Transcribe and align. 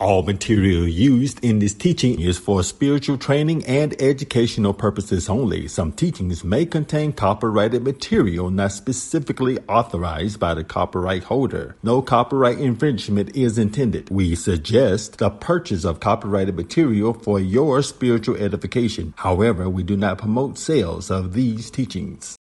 All 0.00 0.22
material 0.22 0.88
used 0.88 1.44
in 1.44 1.58
this 1.58 1.74
teaching 1.74 2.18
is 2.18 2.38
for 2.38 2.62
spiritual 2.62 3.18
training 3.18 3.66
and 3.66 3.94
educational 4.00 4.72
purposes 4.72 5.28
only. 5.28 5.68
Some 5.68 5.92
teachings 5.92 6.42
may 6.42 6.64
contain 6.64 7.12
copyrighted 7.12 7.84
material 7.84 8.48
not 8.48 8.72
specifically 8.72 9.58
authorized 9.68 10.40
by 10.40 10.54
the 10.54 10.64
copyright 10.64 11.24
holder. 11.24 11.76
No 11.82 12.00
copyright 12.00 12.58
infringement 12.58 13.36
is 13.36 13.58
intended. 13.58 14.08
We 14.08 14.36
suggest 14.36 15.18
the 15.18 15.28
purchase 15.28 15.84
of 15.84 16.00
copyrighted 16.00 16.56
material 16.56 17.12
for 17.12 17.38
your 17.38 17.82
spiritual 17.82 18.36
edification. 18.36 19.12
However, 19.18 19.68
we 19.68 19.82
do 19.82 19.98
not 19.98 20.16
promote 20.16 20.56
sales 20.56 21.10
of 21.10 21.34
these 21.34 21.70
teachings. 21.70 22.38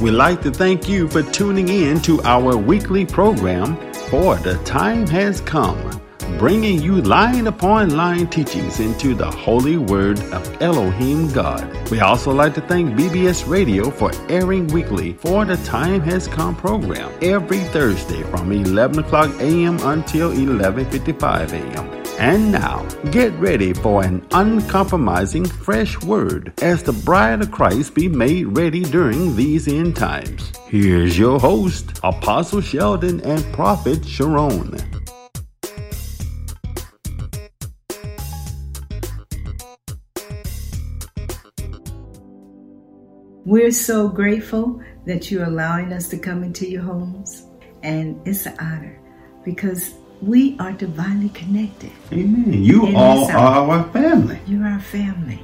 We'd 0.00 0.12
like 0.12 0.42
to 0.42 0.52
thank 0.52 0.88
you 0.88 1.08
for 1.08 1.24
tuning 1.24 1.68
in 1.68 2.00
to 2.02 2.22
our 2.22 2.56
weekly 2.56 3.04
program 3.04 3.76
for 4.14 4.36
the 4.36 4.54
time 4.58 5.04
has 5.08 5.40
come, 5.40 6.03
bringing 6.38 6.80
you 6.80 7.00
line 7.02 7.46
upon 7.46 7.96
line 7.96 8.26
teachings 8.28 8.80
into 8.80 9.14
the 9.14 9.30
holy 9.30 9.76
word 9.76 10.18
of 10.32 10.62
Elohim 10.62 11.30
God. 11.32 11.90
We 11.90 12.00
also 12.00 12.32
like 12.32 12.54
to 12.54 12.60
thank 12.60 12.94
BBS 12.94 13.48
Radio 13.48 13.90
for 13.90 14.10
airing 14.28 14.66
weekly 14.68 15.14
for 15.14 15.44
the 15.44 15.56
Time 15.58 16.00
Has 16.02 16.28
Come 16.28 16.56
program 16.56 17.12
every 17.22 17.60
Thursday 17.60 18.22
from 18.24 18.52
11 18.52 18.98
o'clock 19.00 19.30
a.m. 19.40 19.78
until 19.80 20.32
11.55 20.32 21.52
a.m. 21.52 22.04
And 22.18 22.52
now, 22.52 22.84
get 23.10 23.32
ready 23.34 23.72
for 23.72 24.04
an 24.04 24.24
uncompromising 24.30 25.46
fresh 25.46 26.00
word 26.02 26.52
as 26.62 26.82
the 26.82 26.92
bride 26.92 27.42
of 27.42 27.50
Christ 27.50 27.94
be 27.94 28.08
made 28.08 28.56
ready 28.56 28.84
during 28.84 29.34
these 29.34 29.66
end 29.66 29.96
times. 29.96 30.52
Here's 30.68 31.18
your 31.18 31.40
host, 31.40 31.98
Apostle 32.04 32.60
Sheldon 32.60 33.20
and 33.22 33.44
Prophet 33.52 34.02
Sharone. 34.02 35.03
We're 43.46 43.72
so 43.72 44.08
grateful 44.08 44.80
that 45.04 45.30
you're 45.30 45.44
allowing 45.44 45.92
us 45.92 46.08
to 46.08 46.18
come 46.18 46.42
into 46.42 46.66
your 46.66 46.82
homes, 46.82 47.46
and 47.82 48.18
it's 48.26 48.46
an 48.46 48.56
honor 48.58 48.98
because 49.44 49.92
we 50.22 50.56
are 50.58 50.72
divinely 50.72 51.28
connected. 51.28 51.92
Amen. 52.10 52.64
You 52.64 52.86
And 52.86 52.96
all 52.96 53.30
are 53.30 53.70
our 53.70 53.92
family. 53.92 54.40
You're 54.46 54.66
our 54.66 54.80
family. 54.80 55.40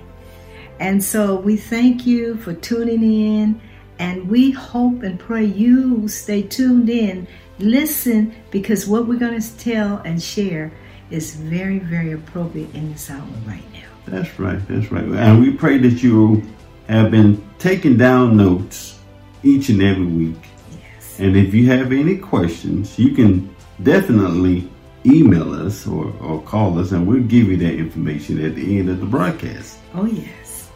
And 0.79 1.05
so 1.05 1.37
we 1.37 1.59
thank 1.59 2.07
you 2.07 2.39
for 2.39 2.55
tuning 2.55 3.03
in, 3.03 3.61
and 3.99 4.31
we 4.31 4.51
hope 4.51 5.03
and 5.03 5.21
pray 5.21 5.45
you 5.45 6.09
stay 6.09 6.41
tuned 6.41 6.89
in. 6.89 7.29
Listen, 7.59 8.35
because 8.51 8.87
what 8.87 9.07
we're 9.07 9.19
going 9.19 9.39
to 9.39 9.59
tell 9.59 9.99
and 9.99 10.23
share 10.23 10.73
is 11.11 11.35
very, 11.35 11.81
very 11.81 12.13
appropriate 12.13 12.75
in 12.75 12.93
this 12.93 13.11
hour 13.11 13.29
right 13.47 13.73
now. 13.75 13.81
That's 14.07 14.41
right. 14.41 14.67
That's 14.69 14.91
right. 14.91 15.05
And 15.05 15.43
we 15.43 15.53
pray 15.53 15.77
that 15.77 16.03
you 16.03 16.43
have 16.91 17.11
been 17.11 17.43
taking 17.59 17.97
down 17.97 18.37
notes 18.37 18.99
each 19.43 19.69
and 19.69 19.81
every 19.83 20.07
week. 20.07 20.43
Yes. 20.73 21.21
And 21.21 21.37
if 21.37 21.55
you 21.55 21.71
have 21.71 21.93
any 21.93 22.17
questions, 22.17 22.99
you 22.99 23.15
can 23.15 23.55
definitely 23.83 24.69
email 25.07 25.55
us 25.55 25.87
or, 25.87 26.13
or 26.21 26.43
call 26.43 26.79
us, 26.79 26.93
and 26.93 27.07
we'll 27.07 27.23
give 27.23 27.47
you 27.47 27.57
that 27.59 27.75
information 27.75 28.45
at 28.45 28.55
the 28.55 28.79
end 28.79 28.91
of 28.91 29.01
the 29.01 29.07
broadcast. 29.07 29.79
Oh, 29.95 30.05
yes. 30.05 30.71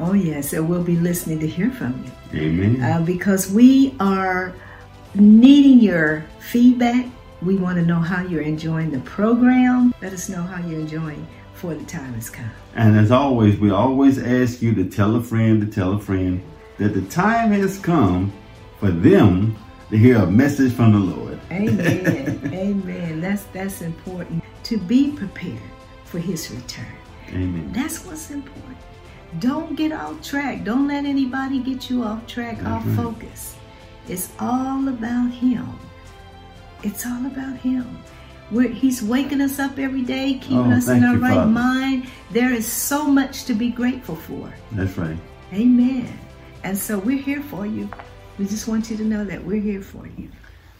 Oh, 0.00 0.14
yes. 0.14 0.52
And 0.52 0.68
we'll 0.68 0.82
be 0.82 0.96
listening 0.96 1.38
to 1.40 1.46
hear 1.46 1.70
from 1.70 2.04
you. 2.32 2.40
Amen. 2.40 2.82
uh, 2.82 3.02
because 3.04 3.50
we 3.50 3.94
are 4.00 4.54
needing 5.14 5.80
your 5.80 6.24
feedback. 6.40 7.06
We 7.42 7.56
want 7.56 7.76
to 7.76 7.84
know 7.84 8.00
how 8.00 8.22
you're 8.22 8.42
enjoying 8.42 8.90
the 8.90 9.00
program. 9.00 9.94
Let 10.00 10.12
us 10.12 10.28
know 10.28 10.42
how 10.42 10.66
you're 10.66 10.80
enjoying 10.80 11.26
for 11.56 11.74
the 11.74 11.84
time 11.84 12.14
has 12.14 12.30
come. 12.30 12.50
and 12.74 12.96
as 12.98 13.10
always, 13.10 13.58
we 13.58 13.70
always 13.70 14.18
ask 14.18 14.60
you 14.62 14.74
to 14.74 14.84
tell 14.84 15.16
a 15.16 15.22
friend 15.22 15.60
to 15.60 15.66
tell 15.66 15.92
a 15.94 15.98
friend 15.98 16.42
that 16.78 16.90
the 16.94 17.02
time 17.02 17.50
has 17.52 17.78
come 17.78 18.32
for 18.78 18.90
them 18.90 19.56
to 19.90 19.96
hear 19.96 20.18
a 20.18 20.26
message 20.26 20.72
from 20.72 20.92
the 20.92 20.98
Lord. 20.98 21.38
Amen. 21.50 22.40
Amen. 22.52 23.20
That's 23.20 23.44
that's 23.52 23.80
important 23.82 24.42
to 24.64 24.76
be 24.78 25.12
prepared 25.12 25.60
for 26.04 26.18
His 26.18 26.50
return. 26.50 26.92
Amen. 27.30 27.70
That's 27.72 28.04
what's 28.04 28.30
important. 28.30 28.76
Don't 29.38 29.74
get 29.76 29.92
off 29.92 30.22
track. 30.22 30.64
Don't 30.64 30.86
let 30.88 31.04
anybody 31.04 31.58
get 31.60 31.88
you 31.90 32.02
off 32.04 32.26
track, 32.26 32.56
That's 32.58 32.68
off 32.68 32.86
right. 32.86 32.96
focus. 32.96 33.56
It's 34.08 34.30
all 34.38 34.88
about 34.88 35.30
Him. 35.32 35.68
It's 36.82 37.04
all 37.06 37.24
about 37.26 37.56
Him. 37.56 37.98
We're, 38.50 38.68
he's 38.68 39.02
waking 39.02 39.40
us 39.40 39.58
up 39.58 39.78
every 39.78 40.02
day, 40.02 40.34
keeping 40.34 40.72
Oh, 40.72 40.76
us 40.76 40.88
in 40.88 41.02
our 41.04 41.14
you, 41.14 41.20
right 41.20 41.34
Father. 41.34 41.50
mind. 41.50 42.06
There 42.30 42.52
is 42.52 42.66
so 42.70 43.04
much 43.06 43.44
to 43.46 43.54
be 43.54 43.70
grateful 43.70 44.14
for. 44.16 44.52
That's 44.72 44.96
right. 44.96 45.16
Amen. 45.52 46.16
And 46.62 46.76
so 46.78 46.98
we're 46.98 47.18
here 47.22 47.42
for 47.42 47.66
you. 47.66 47.88
We 48.38 48.46
just 48.46 48.68
want 48.68 48.90
you 48.90 48.96
to 48.98 49.04
know 49.04 49.24
that 49.24 49.44
we're 49.44 49.60
here 49.60 49.82
for 49.82 50.06
you. 50.16 50.30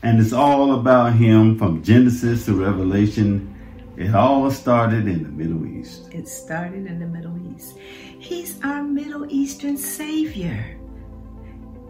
And 0.02 0.20
it's 0.20 0.32
all 0.32 0.74
about 0.78 1.14
him 1.14 1.58
from 1.58 1.82
Genesis 1.82 2.44
to 2.46 2.54
Revelation. 2.54 3.52
It 3.96 4.14
all 4.14 4.50
started 4.50 5.08
in 5.08 5.22
the 5.24 5.28
Middle 5.30 5.66
East. 5.66 6.12
It 6.12 6.28
started 6.28 6.86
in 6.86 7.00
the 7.00 7.06
Middle 7.06 7.36
East. 7.56 7.78
He's 7.78 8.62
our 8.62 8.82
Middle 8.82 9.26
Eastern 9.32 9.76
Savior, 9.76 10.76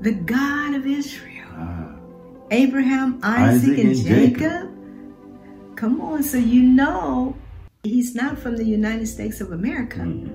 the 0.01 0.13
God 0.13 0.75
of 0.75 0.87
Israel. 0.87 1.49
Ah, 1.53 1.97
Abraham, 2.51 3.19
Isaac, 3.23 3.71
Isaac 3.73 3.79
and, 3.79 3.89
and 3.89 3.97
Jacob. 4.07 4.39
Jacob. 4.39 4.76
Come 5.77 6.01
on, 6.01 6.23
so 6.23 6.39
you 6.39 6.63
know 6.63 7.37
he's 7.83 8.15
not 8.15 8.39
from 8.39 8.57
the 8.57 8.65
United 8.65 9.07
States 9.07 9.41
of 9.41 9.53
America. 9.53 10.01
mhm. 10.01 10.31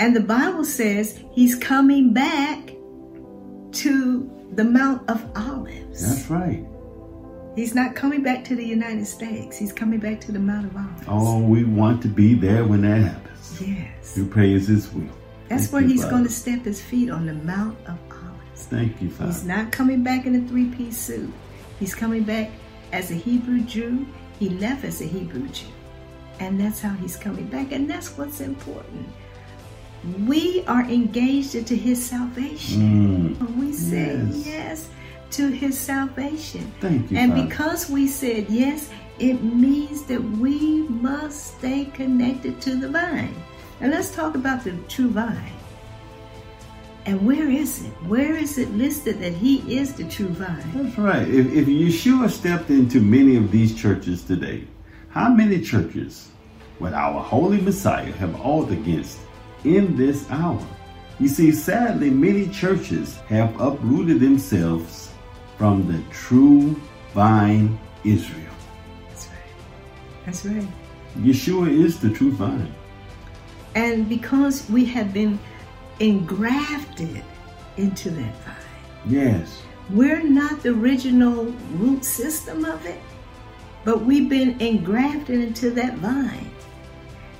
And 0.00 0.16
the 0.16 0.20
Bible 0.20 0.64
says 0.64 1.20
he's 1.32 1.54
coming 1.54 2.12
back 2.12 2.72
to 3.72 4.30
the 4.54 4.64
Mount 4.64 5.08
of 5.08 5.24
Olives. 5.36 6.02
That's 6.08 6.30
right. 6.30 6.64
He's 7.54 7.74
not 7.74 7.94
coming 7.94 8.22
back 8.22 8.44
to 8.46 8.56
the 8.56 8.64
United 8.64 9.06
States. 9.06 9.58
He's 9.58 9.72
coming 9.72 10.00
back 10.00 10.20
to 10.22 10.32
the 10.32 10.38
Mount 10.38 10.66
of 10.66 10.76
Olives. 10.76 11.04
Oh, 11.06 11.38
we 11.40 11.64
want 11.64 12.00
to 12.02 12.08
be 12.08 12.34
there 12.34 12.64
when 12.64 12.80
that 12.82 13.02
happens. 13.02 13.60
yes. 13.60 14.16
We 14.16 14.24
praise 14.24 14.68
His 14.68 14.92
will. 14.92 15.04
That's 15.48 15.64
Thank 15.64 15.72
where 15.72 15.82
you, 15.82 15.88
he's 15.88 16.00
Father. 16.02 16.10
going 16.12 16.24
to 16.24 16.30
step 16.30 16.64
his 16.64 16.80
feet 16.80 17.10
on 17.10 17.26
the 17.26 17.34
Mount 17.34 17.76
of 17.86 17.98
Olives. 18.10 18.64
Thank 18.70 19.02
you, 19.02 19.10
Father. 19.10 19.30
He's 19.32 19.44
not 19.44 19.70
coming 19.70 20.02
back 20.02 20.24
in 20.24 20.34
a 20.34 20.48
three 20.48 20.66
piece 20.70 20.96
suit. 20.96 21.30
He's 21.78 21.94
coming 21.94 22.22
back 22.22 22.50
as 22.92 23.10
a 23.10 23.14
Hebrew 23.14 23.60
Jew. 23.60 24.06
He 24.42 24.48
left 24.48 24.82
as 24.82 25.00
a 25.00 25.04
Hebrew 25.04 25.46
Jew. 25.50 25.66
And 26.40 26.60
that's 26.60 26.80
how 26.80 26.90
he's 26.94 27.14
coming 27.16 27.46
back. 27.46 27.70
And 27.70 27.88
that's 27.88 28.18
what's 28.18 28.40
important. 28.40 29.06
We 30.26 30.64
are 30.66 30.82
engaged 30.82 31.54
into 31.54 31.76
his 31.76 32.04
salvation. 32.04 33.36
Mm, 33.38 33.56
We 33.56 33.72
say 33.72 34.16
Yes. 34.32 34.46
yes 34.46 34.88
to 35.36 35.46
his 35.46 35.78
salvation. 35.78 36.72
Thank 36.80 37.12
you, 37.12 37.18
And 37.18 37.30
Father. 37.34 37.46
because 37.46 37.88
we 37.88 38.08
said 38.08 38.46
yes, 38.50 38.90
it 39.20 39.44
means 39.44 40.02
that 40.10 40.20
we 40.20 40.88
must 40.88 41.58
stay 41.58 41.84
connected 41.94 42.60
to 42.62 42.74
the 42.74 42.88
vine. 42.88 43.36
And 43.80 43.92
let's 43.92 44.10
talk 44.10 44.34
about 44.34 44.64
the 44.64 44.72
true 44.88 45.10
vine. 45.10 45.52
And 47.04 47.26
where 47.26 47.50
is 47.50 47.84
it? 47.84 47.90
Where 48.06 48.36
is 48.36 48.58
it 48.58 48.70
listed 48.70 49.18
that 49.20 49.32
he 49.32 49.58
is 49.76 49.94
the 49.94 50.04
true 50.04 50.28
vine? 50.28 50.62
That's 50.74 50.96
right. 50.96 51.26
If, 51.26 51.52
if 51.52 51.66
Yeshua 51.66 52.30
stepped 52.30 52.70
into 52.70 53.00
many 53.00 53.36
of 53.36 53.50
these 53.50 53.74
churches 53.74 54.22
today, 54.22 54.64
how 55.08 55.28
many 55.28 55.60
churches 55.60 56.30
would 56.78 56.92
our 56.92 57.20
holy 57.20 57.60
Messiah 57.60 58.12
have 58.12 58.40
ought 58.40 58.70
against 58.70 59.18
in 59.64 59.96
this 59.96 60.30
hour? 60.30 60.64
You 61.18 61.28
see, 61.28 61.50
sadly, 61.50 62.08
many 62.10 62.48
churches 62.48 63.16
have 63.28 63.60
uprooted 63.60 64.20
themselves 64.20 65.10
from 65.58 65.86
the 65.90 66.00
true 66.12 66.80
vine 67.14 67.78
Israel. 68.04 68.54
That's 69.08 69.26
right. 69.26 70.24
That's 70.24 70.46
right. 70.46 70.68
Yeshua 71.18 71.68
is 71.68 71.98
the 72.00 72.10
true 72.10 72.32
vine. 72.32 72.72
And 73.74 74.08
because 74.08 74.68
we 74.70 74.84
have 74.86 75.12
been 75.12 75.38
engrafted 76.00 77.22
into 77.76 78.10
that 78.10 78.34
vine, 78.44 78.54
Yes. 79.06 79.62
we're 79.90 80.22
not 80.22 80.62
the 80.62 80.70
original 80.70 81.44
root 81.74 82.04
system 82.04 82.64
of 82.64 82.84
it, 82.86 83.00
but 83.84 84.04
we've 84.04 84.28
been 84.28 84.60
engrafted 84.60 85.40
into 85.40 85.70
that 85.70 85.94
vine. 85.98 86.50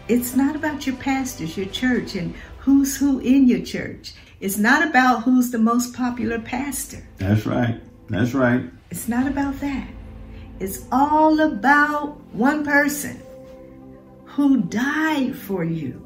It's 0.08 0.34
not 0.34 0.56
about 0.56 0.86
your 0.86 0.96
pastors, 0.96 1.56
your 1.56 1.66
church, 1.66 2.16
and 2.16 2.34
who's 2.58 2.96
who 2.96 3.20
in 3.20 3.46
your 3.48 3.60
church. 3.60 4.14
It's 4.40 4.58
not 4.58 4.86
about 4.86 5.22
who's 5.22 5.50
the 5.50 5.58
most 5.58 5.94
popular 5.94 6.40
pastor. 6.40 7.02
That's 7.18 7.46
right. 7.46 7.80
That's 8.08 8.34
right. 8.34 8.64
It's 8.90 9.06
not 9.08 9.26
about 9.28 9.60
that. 9.60 9.88
It's 10.58 10.84
all 10.90 11.40
about 11.40 12.20
one 12.34 12.64
person 12.64 13.20
who 14.24 14.62
died 14.62 15.36
for 15.36 15.62
you, 15.64 16.04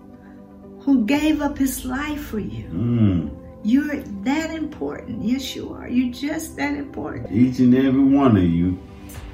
who 0.87 1.05
gave 1.05 1.43
up 1.43 1.59
his 1.59 1.85
life 1.85 2.21
for 2.21 2.39
you. 2.39 2.69
Mm. 2.69 3.37
You're 3.65 3.97
that 4.23 4.51
important. 4.53 5.25
Yes, 5.25 5.57
you 5.57 5.75
are. 5.75 5.89
You're 5.89 6.15
just 6.15 6.57
that 6.57 6.75
important. 6.75 7.33
Each 7.33 7.59
and 7.59 7.75
every 7.75 8.05
one 8.05 8.37
of 8.37 8.45
you 8.45 8.79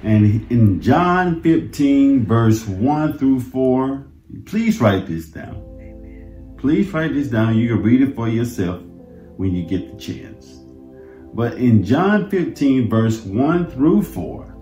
And 0.03 0.51
in 0.51 0.81
John 0.81 1.43
15, 1.43 2.27
verse 2.27 2.67
1 2.67 3.19
through 3.19 3.41
4, 3.41 4.07
please 4.47 4.81
write 4.81 5.07
this 5.07 5.29
down. 5.29 6.57
Please 6.59 6.91
write 6.93 7.15
this 7.15 7.29
down. 7.29 7.57
You 7.57 7.69
can 7.69 7.83
read 7.83 8.01
it 8.01 8.17
for 8.17 8.29
yourself 8.29 8.83
when 9.37 9.55
you 9.55 9.65
get 9.65 9.93
the 9.93 9.99
chance. 9.99 10.59
But 11.35 11.55
in 11.55 11.85
John 11.85 12.31
15, 12.31 12.89
verse 12.89 13.21
1 13.21 13.71
through 13.71 14.03
4, 14.03 14.57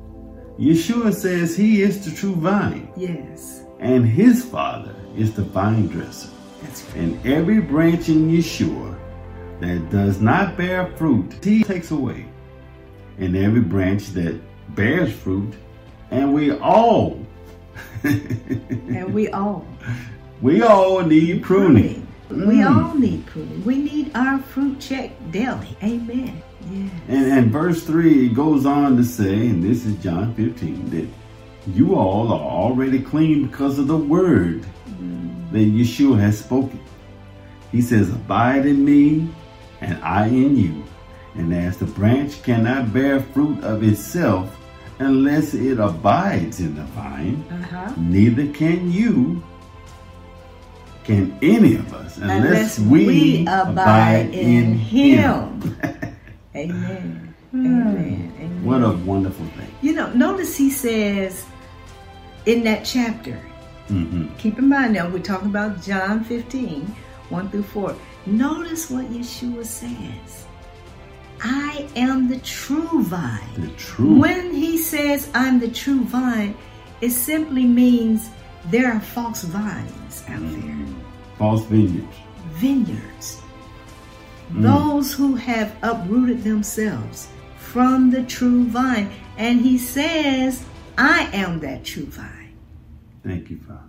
Yeshua 0.59 1.15
says 1.15 1.57
he 1.57 1.83
is 1.83 2.05
the 2.05 2.11
true 2.15 2.35
vine. 2.35 2.93
Yes. 2.97 3.65
And 3.79 4.05
his 4.05 4.45
father 4.45 4.95
is 5.17 5.33
the 5.33 5.43
vine 5.43 5.87
dresser. 5.87 6.29
And 6.95 7.25
every 7.27 7.61
branch 7.61 8.09
in 8.09 8.31
Yeshua 8.31 8.97
that 9.61 9.91
does 9.91 10.21
not 10.21 10.57
bear 10.57 10.87
fruit, 10.97 11.33
he 11.43 11.63
takes 11.63 11.91
away. 11.91 12.27
And 13.19 13.37
every 13.37 13.61
branch 13.61 14.09
that 14.11 14.41
bears 14.75 15.13
fruit, 15.13 15.55
and 16.11 16.33
we 16.35 16.53
all, 16.53 17.25
And 18.05 19.13
we 19.15 19.29
all 19.31 19.67
we 20.43 20.63
all 20.63 21.01
need 21.03 21.43
pruning. 21.43 22.07
We 22.31 22.37
Mm. 22.37 22.71
all 22.89 22.95
need 22.95 23.27
pruning. 23.27 23.65
We 23.65 23.77
need 23.77 24.11
our 24.15 24.39
fruit 24.39 24.81
check 24.81 25.11
daily. 25.31 25.77
Amen. 25.83 26.43
Yes. 26.71 26.91
And, 27.09 27.27
and 27.33 27.51
verse 27.53 27.83
3 27.83 28.27
it 28.27 28.35
goes 28.35 28.65
on 28.65 28.97
to 28.97 29.05
say, 29.05 29.49
and 29.49 29.63
this 29.63 29.85
is 29.85 29.95
John 30.03 30.35
15, 30.35 30.91
that 30.91 31.09
you 31.75 31.95
all 31.95 32.33
are 32.33 32.41
already 32.41 33.01
clean 33.01 33.47
because 33.47 33.79
of 33.79 33.87
the 33.87 33.97
word 33.97 34.65
that 35.53 35.59
Yeshua 35.59 36.19
has 36.21 36.39
spoken. 36.39 36.81
He 37.73 37.81
says, 37.83 38.11
Abide 38.11 38.67
in 38.67 38.85
me, 38.85 39.29
and 39.81 40.03
I 40.03 40.27
in 40.27 40.57
you. 40.57 40.85
And 41.35 41.53
as 41.55 41.77
the 41.79 41.87
branch 41.87 42.43
cannot 42.43 42.93
bear 42.93 43.21
fruit 43.21 43.63
of 43.63 43.83
itself 43.83 44.57
unless 44.99 45.55
it 45.55 45.79
abides 45.79 46.61
in 46.61 46.75
the 46.75 46.83
vine, 46.83 47.45
Uh-huh. 47.51 47.93
neither 47.97 48.47
can 48.53 48.91
you, 48.93 49.43
can 51.05 51.37
any 51.43 51.77
of 51.77 51.95
us, 51.95 52.19
unless, 52.19 52.79
Unless 52.79 52.79
we 52.81 53.47
abide 53.47 54.31
in 54.35 54.75
him. 54.75 55.61
him. 55.63 55.77
Amen. 56.57 57.35
Amen. 57.55 58.33
Amen. 58.39 58.65
What 58.65 58.83
a 58.83 58.91
wonderful 59.05 59.47
thing. 59.47 59.73
You 59.83 59.95
know, 59.95 60.13
notice 60.13 60.57
he 60.57 60.71
says 60.71 61.45
in 62.47 62.63
that 62.65 62.85
chapter, 62.85 63.41
hmm 63.91 64.27
keep 64.39 64.59
in 64.59 64.69
mind 64.69 64.95
now, 64.95 65.09
we're 65.09 65.19
talking 65.23 65.49
about 65.49 65.83
John 65.83 66.23
15, 66.25 66.87
1 67.29 67.49
through 67.51 67.63
4. 67.65 67.97
Notice 68.27 68.91
what 68.91 69.07
Yeshua 69.11 69.65
says. 69.65 70.47
I 71.43 71.89
am 71.97 72.29
the 72.29 72.39
true 72.41 73.03
vine. 73.03 73.41
The 73.57 73.69
truth. 73.77 74.19
When 74.19 74.53
he 74.55 74.77
says 74.79 75.29
I'm 75.35 75.59
the 75.59 75.71
true 75.71 76.05
vine, 76.05 76.55
it 77.01 77.11
simply 77.11 77.65
means 77.65 78.29
there 78.67 78.93
are 78.93 79.01
false 79.01 79.43
vines 79.43 80.23
out 80.29 80.41
there, 80.41 80.77
False 81.39 81.65
vineyards. 81.65 82.17
vineyards. 82.51 83.41
Those 84.53 85.13
who 85.15 85.35
have 85.37 85.75
uprooted 85.83 86.43
themselves 86.45 87.29
from 87.57 88.11
the 88.11 88.23
true 88.25 88.65
vine. 88.65 89.11
And 89.39 89.61
he 89.61 89.79
says, 89.79 90.63
I 90.99 91.31
am 91.33 91.61
that 91.61 91.85
true 91.85 92.07
vine. 92.07 92.40
Thank 93.25 93.51
you, 93.51 93.59
Father. 93.67 93.81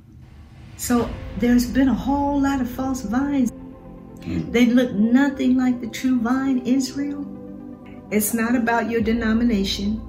So 0.78 1.10
there's 1.38 1.70
been 1.70 1.90
a 1.90 1.94
whole 1.94 2.42
lot 2.42 2.62
of 2.62 2.70
false 2.70 3.02
vines. 3.02 3.52
Hmm. 4.24 4.52
They 4.52 4.66
look 4.68 4.92
nothing 4.94 5.58
like 5.58 5.82
the 5.82 5.88
true 5.88 6.20
vine, 6.20 6.60
Israel. 6.60 7.26
It's 8.12 8.34
not 8.34 8.56
about 8.56 8.90
your 8.90 9.02
denomination. 9.02 10.02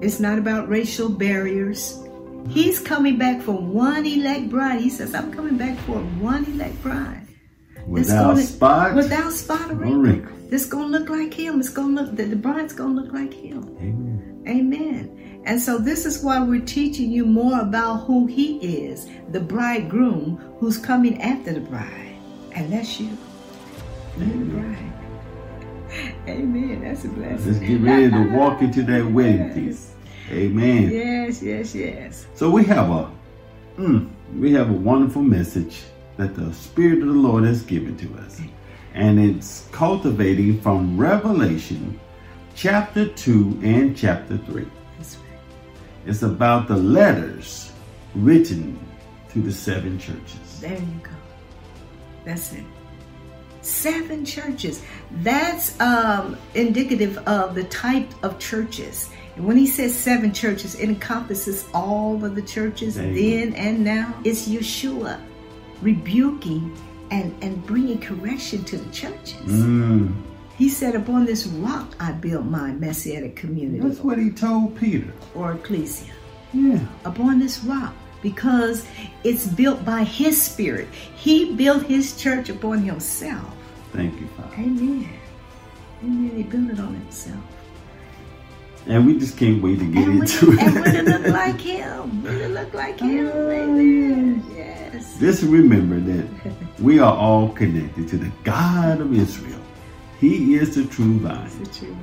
It's 0.00 0.18
not 0.18 0.38
about 0.38 0.68
racial 0.68 1.08
barriers. 1.08 1.98
He's 2.48 2.80
coming 2.80 3.18
back 3.18 3.42
for 3.42 3.52
one 3.52 4.06
elect 4.06 4.48
bride. 4.48 4.80
He 4.80 4.88
says, 4.90 5.14
I'm 5.14 5.30
coming 5.32 5.56
back 5.56 5.76
for 5.80 5.98
one 6.18 6.44
elect 6.46 6.82
bride. 6.82 7.26
Without 7.86 8.34
gonna- 8.34 8.42
spot 8.42 8.94
Without 8.94 9.32
spot 9.32 9.70
or 9.70 9.74
wrinkle. 9.74 10.00
wrinkle. 10.00 10.36
This 10.48 10.66
gonna 10.66 10.86
look 10.88 11.08
like 11.10 11.32
him. 11.34 11.60
It's 11.60 11.68
gonna 11.68 12.02
look 12.02 12.16
the, 12.16 12.24
the 12.24 12.36
bride's 12.36 12.72
gonna 12.72 12.94
look 13.00 13.12
like 13.12 13.32
him. 13.32 13.76
Amen. 13.78 14.42
Amen. 14.48 15.19
And 15.44 15.60
so 15.60 15.78
this 15.78 16.04
is 16.04 16.22
why 16.22 16.40
we're 16.40 16.64
teaching 16.64 17.10
you 17.10 17.24
more 17.24 17.60
about 17.60 18.04
who 18.04 18.26
he 18.26 18.58
is, 18.58 19.08
the 19.30 19.40
bridegroom 19.40 20.36
who's 20.58 20.76
coming 20.78 21.20
after 21.22 21.52
the 21.54 21.60
bride. 21.60 22.16
And 22.52 22.72
that's 22.72 23.00
you. 23.00 23.16
You're 24.18 24.28
the 24.28 24.44
bride. 24.44 24.92
Amen. 26.28 26.82
That's 26.82 27.04
a 27.04 27.08
blessing. 27.08 27.52
Let's 27.52 27.58
get 27.58 27.80
ready 27.80 28.10
to 28.10 28.36
walk 28.36 28.60
into 28.60 28.82
that 28.82 29.06
wedding 29.12 29.52
feast. 29.52 29.90
Amen. 30.30 30.90
Yes, 30.90 31.42
yes, 31.42 31.74
yes. 31.74 32.26
So 32.34 32.50
we 32.50 32.64
have 32.64 32.90
a 32.90 33.10
mm, 33.76 34.08
we 34.36 34.52
have 34.52 34.70
a 34.70 34.74
wonderful 34.74 35.22
message 35.22 35.82
that 36.16 36.36
the 36.36 36.52
Spirit 36.52 37.00
of 37.00 37.08
the 37.08 37.14
Lord 37.14 37.44
has 37.44 37.62
given 37.62 37.96
to 37.96 38.14
us. 38.18 38.40
And 38.94 39.18
it's 39.18 39.66
cultivating 39.72 40.60
from 40.60 40.98
Revelation 40.98 41.98
chapter 42.54 43.08
2 43.08 43.60
and 43.62 43.96
chapter 43.96 44.36
3. 44.38 44.66
It's 46.06 46.22
about 46.22 46.68
the 46.68 46.76
letters 46.76 47.72
written 48.14 48.78
to 49.30 49.40
the 49.40 49.52
seven 49.52 49.98
churches. 49.98 50.60
There 50.60 50.72
you 50.72 51.00
go. 51.02 51.10
That's 52.24 52.52
it. 52.52 52.64
Seven 53.62 54.24
churches. 54.24 54.82
That's 55.22 55.78
um, 55.80 56.36
indicative 56.54 57.18
of 57.18 57.54
the 57.54 57.64
type 57.64 58.08
of 58.22 58.38
churches. 58.38 59.10
And 59.36 59.46
when 59.46 59.56
he 59.56 59.66
says 59.66 59.94
seven 59.94 60.32
churches, 60.32 60.74
it 60.74 60.88
encompasses 60.88 61.66
all 61.74 62.24
of 62.24 62.34
the 62.34 62.42
churches 62.42 62.96
then 62.96 63.54
and 63.54 63.84
now. 63.84 64.14
It's 64.24 64.48
Yeshua 64.48 65.20
rebuking 65.82 66.76
and, 67.10 67.34
and 67.42 67.64
bringing 67.66 68.00
correction 68.00 68.64
to 68.64 68.76
the 68.78 68.90
churches. 68.90 69.34
Mm, 69.42 70.14
He 70.60 70.68
said, 70.68 70.94
Upon 70.94 71.24
this 71.24 71.46
rock 71.46 71.94
I 71.98 72.12
built 72.12 72.44
my 72.44 72.72
messianic 72.72 73.34
community 73.34 73.80
that's 73.80 74.00
what 74.00 74.18
he 74.18 74.28
told 74.30 74.76
Peter. 74.76 75.10
or 75.34 75.52
ecclesia 75.52 76.12
Yeah. 76.52 76.80
upon 77.06 77.38
this 77.38 77.64
rock 77.64 77.94
because 78.22 78.84
it's 79.24 79.46
built 79.46 79.82
by 79.86 80.04
his 80.04 80.36
spirit. 80.40 80.86
He 81.16 81.54
built 81.56 81.82
his 81.84 82.14
church 82.14 82.50
upon 82.50 82.80
himself. 82.80 83.54
Thank 83.94 84.20
you, 84.20 84.26
Father. 84.36 84.54
Amen. 84.58 85.08
Amen. 86.04 86.32
He 86.36 86.42
built 86.42 86.70
it 86.70 86.78
on 86.78 86.92
himself. 86.94 87.42
And 88.86 89.06
we 89.06 89.18
just 89.18 89.38
can't 89.38 89.62
wait 89.62 89.78
to 89.78 89.86
get 89.86 90.08
And 90.08 90.20
into 90.22 90.50
we, 90.50 90.58
and 90.60 90.74
to 90.74 90.90
it. 90.98 91.04
look 91.06 91.26
like 91.32 91.54
oh, 91.54 91.58
him. 91.58 92.22
We 92.22 92.30
to 92.38 92.48
look 92.48 92.74
like 92.74 93.00
him. 93.00 93.30
Oh, 93.32 93.50
Amen. 93.50 94.44
Yes. 94.54 95.18
Just 95.18 95.42
remember 95.44 95.98
that 96.00 96.26
we 96.80 96.98
are 96.98 97.14
all 97.16 97.48
connected 97.48 98.08
to 98.08 98.18
the 98.18 98.30
God 98.44 99.00
of 99.00 99.14
Israel. 99.14 99.59
He 100.20 100.54
is 100.56 100.74
the 100.74 100.84
true 100.84 101.18
vine. 101.18 101.48
The 101.62 101.70
truth. 101.70 101.96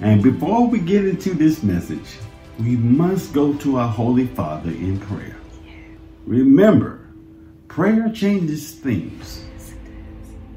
And 0.00 0.22
before 0.22 0.66
we 0.68 0.78
get 0.80 1.04
into 1.06 1.34
this 1.34 1.62
message, 1.62 2.18
we 2.58 2.76
must 2.76 3.32
go 3.32 3.54
to 3.54 3.78
our 3.78 3.88
Holy 3.88 4.26
Father 4.26 4.70
in 4.70 5.00
prayer. 5.00 5.36
Remember, 6.26 7.06
prayer 7.68 8.10
changes 8.12 8.72
things 8.72 9.44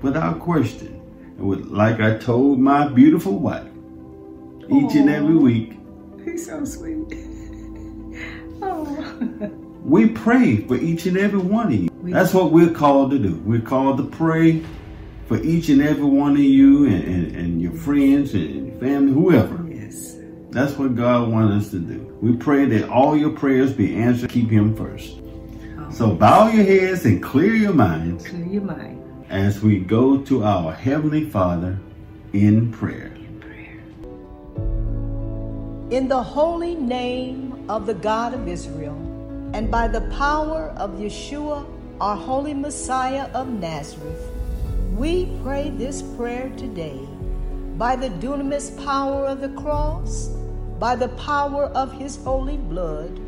without 0.02 0.40
question. 0.40 0.94
And 1.38 1.48
with, 1.48 1.66
like 1.68 2.00
I 2.00 2.18
told 2.18 2.60
my 2.60 2.88
beautiful 2.90 3.40
wife, 3.40 3.68
each 4.70 4.96
and 4.96 5.10
every 5.10 5.36
week, 5.36 5.74
He's 6.26 6.46
so 6.46 6.64
sweet. 6.66 7.06
Oh. 8.60 9.52
we 9.84 10.10
pray 10.10 10.58
for 10.58 10.76
each 10.76 11.06
and 11.06 11.16
every 11.16 11.38
one 11.40 11.68
of 11.68 11.74
you. 11.74 11.90
We- 12.02 12.12
That's 12.12 12.34
what 12.34 12.52
we're 12.52 12.72
called 12.74 13.12
to 13.12 13.20
do. 13.20 13.36
We're 13.46 13.62
called 13.62 13.98
to 14.00 14.04
pray 14.04 14.64
for 15.28 15.38
each 15.44 15.70
and 15.70 15.82
every 15.82 16.06
one 16.06 16.32
of 16.34 16.40
you 16.40 16.86
and, 16.86 17.04
and, 17.04 17.36
and 17.36 17.62
your 17.62 17.74
friends 17.74 18.34
and 18.34 18.68
your 18.68 18.80
family, 18.80 19.12
whoever. 19.14 19.68
Yes. 19.70 20.16
That's 20.52 20.74
what 20.78 20.96
God 20.96 21.30
wants 21.30 21.66
us 21.66 21.72
to 21.72 21.80
do. 21.80 22.18
We 22.22 22.36
pray 22.38 22.66
that 22.66 22.90
all 22.90 23.16
your 23.18 23.32
prayers 23.32 23.74
be 23.74 23.96
answered. 23.96 24.30
Keep 24.30 24.50
Him 24.50 24.76
first. 24.76 25.18
Oh. 25.78 25.92
So 25.92 26.12
bow 26.16 26.48
your 26.48 26.64
heads 26.64 27.06
and 27.06 27.22
clear 27.22 27.54
your 27.54 27.74
minds 27.74 28.26
Clear 28.28 28.46
your 28.46 28.62
mind 28.64 29.26
as 29.30 29.62
we 29.62 29.80
go 29.80 30.22
to 30.24 30.44
our 30.46 30.72
Heavenly 30.72 31.30
Father 31.30 31.78
in 32.32 32.72
prayer. 32.72 33.12
in 33.16 33.40
prayer. 33.42 33.80
In 35.92 36.08
the 36.08 36.24
holy 36.24 36.76
name 36.76 37.66
of 37.70 37.86
the 37.86 37.94
God 37.94 38.34
of 38.34 38.48
Israel, 38.48 38.96
and 39.54 39.70
by 39.70 39.88
the 39.90 40.02
power 40.18 40.74
of 40.78 40.92
Yeshua, 40.92 41.66
our 42.00 42.16
holy 42.16 42.54
Messiah 42.54 43.30
of 43.34 43.50
Nazareth, 43.50 44.32
we 44.98 45.28
pray 45.44 45.70
this 45.70 46.02
prayer 46.02 46.50
today. 46.58 47.00
By 47.78 47.96
the 47.96 48.10
dunamis 48.10 48.84
power 48.84 49.28
of 49.28 49.42
the 49.42 49.50
cross, 49.50 50.30
by 50.80 50.96
the 50.96 51.10
power 51.10 51.66
of 51.66 51.92
his 51.92 52.16
holy 52.16 52.58
blood, 52.58 53.20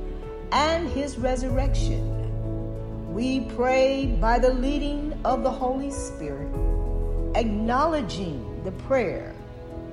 and 0.52 0.90
his 0.90 1.20
resurrection, 1.20 3.14
we 3.14 3.42
pray 3.56 4.08
by 4.20 4.40
the 4.40 4.52
leading 4.52 5.14
of 5.24 5.44
the 5.44 5.52
Holy 5.52 5.92
Spirit, 5.92 6.50
acknowledging 7.36 8.64
the 8.64 8.72
prayer 8.88 9.36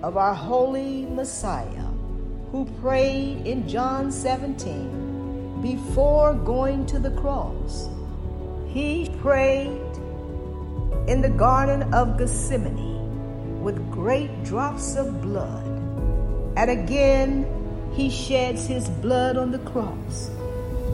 of 0.02 0.16
our 0.16 0.32
holy 0.32 1.04
Messiah 1.04 1.90
who 2.52 2.64
prayed 2.80 3.46
in 3.46 3.68
John 3.68 4.10
17 4.10 5.60
before 5.60 6.32
going 6.32 6.86
to 6.86 6.98
the 6.98 7.10
cross. 7.10 7.90
He 8.66 9.10
prayed 9.20 9.85
in 11.06 11.22
the 11.22 11.28
Garden 11.28 11.94
of 11.94 12.18
Gethsemane 12.18 13.62
with 13.62 13.90
great 13.90 14.44
drops 14.44 14.96
of 14.96 15.22
blood. 15.22 15.64
And 16.56 16.70
again, 16.70 17.46
he 17.94 18.10
sheds 18.10 18.66
his 18.66 18.88
blood 18.88 19.36
on 19.36 19.52
the 19.52 19.60
cross. 19.60 20.30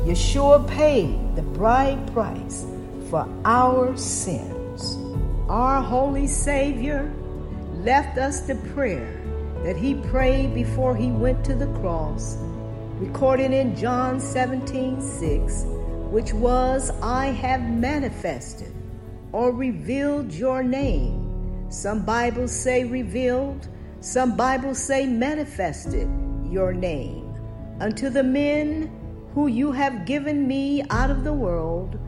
Yeshua 0.05 0.69
paid 0.69 1.35
the 1.35 1.43
bride 1.43 2.13
price 2.13 2.67
for 3.09 3.27
our 3.45 3.97
sins. 3.97 4.99
Our 5.49 5.83
holy 5.83 6.27
Savior 6.27 7.13
left 7.75 8.19
us 8.19 8.41
the 8.41 8.57
prayer 8.75 9.19
that 9.65 9.77
he 9.77 9.95
prayed 9.95 10.55
before 10.55 10.95
he 10.95 11.11
went 11.11 11.45
to 11.45 11.55
the 11.55 11.73
cross, 11.81 12.37
recorded 12.99 13.53
in 13.53 13.77
John 13.77 14.21
17 14.21 15.01
6, 15.01 15.63
which 16.11 16.33
was, 16.35 16.91
I 17.01 17.27
have 17.27 17.63
manifested 17.63 18.72
or 19.33 19.53
revealed 19.53 20.33
your 20.33 20.63
name. 20.63 21.71
Some 21.71 22.05
Bibles 22.05 22.53
say 22.53 22.85
revealed, 22.85 23.67
some 24.01 24.37
Bibles 24.37 24.79
say 24.79 25.07
manifested 25.07 26.09
your 26.51 26.75
name 26.75 27.35
unto 27.81 28.11
the 28.11 28.23
men 28.23 28.91
who 29.35 29.47
you 29.47 29.73
have 29.73 30.05
given 30.05 30.47
me 30.47 30.83
out 30.91 31.11
of 31.11 31.25
the 31.25 31.33
world. 31.33 31.99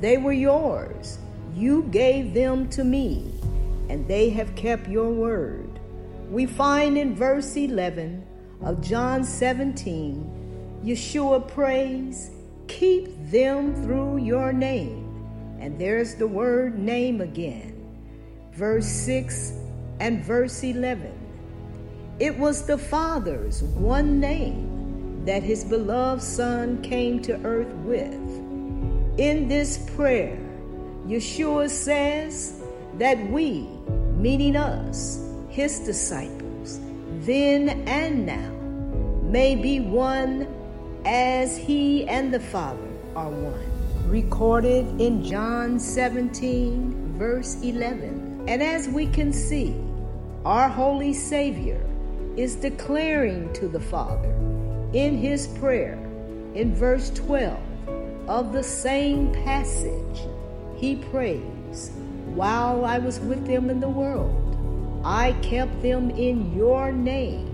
They 0.00 0.16
were 0.16 0.32
yours. 0.32 1.18
You 1.54 1.82
gave 1.90 2.34
them 2.34 2.68
to 2.70 2.84
me, 2.84 3.32
and 3.88 4.06
they 4.06 4.30
have 4.30 4.54
kept 4.54 4.88
your 4.88 5.10
word. 5.10 5.80
We 6.30 6.46
find 6.46 6.96
in 6.96 7.16
verse 7.16 7.56
11 7.56 8.24
of 8.62 8.80
John 8.80 9.24
17, 9.24 10.80
Yeshua 10.84 11.48
prays, 11.48 12.30
Keep 12.68 13.30
them 13.30 13.74
through 13.82 14.18
your 14.18 14.52
name 14.52 15.07
and 15.60 15.78
there's 15.78 16.14
the 16.14 16.26
word 16.26 16.78
name 16.78 17.20
again. 17.20 17.74
Verse 18.52 18.86
6 18.86 19.52
and 20.00 20.24
verse 20.24 20.62
11. 20.62 21.12
It 22.18 22.36
was 22.36 22.66
the 22.66 22.78
Father's 22.78 23.62
one 23.62 24.20
name 24.20 25.24
that 25.24 25.42
his 25.42 25.64
beloved 25.64 26.22
Son 26.22 26.82
came 26.82 27.20
to 27.22 27.34
earth 27.44 27.72
with. 27.84 28.12
In 29.18 29.48
this 29.48 29.78
prayer, 29.94 30.38
Yeshua 31.06 31.68
says 31.68 32.60
that 32.98 33.18
we, 33.30 33.68
meaning 34.16 34.56
us, 34.56 35.20
his 35.48 35.80
disciples, 35.80 36.80
then 37.20 37.68
and 37.88 38.26
now, 38.26 38.50
may 39.28 39.54
be 39.54 39.80
one 39.80 40.46
as 41.04 41.56
he 41.56 42.08
and 42.08 42.32
the 42.32 42.40
Father 42.40 42.88
are 43.14 43.30
one 43.30 43.77
recorded 44.08 45.00
in 45.00 45.22
John 45.22 45.78
17, 45.78 47.18
verse 47.18 47.60
11. 47.62 48.46
And 48.48 48.62
as 48.62 48.88
we 48.88 49.06
can 49.06 49.32
see, 49.34 49.76
our 50.46 50.68
Holy 50.68 51.12
Savior 51.12 51.84
is 52.36 52.54
declaring 52.54 53.52
to 53.52 53.68
the 53.68 53.80
Father 53.80 54.30
in 54.94 55.18
his 55.18 55.48
prayer 55.58 55.98
in 56.54 56.74
verse 56.74 57.10
12 57.10 57.58
of 58.28 58.54
the 58.54 58.62
same 58.62 59.30
passage. 59.44 60.26
He 60.76 60.96
prays, 60.96 61.90
While 62.34 62.86
I 62.86 62.98
was 62.98 63.20
with 63.20 63.46
them 63.46 63.68
in 63.68 63.78
the 63.78 63.88
world, 63.90 65.02
I 65.04 65.32
kept 65.42 65.82
them 65.82 66.10
in 66.10 66.56
your 66.56 66.92
name. 66.92 67.44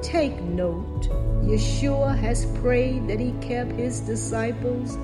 Take 0.00 0.38
note, 0.42 1.08
Yeshua 1.42 2.16
has 2.16 2.46
prayed 2.60 3.08
that 3.08 3.18
he 3.18 3.32
kept 3.40 3.72
his 3.72 4.00
disciples 4.00 4.96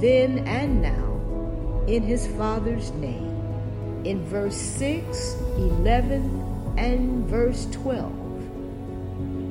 then 0.00 0.46
and 0.46 0.80
now, 0.80 1.84
in 1.88 2.02
his 2.02 2.26
Father's 2.26 2.92
name. 2.92 3.34
In 4.04 4.24
verse 4.24 4.56
6, 4.56 5.36
11, 5.56 6.74
and 6.78 7.26
verse 7.26 7.66
12. 7.72 8.12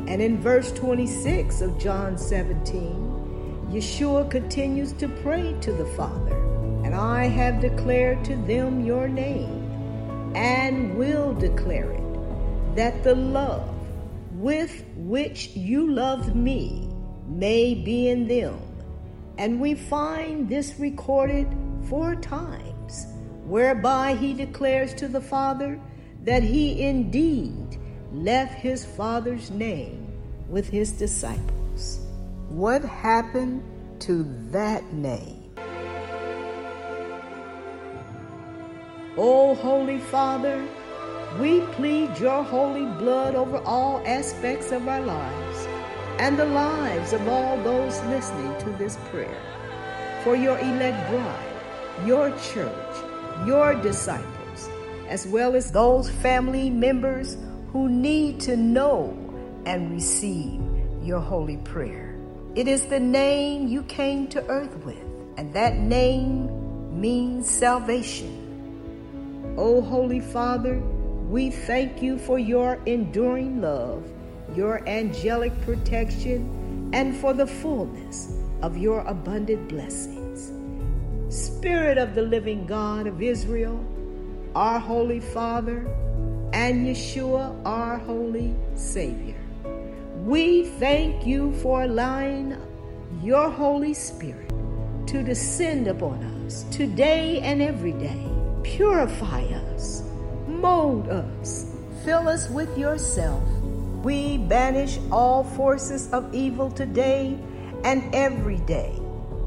And 0.07 0.21
in 0.21 0.39
verse 0.39 0.71
26 0.71 1.59
of 1.61 1.77
John 1.77 2.17
17, 2.17 3.67
Yeshua 3.69 4.31
continues 4.31 4.93
to 4.93 5.09
pray 5.09 5.53
to 5.59 5.73
the 5.73 5.85
Father, 5.97 6.37
and 6.85 6.95
I 6.95 7.25
have 7.25 7.59
declared 7.59 8.23
to 8.25 8.37
them 8.37 8.85
your 8.85 9.09
name, 9.09 10.33
and 10.33 10.97
will 10.97 11.33
declare 11.33 11.91
it, 11.91 12.75
that 12.77 13.03
the 13.03 13.15
love 13.15 13.69
with 14.31 14.85
which 14.95 15.49
you 15.49 15.91
loved 15.91 16.33
me 16.33 16.89
may 17.27 17.73
be 17.73 18.07
in 18.07 18.27
them 18.29 18.57
and 19.37 19.59
we 19.59 19.75
find 19.75 20.49
this 20.49 20.79
recorded 20.79 21.47
four 21.89 22.15
times, 22.15 23.07
whereby 23.45 24.15
he 24.15 24.33
declares 24.33 24.93
to 24.95 25.07
the 25.07 25.21
Father 25.21 25.79
that 26.23 26.43
he 26.43 26.81
indeed 26.81 27.77
left 28.11 28.55
his 28.55 28.85
Father's 28.85 29.51
name 29.51 30.07
with 30.49 30.67
his 30.67 30.91
disciples. 30.91 31.99
What 32.49 32.83
happened 32.83 33.63
to 34.01 34.23
that 34.51 34.91
name? 34.93 35.43
O 39.17 39.55
Holy 39.55 39.99
Father, 39.99 40.63
we 41.39 41.61
plead 41.73 42.17
your 42.19 42.43
holy 42.43 42.85
blood 42.85 43.35
over 43.35 43.57
all 43.59 44.01
aspects 44.05 44.71
of 44.71 44.87
our 44.87 45.01
lives 45.01 45.46
and 46.19 46.37
the 46.37 46.45
lives 46.45 47.13
of 47.13 47.27
all 47.27 47.61
those 47.63 48.01
listening 48.05 48.57
to 48.59 48.69
this 48.71 48.97
prayer. 49.11 49.41
For 50.23 50.35
your 50.35 50.57
elect 50.57 51.09
bride, 51.09 52.05
your 52.05 52.31
church, 52.39 52.95
your 53.45 53.75
disciples, 53.75 54.69
as 55.07 55.27
well 55.27 55.55
as 55.55 55.71
those 55.71 56.09
family 56.09 56.69
members 56.69 57.37
who 57.71 57.87
need 57.87 58.39
to 58.41 58.57
know 58.57 59.15
and 59.65 59.91
receive 59.91 60.61
your 61.03 61.19
holy 61.19 61.57
prayer. 61.57 62.15
It 62.55 62.67
is 62.67 62.87
the 62.87 62.99
name 62.99 63.67
you 63.67 63.83
came 63.83 64.27
to 64.29 64.45
earth 64.47 64.75
with, 64.83 65.03
and 65.37 65.53
that 65.53 65.77
name 65.77 66.99
means 66.99 67.47
salvation. 67.47 69.53
O 69.57 69.81
Holy 69.81 70.19
Father, 70.19 70.79
we 71.29 71.51
thank 71.51 72.01
you 72.01 72.17
for 72.17 72.39
your 72.39 72.81
enduring 72.85 73.61
love 73.61 74.03
your 74.57 74.85
angelic 74.89 75.53
protection, 75.61 76.89
and 76.91 77.15
for 77.15 77.31
the 77.31 77.45
fullness 77.45 78.33
of 78.63 78.75
your 78.75 79.01
abundant 79.01 79.69
blessings. 79.69 80.51
Spirit 81.29 81.99
of 81.99 82.15
the 82.15 82.23
living 82.23 82.65
God 82.65 83.05
of 83.05 83.21
Israel, 83.21 83.79
our 84.55 84.79
Holy 84.79 85.19
Father, 85.19 85.85
and 86.53 86.87
Yeshua, 86.87 87.55
our 87.65 87.99
Holy 87.99 88.55
Savior, 88.73 89.39
we 90.23 90.65
thank 90.79 91.27
you 91.27 91.53
for 91.61 91.83
allowing 91.83 92.57
your 93.21 93.51
Holy 93.51 93.93
Spirit 93.93 94.49
to 95.07 95.21
descend 95.23 95.87
upon 95.87 96.23
us 96.45 96.63
today 96.71 97.41
and 97.41 97.61
every 97.61 97.93
day. 97.93 98.27
Purify 98.63 99.43
us, 99.43 100.03
mold 100.47 101.07
us, 101.09 101.75
fill 102.03 102.27
us 102.27 102.49
with 102.49 102.75
yourself 102.77 103.43
we 104.03 104.37
banish 104.37 104.99
all 105.11 105.43
forces 105.43 106.11
of 106.13 106.33
evil 106.33 106.69
today 106.71 107.37
and 107.83 108.13
every 108.13 108.57
day 108.59 108.99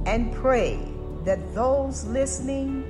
and 0.06 0.32
pray 0.34 0.78
that 1.24 1.54
those 1.54 2.04
listening 2.06 2.84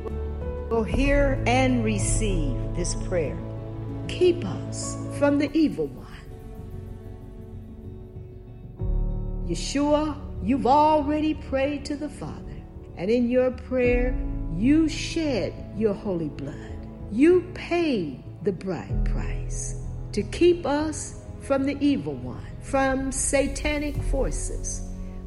will 0.71 0.85
hear 0.85 1.43
and 1.47 1.85
receive 1.85 2.57
this 2.75 2.95
prayer. 3.07 3.37
Keep 4.09 4.45
us 4.45 4.97
from 5.19 5.39
the 5.39 5.51
evil 5.57 5.87
one. 5.87 6.07
Yeshua, 9.49 10.17
you've 10.43 10.67
already 10.67 11.35
prayed 11.35 11.85
to 11.85 11.97
the 11.97 12.09
Father, 12.09 12.63
and 12.97 13.11
in 13.11 13.29
your 13.29 13.51
prayer, 13.51 14.17
you 14.57 14.89
shed 14.89 15.53
your 15.77 15.95
holy 15.95 16.29
blood. 16.29 16.87
You 17.11 17.51
paid 17.55 18.23
the 18.45 18.53
bride 18.53 19.05
price 19.07 19.75
to 20.13 20.23
keep 20.23 20.65
us 20.65 21.20
from 21.41 21.65
the 21.65 21.77
evil 21.81 22.15
one, 22.15 22.47
from 22.63 23.13
satanic 23.13 24.01
forces. 24.05 24.83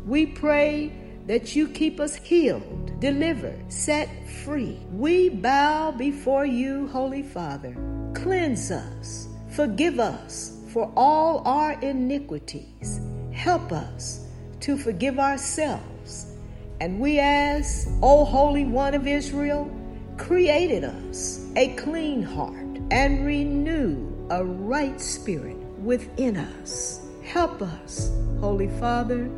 We 0.06 0.26
pray 0.26 0.92
that 1.28 1.56
you 1.56 1.70
keep 1.70 2.00
us 2.00 2.16
healed, 2.16 3.00
delivered, 3.00 3.72
set 3.72 4.10
free. 4.44 4.80
We 4.92 5.30
bow 5.30 5.92
before 5.92 6.46
you, 6.46 6.88
Holy 6.88 7.24
Father. 7.24 7.76
Cleanse 8.14 8.72
us, 8.72 9.28
forgive 9.56 10.00
us 10.00 10.62
for 10.74 10.92
all 10.96 11.42
our 11.48 11.74
iniquities. 11.82 13.00
Help 13.32 13.72
us 13.72 14.28
to 14.62 14.78
forgive 14.78 15.20
ourselves. 15.20 16.36
And 16.82 17.00
we 17.00 17.20
ask, 17.20 17.88
O 18.02 18.26
Holy 18.26 18.66
One 18.66 18.94
of 18.94 19.08
Israel, 19.08 19.72
created 20.18 20.84
us 20.84 21.50
a 21.56 21.74
clean 21.76 22.22
heart 22.22 22.80
and 22.92 23.26
renew 23.26 24.28
a 24.30 24.44
right 24.44 25.00
spirit 25.00 25.58
within 25.84 26.38
us. 26.38 27.02
Help 27.24 27.62
us, 27.62 28.12
Holy 28.40 28.70
Father, 28.80 29.30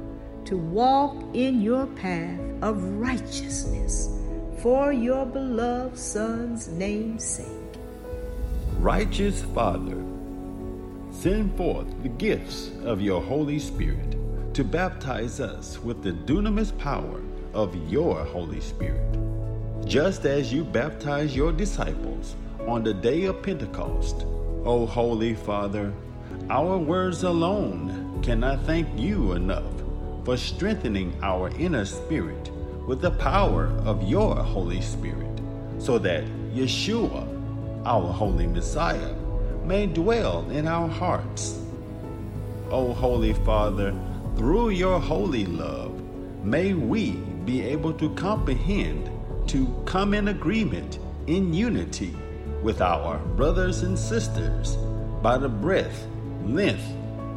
to 0.45 0.57
walk 0.57 1.15
in 1.33 1.61
your 1.61 1.87
path 1.87 2.39
of 2.61 2.83
righteousness 2.83 4.09
for 4.61 4.93
your 4.93 5.25
beloved 5.25 5.97
Son's 5.97 6.67
name's 6.67 7.23
sake. 7.23 7.47
Righteous 8.79 9.41
Father, 9.41 9.97
send 11.11 11.55
forth 11.57 11.87
the 12.03 12.09
gifts 12.09 12.71
of 12.83 13.01
your 13.01 13.21
Holy 13.21 13.57
Spirit 13.59 14.15
to 14.53 14.63
baptize 14.63 15.39
us 15.39 15.79
with 15.79 16.03
the 16.03 16.11
dunamis 16.11 16.77
power 16.77 17.21
of 17.53 17.75
your 17.91 18.23
Holy 18.25 18.61
Spirit, 18.61 19.17
just 19.85 20.25
as 20.25 20.53
you 20.53 20.63
baptized 20.63 21.35
your 21.35 21.51
disciples 21.51 22.35
on 22.67 22.83
the 22.83 22.93
day 22.93 23.25
of 23.25 23.41
Pentecost. 23.41 24.25
O 24.65 24.85
Holy 24.85 25.35
Father, 25.35 25.93
our 26.49 26.77
words 26.77 27.23
alone 27.23 28.21
cannot 28.21 28.63
thank 28.65 28.87
you 28.99 29.33
enough 29.33 29.63
for 30.23 30.37
strengthening 30.37 31.15
our 31.23 31.49
inner 31.57 31.85
spirit 31.85 32.51
with 32.87 33.01
the 33.01 33.11
power 33.11 33.67
of 33.83 34.03
your 34.03 34.35
Holy 34.35 34.81
Spirit, 34.81 35.41
so 35.79 35.97
that 35.97 36.23
Yeshua, 36.53 37.25
our 37.85 38.11
Holy 38.13 38.45
Messiah, 38.45 39.15
may 39.63 39.87
dwell 39.87 40.47
in 40.51 40.67
our 40.67 40.87
hearts. 40.87 41.59
O 42.69 42.93
Holy 42.93 43.33
Father, 43.33 43.93
through 44.37 44.69
your 44.69 44.99
holy 44.99 45.45
love, 45.45 45.99
may 46.43 46.73
we 46.73 47.13
be 47.45 47.61
able 47.63 47.93
to 47.93 48.13
comprehend, 48.15 49.09
to 49.47 49.65
come 49.85 50.13
in 50.13 50.27
agreement, 50.27 50.99
in 51.25 51.53
unity 51.53 52.15
with 52.61 52.81
our 52.81 53.17
brothers 53.35 53.81
and 53.81 53.97
sisters 53.97 54.75
by 55.21 55.37
the 55.37 55.49
breadth, 55.49 56.07
length, 56.45 56.85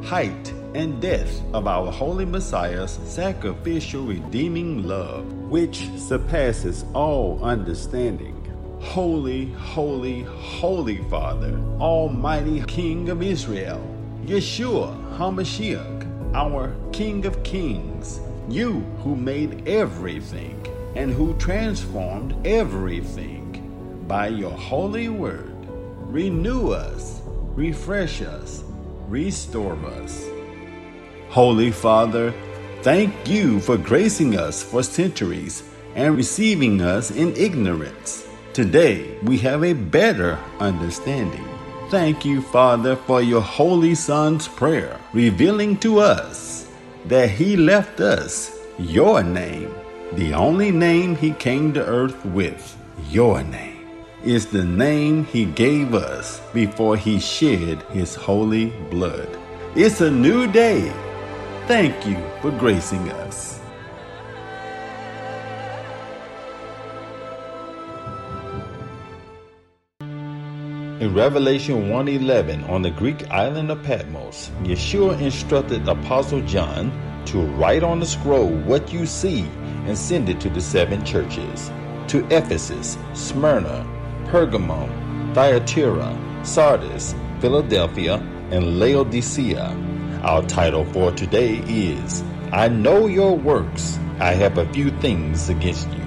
height, 0.05 0.53
and 0.75 1.00
depth 1.00 1.43
of 1.53 1.67
our 1.67 1.91
Holy 1.91 2.25
Messiah's 2.25 2.99
sacrificial 3.05 4.05
redeeming 4.05 4.87
love, 4.87 5.25
which 5.50 5.88
surpasses 5.99 6.85
all 6.95 7.43
understanding. 7.43 8.35
Holy, 8.81 9.53
holy, 9.53 10.23
holy 10.23 10.99
Father, 11.11 11.59
Almighty 11.81 12.62
King 12.67 13.09
of 13.09 13.23
Israel, 13.23 13.83
Yeshua 14.25 14.95
HaMashiach, 15.17 16.35
our 16.35 16.75
King 16.93 17.27
of 17.27 17.43
Kings, 17.43 18.21
you 18.49 18.81
who 19.03 19.17
made 19.17 19.67
everything 19.67 20.65
and 20.95 21.12
who 21.12 21.35
transformed 21.38 22.47
everything 22.47 24.05
by 24.07 24.29
your 24.29 24.50
holy 24.50 25.09
word, 25.09 25.55
renew 26.03 26.71
us, 26.71 27.21
refresh 27.55 28.23
us, 28.23 28.65
restore 29.09 29.75
us. 29.87 30.29
Holy 31.31 31.71
Father, 31.71 32.33
thank 32.83 33.12
you 33.29 33.61
for 33.61 33.77
gracing 33.77 34.38
us 34.38 34.62
for 34.62 34.83
centuries 34.83 35.62
and 35.95 36.17
receiving 36.17 36.81
us 36.81 37.11
in 37.11 37.35
ignorance. 37.37 38.29
Today 38.53 39.19
we 39.23 39.38
have 39.38 39.65
a 39.65 39.73
better 39.73 40.38
understanding. 40.61 41.47
Thank 41.91 42.25
you, 42.25 42.43
Father, 42.43 42.97
for 42.97 43.23
your 43.23 43.41
Holy 43.41 43.95
Son's 43.95 44.47
prayer, 44.47 45.00
revealing 45.15 45.79
to 45.79 46.00
us 46.00 46.69
that 47.07 47.31
he 47.31 47.57
left 47.57 48.00
us 48.00 48.59
your 48.79 49.23
name, 49.23 49.75
the 50.12 50.35
only 50.35 50.71
name 50.71 51.17
he 51.17 51.33
came 51.33 51.73
to 51.73 51.85
earth 51.85 52.25
with, 52.27 52.77
your 53.11 53.43
name, 53.43 53.77
is 54.25 54.46
the 54.46 54.64
name 54.64 55.25
he 55.25 55.44
gave 55.44 55.94
us 55.94 56.40
before 56.52 56.96
he 56.96 57.20
shed 57.20 57.82
his 57.90 58.14
holy 58.14 58.70
blood. 58.90 59.28
It's 59.75 60.00
a 60.00 60.10
new 60.10 60.46
day 60.50 60.92
Thank 61.68 62.06
you 62.06 62.16
for 62.40 62.50
gracing 62.50 63.12
us. 63.12 63.60
In 70.00 71.12
Revelation 71.12 71.90
1:11 71.90 72.64
on 72.70 72.81
the 72.81 72.90
Greek 72.90 73.31
island 73.31 73.70
of 73.70 73.83
Patmos, 73.83 74.50
Yeshua 74.64 75.20
instructed 75.20 75.87
Apostle 75.87 76.40
John 76.46 76.90
to 77.26 77.42
write 77.61 77.83
on 77.83 78.00
the 78.00 78.07
scroll 78.07 78.48
what 78.64 78.90
you 78.90 79.04
see 79.04 79.44
and 79.87 79.94
send 79.94 80.31
it 80.31 80.40
to 80.40 80.48
the 80.48 80.62
seven 80.62 81.04
churches 81.04 81.70
to 82.07 82.26
Ephesus, 82.31 82.96
Smyrna, 83.12 83.85
Pergamum, 84.31 85.35
Thyatira, 85.35 86.14
Sardis, 86.43 87.14
Philadelphia, 87.41 88.17
and 88.51 88.79
Laodicea. 88.79 89.75
Our 90.23 90.43
title 90.43 90.85
for 90.87 91.12
today 91.12 91.62
is 91.67 92.23
I 92.53 92.69
Know 92.69 93.07
Your 93.07 93.37
Works. 93.37 93.99
I 94.21 94.33
have 94.33 94.59
a 94.59 94.71
few 94.73 94.91
things 95.01 95.49
against 95.49 95.88
you. 95.88 96.05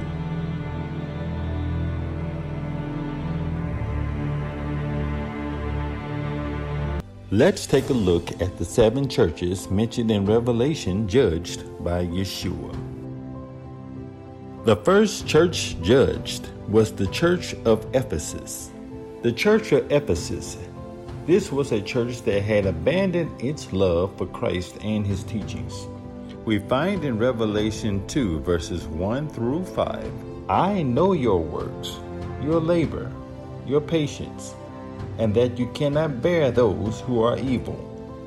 Let's 7.31 7.65
take 7.65 7.89
a 7.89 7.93
look 7.93 8.41
at 8.41 8.57
the 8.57 8.65
seven 8.65 9.07
churches 9.07 9.71
mentioned 9.71 10.11
in 10.11 10.25
Revelation 10.25 11.07
judged 11.07 11.63
by 11.83 12.05
Yeshua. 12.05 12.75
The 14.65 14.75
first 14.75 15.25
church 15.25 15.77
judged 15.81 16.49
was 16.71 16.91
the 16.93 17.07
church 17.07 17.53
of 17.65 17.85
Ephesus. 17.93 18.71
The 19.21 19.31
church 19.31 19.71
of 19.71 19.91
Ephesus 19.91 20.57
this 21.27 21.51
was 21.51 21.71
a 21.71 21.79
church 21.79 22.23
that 22.23 22.41
had 22.41 22.65
abandoned 22.65 23.39
its 23.39 23.71
love 23.71 24.17
for 24.17 24.25
Christ 24.25 24.77
and 24.81 25.05
his 25.05 25.23
teachings. 25.23 25.85
We 26.45 26.57
find 26.57 27.05
in 27.05 27.19
Revelation 27.19 28.05
2, 28.07 28.39
verses 28.39 28.87
1 28.87 29.29
through 29.29 29.65
5 29.65 30.11
I 30.49 30.81
know 30.81 31.13
your 31.13 31.39
works, 31.39 31.99
your 32.41 32.59
labor, 32.59 33.11
your 33.67 33.81
patience, 33.81 34.55
and 35.19 35.35
that 35.35 35.59
you 35.59 35.67
cannot 35.73 36.23
bear 36.23 36.49
those 36.49 37.01
who 37.01 37.21
are 37.21 37.37
evil. 37.37 37.77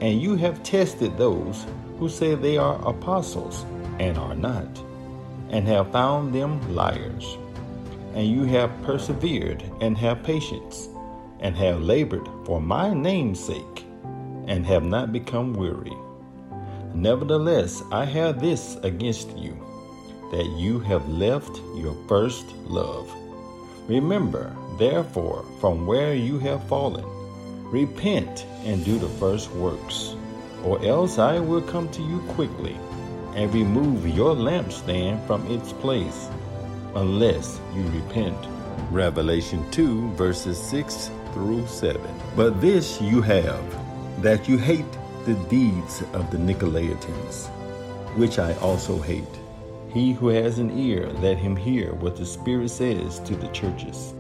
And 0.01 0.23
you 0.23 0.37
have 0.37 0.63
tested 0.63 1.19
those 1.19 1.67
who 1.99 2.09
say 2.09 2.37
they 2.37 2.57
are 2.57 2.89
apostles 2.89 3.65
and 3.99 4.17
are 4.17 4.37
not, 4.37 4.69
and 5.51 5.67
have 5.67 5.91
found 5.91 6.33
them 6.33 6.75
liars. 6.75 7.37
And 8.15 8.27
you 8.27 8.45
have 8.45 8.83
persevered 8.83 9.63
and 9.81 9.99
have 9.99 10.23
patience 10.23 10.89
and 11.41 11.57
have 11.57 11.83
labored 11.83 12.29
for 12.45 12.61
my 12.61 12.95
name's 12.95 13.39
sake, 13.39 13.85
and 14.47 14.65
have 14.65 14.83
not 14.83 15.13
become 15.13 15.53
weary. 15.53 15.93
Nevertheless, 16.95 17.83
I 17.91 18.05
have 18.05 18.41
this 18.41 18.77
against 18.83 19.37
you, 19.37 19.55
that 20.31 20.47
you 20.57 20.79
have 20.81 21.09
left 21.09 21.61
your 21.77 21.95
first 22.09 22.47
love. 22.65 23.13
Remember, 23.89 24.57
therefore, 24.79 25.45
from 25.61 25.87
where 25.87 26.15
you 26.15 26.39
have 26.39 26.67
fallen, 26.69 27.05
repent 27.71 28.47
and 28.65 28.85
do 28.85 28.99
the 28.99 29.09
first 29.21 29.51
works, 29.53 30.15
or 30.65 30.83
else 30.85 31.19
I 31.19 31.41
will 31.41 31.63
come 31.63 31.91
to 31.91 32.03
you 32.03 32.21
quickly 32.29 32.77
and 33.35 33.53
remove 33.53 34.07
your 34.09 34.35
lampstand 34.35 35.27
from 35.27 35.47
its 35.51 35.73
place, 35.73 36.29
unless 36.95 37.61
you 37.75 37.83
repent. 37.89 38.37
Revelation 38.91 39.69
2, 39.71 40.11
verses 40.13 40.59
6 40.59 41.11
through 41.33 41.67
7. 41.67 42.01
But 42.37 42.61
this 42.61 43.01
you 43.01 43.21
have, 43.23 44.23
that 44.23 44.49
you 44.49 44.59
hate 44.59 44.85
the 45.25 45.35
deeds 45.49 46.03
of 46.13 46.31
the 46.31 46.39
Nicolaitans, 46.39 47.49
which 48.17 48.39
I 48.39 48.55
also 48.55 49.01
hate. 49.01 49.25
He 49.89 50.13
who 50.13 50.29
has 50.29 50.59
an 50.59 50.77
ear, 50.77 51.09
let 51.21 51.39
him 51.39 51.57
hear 51.57 51.95
what 51.95 52.17
the 52.17 52.27
Spirit 52.27 52.71
says 52.71 53.21
to 53.21 53.37
the 53.37 53.49
churches. 53.49 54.15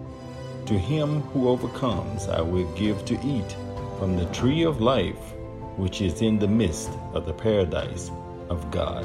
To 0.67 0.79
him 0.79 1.21
who 1.33 1.49
overcomes, 1.49 2.29
I 2.29 2.41
will 2.41 2.71
give 2.75 3.05
to 3.07 3.15
eat 3.27 3.57
from 3.99 4.17
the 4.17 4.27
tree 4.27 4.63
of 4.63 4.81
life, 4.81 5.35
which 5.77 6.01
is 6.01 6.23
in 6.23 6.39
the 6.39 6.49
midst 6.49 6.91
of 7.13 7.27
the 7.27 7.33
paradise 7.33 8.11
of 8.49 8.71
God. 8.71 9.05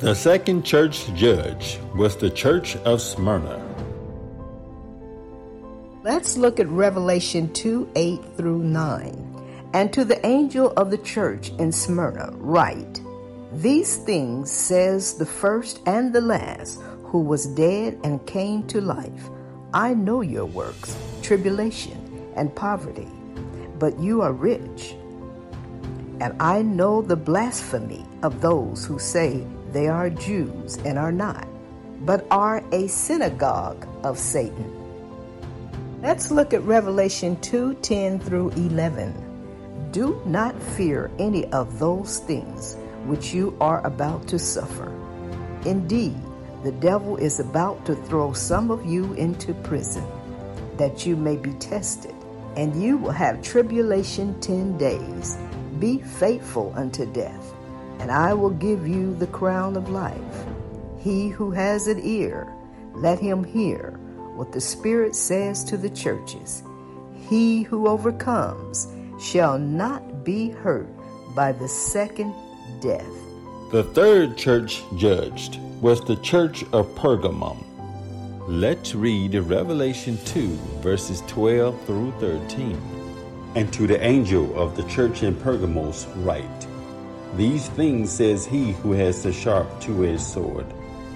The 0.00 0.12
second 0.12 0.64
church 0.64 1.06
judge 1.14 1.78
was 1.94 2.16
the 2.16 2.28
church 2.28 2.74
of 2.78 3.00
Smyrna. 3.00 3.62
Let's 6.02 6.36
look 6.36 6.58
at 6.58 6.66
Revelation 6.68 7.52
2 7.52 7.92
8 7.94 8.20
through 8.36 8.64
9. 8.64 9.70
And 9.72 9.92
to 9.92 10.04
the 10.04 10.24
angel 10.26 10.72
of 10.76 10.90
the 10.90 10.98
church 10.98 11.50
in 11.60 11.70
Smyrna, 11.70 12.32
write 12.38 13.00
These 13.52 13.98
things 13.98 14.50
says 14.50 15.14
the 15.14 15.26
first 15.26 15.80
and 15.86 16.12
the 16.12 16.20
last, 16.20 16.80
who 17.04 17.20
was 17.20 17.46
dead 17.46 17.96
and 18.02 18.26
came 18.26 18.66
to 18.66 18.80
life. 18.80 19.30
I 19.72 19.94
know 19.94 20.22
your 20.22 20.46
works, 20.46 20.96
tribulation, 21.22 22.32
and 22.34 22.54
poverty, 22.56 23.08
but 23.78 23.96
you 24.00 24.22
are 24.22 24.32
rich. 24.32 24.96
And 26.18 26.34
I 26.40 26.62
know 26.62 27.00
the 27.00 27.16
blasphemy 27.16 28.04
of 28.24 28.40
those 28.40 28.84
who 28.84 28.98
say 28.98 29.46
they 29.74 29.88
are 29.88 30.08
Jews 30.08 30.76
and 30.84 30.98
are 30.98 31.12
not, 31.12 31.48
but 32.06 32.24
are 32.30 32.62
a 32.72 32.86
synagogue 32.86 33.86
of 34.04 34.18
Satan. 34.18 34.72
Let's 36.00 36.30
look 36.30 36.54
at 36.54 36.62
Revelation 36.62 37.40
2 37.40 37.74
10 37.82 38.20
through 38.20 38.50
11. 38.50 39.90
Do 39.90 40.22
not 40.26 40.62
fear 40.62 41.10
any 41.18 41.46
of 41.52 41.80
those 41.80 42.20
things 42.20 42.76
which 43.04 43.34
you 43.34 43.56
are 43.60 43.84
about 43.84 44.28
to 44.28 44.38
suffer. 44.38 44.92
Indeed, 45.66 46.16
the 46.62 46.72
devil 46.72 47.16
is 47.16 47.40
about 47.40 47.84
to 47.86 47.96
throw 47.96 48.32
some 48.32 48.70
of 48.70 48.86
you 48.86 49.12
into 49.14 49.54
prison, 49.54 50.06
that 50.76 51.04
you 51.04 51.16
may 51.16 51.36
be 51.36 51.52
tested, 51.54 52.14
and 52.56 52.80
you 52.80 52.96
will 52.96 53.10
have 53.10 53.42
tribulation 53.42 54.40
ten 54.40 54.78
days. 54.78 55.36
Be 55.80 55.98
faithful 55.98 56.72
unto 56.76 57.06
death, 57.12 57.52
and 58.04 58.12
I 58.12 58.34
will 58.34 58.50
give 58.50 58.86
you 58.86 59.14
the 59.14 59.26
crown 59.28 59.78
of 59.78 59.88
life. 59.88 60.44
He 60.98 61.30
who 61.30 61.50
has 61.52 61.86
an 61.86 62.02
ear, 62.04 62.52
let 62.92 63.18
him 63.18 63.42
hear 63.42 63.98
what 64.36 64.52
the 64.52 64.60
Spirit 64.60 65.16
says 65.16 65.64
to 65.64 65.78
the 65.78 65.88
churches. 65.88 66.62
He 67.30 67.62
who 67.62 67.88
overcomes 67.88 68.88
shall 69.18 69.58
not 69.58 70.22
be 70.22 70.50
hurt 70.50 70.86
by 71.34 71.52
the 71.52 71.66
second 71.66 72.34
death. 72.82 73.08
The 73.72 73.84
third 73.94 74.36
church 74.36 74.82
judged 74.98 75.58
was 75.80 76.04
the 76.04 76.16
church 76.16 76.62
of 76.74 76.94
Pergamum. 76.96 77.56
Let's 78.46 78.94
read 78.94 79.34
Revelation 79.34 80.18
2, 80.26 80.48
verses 80.82 81.22
12 81.26 81.86
through 81.86 82.12
13. 82.20 82.78
And 83.54 83.72
to 83.72 83.86
the 83.86 84.04
angel 84.04 84.54
of 84.60 84.76
the 84.76 84.82
church 84.90 85.22
in 85.22 85.34
Pergamos 85.36 86.06
write, 86.16 86.66
These 87.36 87.68
things 87.70 88.12
says 88.12 88.46
he 88.46 88.72
who 88.74 88.92
has 88.92 89.24
the 89.24 89.32
sharp 89.32 89.80
two-edged 89.80 90.20
sword. 90.20 90.66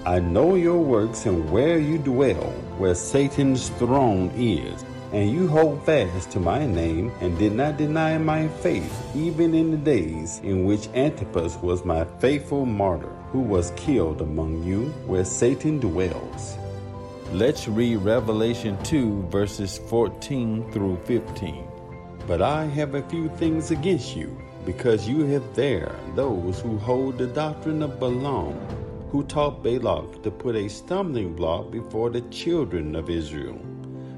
I 0.04 0.18
know 0.18 0.57
your 0.57 0.78
works 0.78 1.26
and 1.26 1.48
where 1.48 1.78
you 1.78 1.98
dwell, 1.98 2.50
where 2.76 2.96
Satan's 2.96 3.68
throne 3.70 4.33
is, 4.37 4.85
and 5.12 5.31
you 5.31 5.46
hold 5.46 5.85
fast 5.85 6.31
to 6.33 6.40
my 6.40 6.66
name 6.66 7.12
and 7.20 7.38
did 7.38 7.52
not 7.52 7.76
deny 7.76 8.18
my 8.18 8.48
faith, 8.48 8.92
even 9.14 9.54
in 9.54 9.70
the 9.70 9.76
days 9.76 10.40
in 10.42 10.64
which 10.64 10.88
Antipas 10.88 11.57
was 11.62 11.85
my 11.85 12.04
faithful 12.18 12.66
martyr, 12.66 13.12
who 13.31 13.40
was 13.40 13.72
killed 13.76 14.20
among 14.20 14.64
you, 14.64 14.87
where 15.07 15.24
Satan 15.24 15.78
dwells. 15.78 16.57
Let's 17.33 17.68
read 17.68 17.98
Revelation 17.98 18.76
2, 18.83 19.28
verses 19.28 19.78
14 19.88 20.72
through 20.72 20.96
15. 21.04 21.64
But 22.26 22.42
I 22.42 22.64
have 22.64 22.94
a 22.94 23.09
few 23.09 23.28
things 23.37 23.70
against 23.70 24.16
you, 24.16 24.37
because 24.64 25.09
you 25.09 25.25
have 25.27 25.55
there 25.55 25.94
those 26.14 26.61
who 26.61 26.79
hold 26.79 27.18
the 27.18 27.27
doctrine 27.27 27.83
of 27.83 27.99
Balaam 27.99 28.57
who 29.11 29.25
taught 29.25 29.62
Balak 29.62 30.23
to 30.23 30.31
put 30.31 30.55
a 30.55 30.68
stumbling 30.68 31.35
block 31.35 31.71
before 31.71 32.11
the 32.11 32.21
children 32.23 32.94
of 32.94 33.09
Israel, 33.09 33.59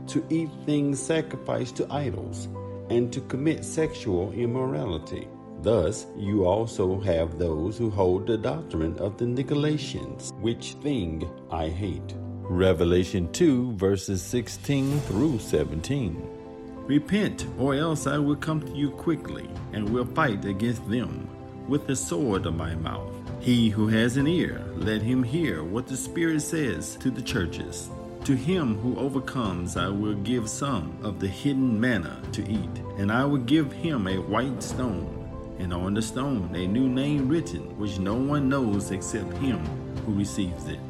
to 0.08 0.24
eat 0.30 0.50
things 0.66 1.00
sacrificed 1.00 1.76
to 1.76 1.92
idols, 1.92 2.48
and 2.88 3.12
to 3.12 3.20
commit 3.22 3.64
sexual 3.64 4.32
immorality. 4.32 5.28
Thus, 5.62 6.06
you 6.16 6.44
also 6.44 6.98
have 7.00 7.38
those 7.38 7.78
who 7.78 7.90
hold 7.90 8.26
the 8.26 8.38
doctrine 8.38 8.98
of 8.98 9.16
the 9.16 9.26
Nicolaitans, 9.26 10.32
which 10.40 10.72
thing 10.82 11.30
I 11.50 11.68
hate. 11.68 12.14
Revelation 12.42 13.30
2, 13.30 13.76
verses 13.76 14.22
16 14.22 15.00
through 15.02 15.38
17. 15.38 16.39
Repent, 16.86 17.46
or 17.58 17.74
else 17.74 18.06
I 18.06 18.18
will 18.18 18.36
come 18.36 18.60
to 18.60 18.72
you 18.72 18.90
quickly, 18.90 19.48
and 19.72 19.88
will 19.88 20.06
fight 20.06 20.44
against 20.44 20.88
them 20.88 21.28
with 21.68 21.86
the 21.86 21.94
sword 21.94 22.46
of 22.46 22.56
my 22.56 22.74
mouth. 22.74 23.12
He 23.40 23.68
who 23.68 23.88
has 23.88 24.16
an 24.16 24.26
ear, 24.26 24.62
let 24.74 25.00
him 25.00 25.22
hear 25.22 25.62
what 25.62 25.86
the 25.86 25.96
Spirit 25.96 26.42
says 26.42 26.96
to 26.96 27.10
the 27.10 27.22
churches. 27.22 27.88
To 28.24 28.34
him 28.34 28.76
who 28.78 28.98
overcomes, 28.98 29.76
I 29.76 29.88
will 29.88 30.14
give 30.14 30.50
some 30.50 30.98
of 31.02 31.20
the 31.20 31.28
hidden 31.28 31.80
manna 31.80 32.20
to 32.32 32.42
eat, 32.50 32.82
and 32.98 33.10
I 33.10 33.24
will 33.24 33.38
give 33.38 33.72
him 33.72 34.06
a 34.06 34.18
white 34.18 34.62
stone, 34.62 35.16
and 35.58 35.72
on 35.72 35.94
the 35.94 36.02
stone 36.02 36.54
a 36.54 36.66
new 36.66 36.88
name 36.88 37.28
written, 37.28 37.78
which 37.78 37.98
no 37.98 38.14
one 38.14 38.48
knows 38.48 38.90
except 38.90 39.32
him 39.38 39.58
who 40.04 40.12
receives 40.12 40.66
it. 40.68 40.80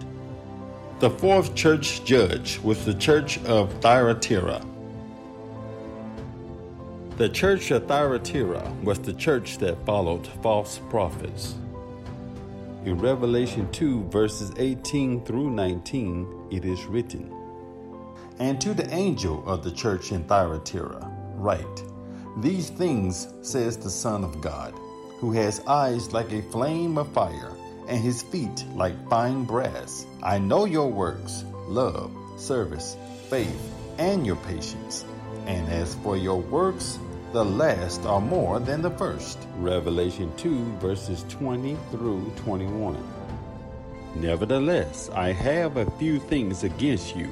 The 0.99 1.11
fourth 1.11 1.55
church 1.55 2.05
judge 2.05 2.59
was 2.61 2.85
the 2.85 2.95
church 2.95 3.39
of 3.45 3.73
Thyatira. 3.81 4.61
The 7.21 7.29
church 7.29 7.71
of 7.71 7.87
Thyatira 7.87 8.73
was 8.83 8.99
the 8.99 9.13
church 9.13 9.59
that 9.59 9.85
followed 9.85 10.27
false 10.43 10.81
prophets. 10.89 11.55
In 12.87 12.97
Revelation 12.97 13.71
2, 13.73 14.05
verses 14.05 14.51
18 14.57 15.27
through 15.27 15.51
19, 15.51 16.49
it 16.51 16.65
is 16.65 16.83
written, 16.87 17.31
And 18.39 18.59
to 18.63 18.73
the 18.73 18.91
angel 18.91 19.47
of 19.47 19.63
the 19.63 19.71
church 19.71 20.13
in 20.13 20.25
Thyatira, 20.25 21.13
write, 21.35 21.85
These 22.39 22.71
things 22.71 23.29
says 23.43 23.77
the 23.77 23.91
Son 23.91 24.25
of 24.25 24.41
God, 24.41 24.73
who 25.19 25.31
has 25.33 25.61
eyes 25.67 26.15
like 26.15 26.33
a 26.33 26.41
flame 26.51 26.97
of 26.97 27.13
fire, 27.13 27.53
and 27.87 28.03
his 28.03 28.23
feet 28.23 28.65
like 28.75 29.11
fine 29.11 29.45
brass. 29.45 30.07
I 30.23 30.39
know 30.39 30.65
your 30.65 30.91
works, 30.91 31.45
love, 31.69 32.11
service, 32.39 32.97
faith, 33.29 33.61
and 33.99 34.27
your 34.27 34.37
patience. 34.37 35.05
And 35.47 35.69
as 35.69 35.95
for 35.97 36.17
your 36.17 36.41
works, 36.41 36.99
the 37.33 37.45
last 37.45 38.05
are 38.07 38.21
more 38.21 38.59
than 38.59 38.83
the 38.83 38.91
first. 38.91 39.39
Revelation 39.59 40.33
2, 40.37 40.65
verses 40.79 41.25
20 41.29 41.77
through 41.93 42.29
21. 42.37 42.97
Nevertheless, 44.17 45.09
I 45.15 45.31
have 45.31 45.77
a 45.77 45.91
few 45.93 46.19
things 46.19 46.65
against 46.65 47.15
you, 47.15 47.31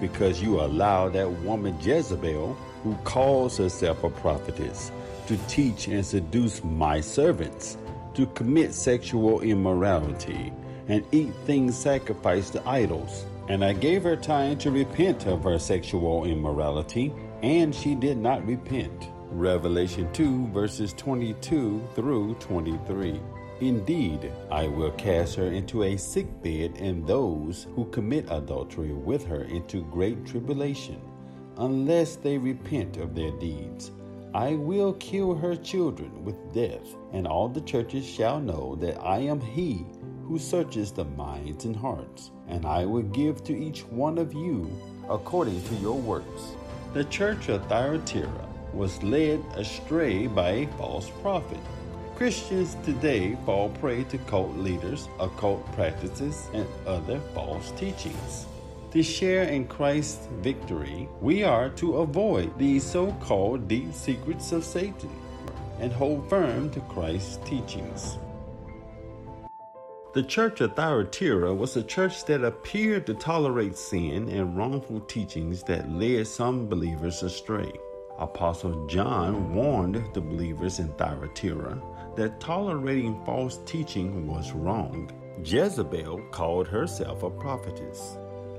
because 0.00 0.40
you 0.40 0.60
allow 0.60 1.08
that 1.08 1.28
woman 1.42 1.76
Jezebel, 1.80 2.54
who 2.84 2.94
calls 3.02 3.56
herself 3.56 4.04
a 4.04 4.10
prophetess, 4.10 4.92
to 5.26 5.36
teach 5.48 5.88
and 5.88 6.06
seduce 6.06 6.62
my 6.62 7.00
servants, 7.00 7.76
to 8.14 8.26
commit 8.26 8.72
sexual 8.72 9.40
immorality, 9.40 10.52
and 10.86 11.04
eat 11.10 11.32
things 11.44 11.76
sacrificed 11.76 12.52
to 12.52 12.68
idols. 12.68 13.24
And 13.48 13.64
I 13.64 13.72
gave 13.72 14.04
her 14.04 14.16
time 14.16 14.58
to 14.58 14.70
repent 14.70 15.26
of 15.26 15.42
her 15.42 15.58
sexual 15.58 16.24
immorality, 16.24 17.12
and 17.42 17.74
she 17.74 17.96
did 17.96 18.16
not 18.16 18.46
repent. 18.46 19.08
Revelation 19.32 20.12
2, 20.12 20.48
verses 20.48 20.92
22 20.94 21.88
through 21.94 22.34
23. 22.40 23.20
Indeed, 23.60 24.32
I 24.50 24.66
will 24.66 24.90
cast 24.92 25.36
her 25.36 25.52
into 25.52 25.84
a 25.84 25.96
sick 25.96 26.26
bed, 26.42 26.76
and 26.80 27.06
those 27.06 27.68
who 27.76 27.84
commit 27.86 28.26
adultery 28.28 28.92
with 28.92 29.24
her 29.26 29.44
into 29.44 29.84
great 29.84 30.26
tribulation, 30.26 31.00
unless 31.58 32.16
they 32.16 32.38
repent 32.38 32.96
of 32.96 33.14
their 33.14 33.30
deeds. 33.32 33.92
I 34.34 34.54
will 34.54 34.94
kill 34.94 35.36
her 35.36 35.54
children 35.54 36.24
with 36.24 36.52
death, 36.52 36.96
and 37.12 37.26
all 37.26 37.48
the 37.48 37.60
churches 37.60 38.04
shall 38.04 38.40
know 38.40 38.74
that 38.80 39.00
I 39.00 39.18
am 39.18 39.40
he 39.40 39.86
who 40.24 40.40
searches 40.40 40.90
the 40.90 41.04
minds 41.04 41.66
and 41.66 41.76
hearts, 41.76 42.32
and 42.48 42.66
I 42.66 42.84
will 42.84 43.02
give 43.02 43.44
to 43.44 43.56
each 43.56 43.82
one 43.86 44.18
of 44.18 44.34
you 44.34 44.68
according 45.08 45.62
to 45.62 45.74
your 45.76 45.96
works. 45.96 46.56
The 46.94 47.04
church 47.04 47.48
of 47.48 47.64
Thyatira 47.66 48.49
was 48.72 49.02
led 49.02 49.44
astray 49.54 50.26
by 50.26 50.50
a 50.50 50.66
false 50.78 51.10
prophet. 51.22 51.58
Christians 52.16 52.76
today 52.84 53.36
fall 53.46 53.70
prey 53.80 54.04
to 54.04 54.18
cult 54.18 54.56
leaders, 54.56 55.08
occult 55.18 55.64
practices, 55.72 56.48
and 56.52 56.66
other 56.86 57.18
false 57.34 57.70
teachings. 57.72 58.46
To 58.90 59.02
share 59.02 59.44
in 59.44 59.66
Christ's 59.68 60.26
victory, 60.40 61.08
we 61.20 61.44
are 61.44 61.70
to 61.70 61.98
avoid 61.98 62.58
these 62.58 62.84
so 62.84 63.12
called 63.20 63.68
deep 63.68 63.94
secrets 63.94 64.52
of 64.52 64.64
Satan 64.64 65.10
and 65.78 65.92
hold 65.92 66.28
firm 66.28 66.70
to 66.70 66.80
Christ's 66.80 67.38
teachings. 67.48 68.18
The 70.12 70.24
church 70.24 70.60
of 70.60 70.74
Thyatira 70.74 71.54
was 71.54 71.76
a 71.76 71.84
church 71.84 72.24
that 72.24 72.42
appeared 72.42 73.06
to 73.06 73.14
tolerate 73.14 73.78
sin 73.78 74.28
and 74.28 74.56
wrongful 74.56 75.00
teachings 75.02 75.62
that 75.62 75.88
led 75.88 76.26
some 76.26 76.68
believers 76.68 77.22
astray. 77.22 77.72
Apostle 78.20 78.86
John 78.86 79.54
warned 79.54 80.04
the 80.12 80.20
believers 80.20 80.78
in 80.78 80.88
Thyatira 80.94 81.80
that 82.16 82.38
tolerating 82.38 83.24
false 83.24 83.58
teaching 83.64 84.26
was 84.26 84.52
wrong. 84.52 85.10
Jezebel 85.42 86.20
called 86.30 86.68
herself 86.68 87.22
a 87.22 87.30
prophetess. 87.30 88.18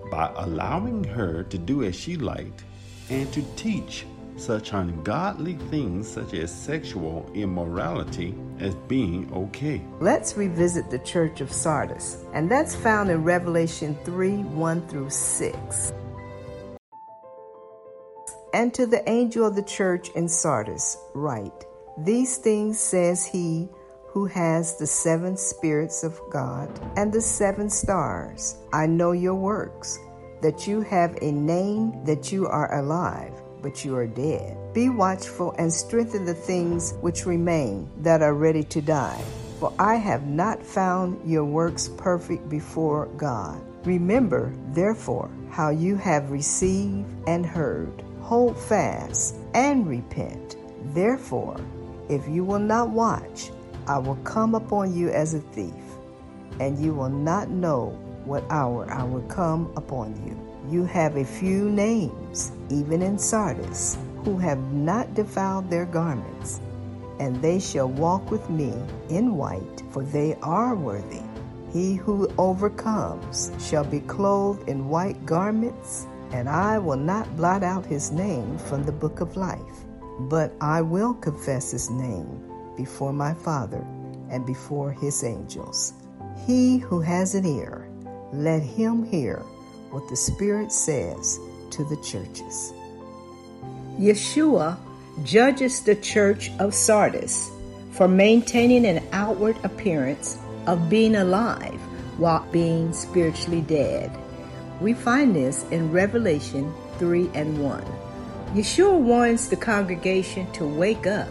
By 0.09 0.33
allowing 0.35 1.03
her 1.03 1.43
to 1.43 1.57
do 1.57 1.83
as 1.83 1.95
she 1.95 2.17
liked 2.17 2.63
and 3.09 3.31
to 3.33 3.43
teach 3.55 4.05
such 4.35 4.73
ungodly 4.73 5.53
things 5.69 6.07
such 6.07 6.33
as 6.33 6.51
sexual 6.51 7.29
immorality 7.35 8.35
as 8.59 8.73
being 8.87 9.31
okay. 9.31 9.81
Let's 9.99 10.35
revisit 10.35 10.89
the 10.89 10.99
church 10.99 11.41
of 11.41 11.51
Sardis, 11.51 12.17
and 12.33 12.49
that's 12.49 12.75
found 12.75 13.11
in 13.11 13.23
Revelation 13.23 13.97
3 14.03 14.37
1 14.37 14.87
through 14.87 15.09
6. 15.09 15.93
And 18.53 18.73
to 18.73 18.85
the 18.85 19.07
angel 19.09 19.45
of 19.47 19.55
the 19.55 19.63
church 19.63 20.09
in 20.15 20.27
Sardis, 20.27 20.97
write 21.13 21.65
These 21.97 22.37
things 22.37 22.79
says 22.79 23.25
he 23.25 23.69
who 24.07 24.25
has 24.25 24.77
the 24.77 24.87
seven 24.87 25.37
spirits 25.37 26.03
of 26.03 26.19
God 26.29 26.69
and 26.97 27.13
the 27.13 27.21
seven 27.21 27.69
stars. 27.69 28.57
I 28.73 28.85
know 28.85 29.13
your 29.13 29.35
works, 29.35 29.97
that 30.41 30.67
you 30.67 30.81
have 30.81 31.17
a 31.21 31.31
name, 31.31 32.03
that 32.03 32.29
you 32.29 32.45
are 32.47 32.77
alive, 32.77 33.31
but 33.61 33.85
you 33.85 33.95
are 33.95 34.07
dead. 34.07 34.57
Be 34.73 34.89
watchful 34.89 35.55
and 35.57 35.71
strengthen 35.71 36.25
the 36.25 36.33
things 36.33 36.93
which 36.99 37.25
remain 37.25 37.89
that 37.99 38.21
are 38.21 38.33
ready 38.33 38.63
to 38.65 38.81
die. 38.81 39.23
For 39.59 39.73
I 39.79 39.95
have 39.95 40.25
not 40.25 40.65
found 40.65 41.21
your 41.29 41.45
works 41.45 41.89
perfect 41.97 42.49
before 42.49 43.05
God. 43.15 43.61
Remember, 43.85 44.51
therefore, 44.73 45.29
how 45.49 45.69
you 45.69 45.95
have 45.95 46.31
received 46.31 47.07
and 47.27 47.45
heard. 47.45 48.03
Hold 48.31 48.57
fast 48.57 49.35
and 49.55 49.85
repent. 49.85 50.55
Therefore, 50.93 51.59
if 52.07 52.25
you 52.29 52.45
will 52.45 52.59
not 52.59 52.89
watch, 52.89 53.51
I 53.87 53.97
will 53.97 54.15
come 54.23 54.55
upon 54.55 54.95
you 54.95 55.09
as 55.09 55.33
a 55.33 55.41
thief, 55.41 55.83
and 56.61 56.79
you 56.79 56.93
will 56.93 57.09
not 57.09 57.49
know 57.49 57.87
what 58.23 58.45
hour 58.49 58.89
I 58.89 59.03
will 59.03 59.23
come 59.23 59.69
upon 59.75 60.15
you. 60.25 60.39
You 60.71 60.85
have 60.85 61.17
a 61.17 61.25
few 61.25 61.69
names, 61.69 62.53
even 62.69 63.01
in 63.01 63.19
Sardis, 63.19 63.97
who 64.23 64.37
have 64.37 64.59
not 64.71 65.13
defiled 65.13 65.69
their 65.69 65.85
garments, 65.85 66.61
and 67.19 67.35
they 67.41 67.59
shall 67.59 67.89
walk 67.89 68.31
with 68.31 68.49
me 68.49 68.73
in 69.09 69.35
white, 69.35 69.83
for 69.89 70.05
they 70.05 70.35
are 70.35 70.73
worthy. 70.73 71.23
He 71.73 71.95
who 71.95 72.29
overcomes 72.37 73.51
shall 73.59 73.83
be 73.83 73.99
clothed 73.99 74.69
in 74.69 74.87
white 74.87 75.25
garments, 75.25 76.07
and 76.31 76.47
I 76.49 76.77
will 76.77 76.97
not 76.97 77.35
blot 77.35 77.63
out 77.63 77.85
his 77.85 78.11
name 78.11 78.57
from 78.57 78.83
the 78.83 78.91
book 78.91 79.19
of 79.19 79.35
life, 79.35 79.85
but 80.21 80.53
I 80.61 80.81
will 80.81 81.13
confess 81.13 81.71
his 81.71 81.89
name 81.89 82.43
before 82.77 83.13
my 83.13 83.33
Father 83.33 83.85
and 84.29 84.45
before 84.45 84.91
his 84.91 85.23
angels. 85.23 85.93
He 86.45 86.77
who 86.77 87.01
has 87.01 87.35
an 87.35 87.45
ear, 87.45 87.87
let 88.33 88.63
him 88.63 89.03
hear 89.03 89.37
what 89.91 90.07
the 90.07 90.15
Spirit 90.15 90.71
says 90.71 91.39
to 91.71 91.83
the 91.85 91.97
churches. 91.97 92.73
Yeshua 93.99 94.77
judges 95.23 95.81
the 95.81 95.95
church 95.95 96.49
of 96.59 96.73
Sardis 96.73 97.51
for 97.91 98.07
maintaining 98.07 98.85
an 98.85 99.03
outward 99.11 99.57
appearance 99.63 100.37
of 100.65 100.89
being 100.89 101.15
alive 101.15 101.79
while 102.17 102.47
being 102.51 102.93
spiritually 102.93 103.61
dead. 103.61 104.11
We 104.81 104.93
find 104.93 105.35
this 105.35 105.63
in 105.69 105.91
Revelation 105.91 106.73
3 106.97 107.29
and 107.35 107.63
1. 107.63 107.85
Yeshua 108.55 108.97
warns 108.97 109.47
the 109.47 109.55
congregation 109.55 110.51
to 110.53 110.65
wake 110.65 111.05
up 111.05 111.29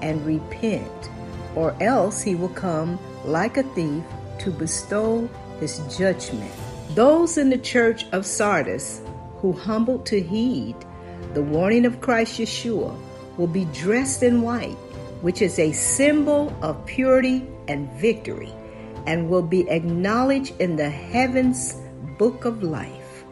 and 0.00 0.24
repent, 0.24 1.10
or 1.56 1.74
else 1.82 2.22
he 2.22 2.36
will 2.36 2.50
come 2.50 3.00
like 3.24 3.56
a 3.56 3.64
thief 3.64 4.04
to 4.38 4.52
bestow 4.52 5.28
his 5.58 5.80
judgment. 5.98 6.52
Those 6.94 7.38
in 7.38 7.50
the 7.50 7.58
church 7.58 8.06
of 8.12 8.24
Sardis 8.24 9.02
who 9.38 9.50
humbled 9.52 10.06
to 10.06 10.20
heed 10.22 10.76
the 11.34 11.42
warning 11.42 11.84
of 11.86 12.00
Christ 12.00 12.38
Yeshua 12.38 12.96
will 13.36 13.48
be 13.48 13.64
dressed 13.72 14.22
in 14.22 14.42
white, 14.42 14.76
which 15.22 15.42
is 15.42 15.58
a 15.58 15.72
symbol 15.72 16.54
of 16.62 16.86
purity 16.86 17.48
and 17.66 17.90
victory, 17.94 18.52
and 19.08 19.28
will 19.28 19.42
be 19.42 19.68
acknowledged 19.68 20.54
in 20.60 20.76
the 20.76 20.88
heavens 20.88 21.81
book 22.18 22.44
of 22.44 22.62
life. 22.62 23.24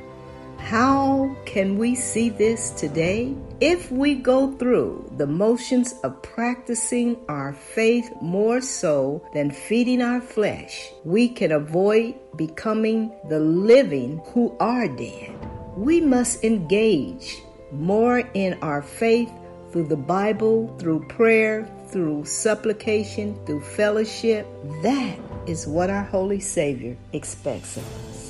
How 0.59 1.35
can 1.47 1.79
we 1.79 1.95
see 1.95 2.29
this 2.29 2.71
today? 2.71 3.35
If 3.61 3.91
we 3.91 4.15
go 4.15 4.53
through 4.53 5.11
the 5.17 5.27
motions 5.27 5.95
of 6.05 6.23
practicing 6.23 7.17
our 7.29 7.53
faith 7.53 8.13
more 8.21 8.61
so 8.61 9.25
than 9.35 9.51
feeding 9.51 10.01
our 10.01 10.21
flesh, 10.21 10.93
we 11.05 11.29
can 11.29 11.51
avoid 11.51 12.15
becoming 12.37 13.11
the 13.29 13.41
living 13.41 14.21
who 14.33 14.57
are 14.61 14.87
dead. 14.87 15.35
We 15.77 16.01
must 16.01 16.45
engage 16.45 17.43
more 17.73 18.19
in 18.35 18.59
our 18.63 18.83
faith 18.83 19.33
through 19.73 19.89
the 19.89 19.97
Bible, 19.97 20.75
through 20.79 21.07
prayer, 21.09 21.69
through 21.89 22.25
supplication, 22.27 23.35
through 23.47 23.63
fellowship. 23.63 24.47
That 24.83 25.19
is 25.47 25.67
what 25.67 25.91
our 25.91 26.05
Holy 26.05 26.41
Savior 26.41 26.97
expects 27.13 27.77
of 27.77 27.85
us. 28.09 28.30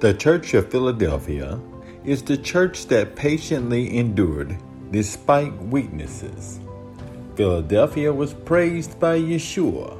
The 0.00 0.12
Church 0.12 0.54
of 0.54 0.70
Philadelphia 0.70 1.58
is 2.04 2.20
the 2.20 2.36
church 2.36 2.86
that 2.88 3.14
patiently 3.14 3.96
endured 3.96 4.58
despite 4.90 5.56
weaknesses. 5.62 6.58
Philadelphia 7.36 8.12
was 8.12 8.34
praised 8.34 8.98
by 8.98 9.18
Yeshua 9.18 9.96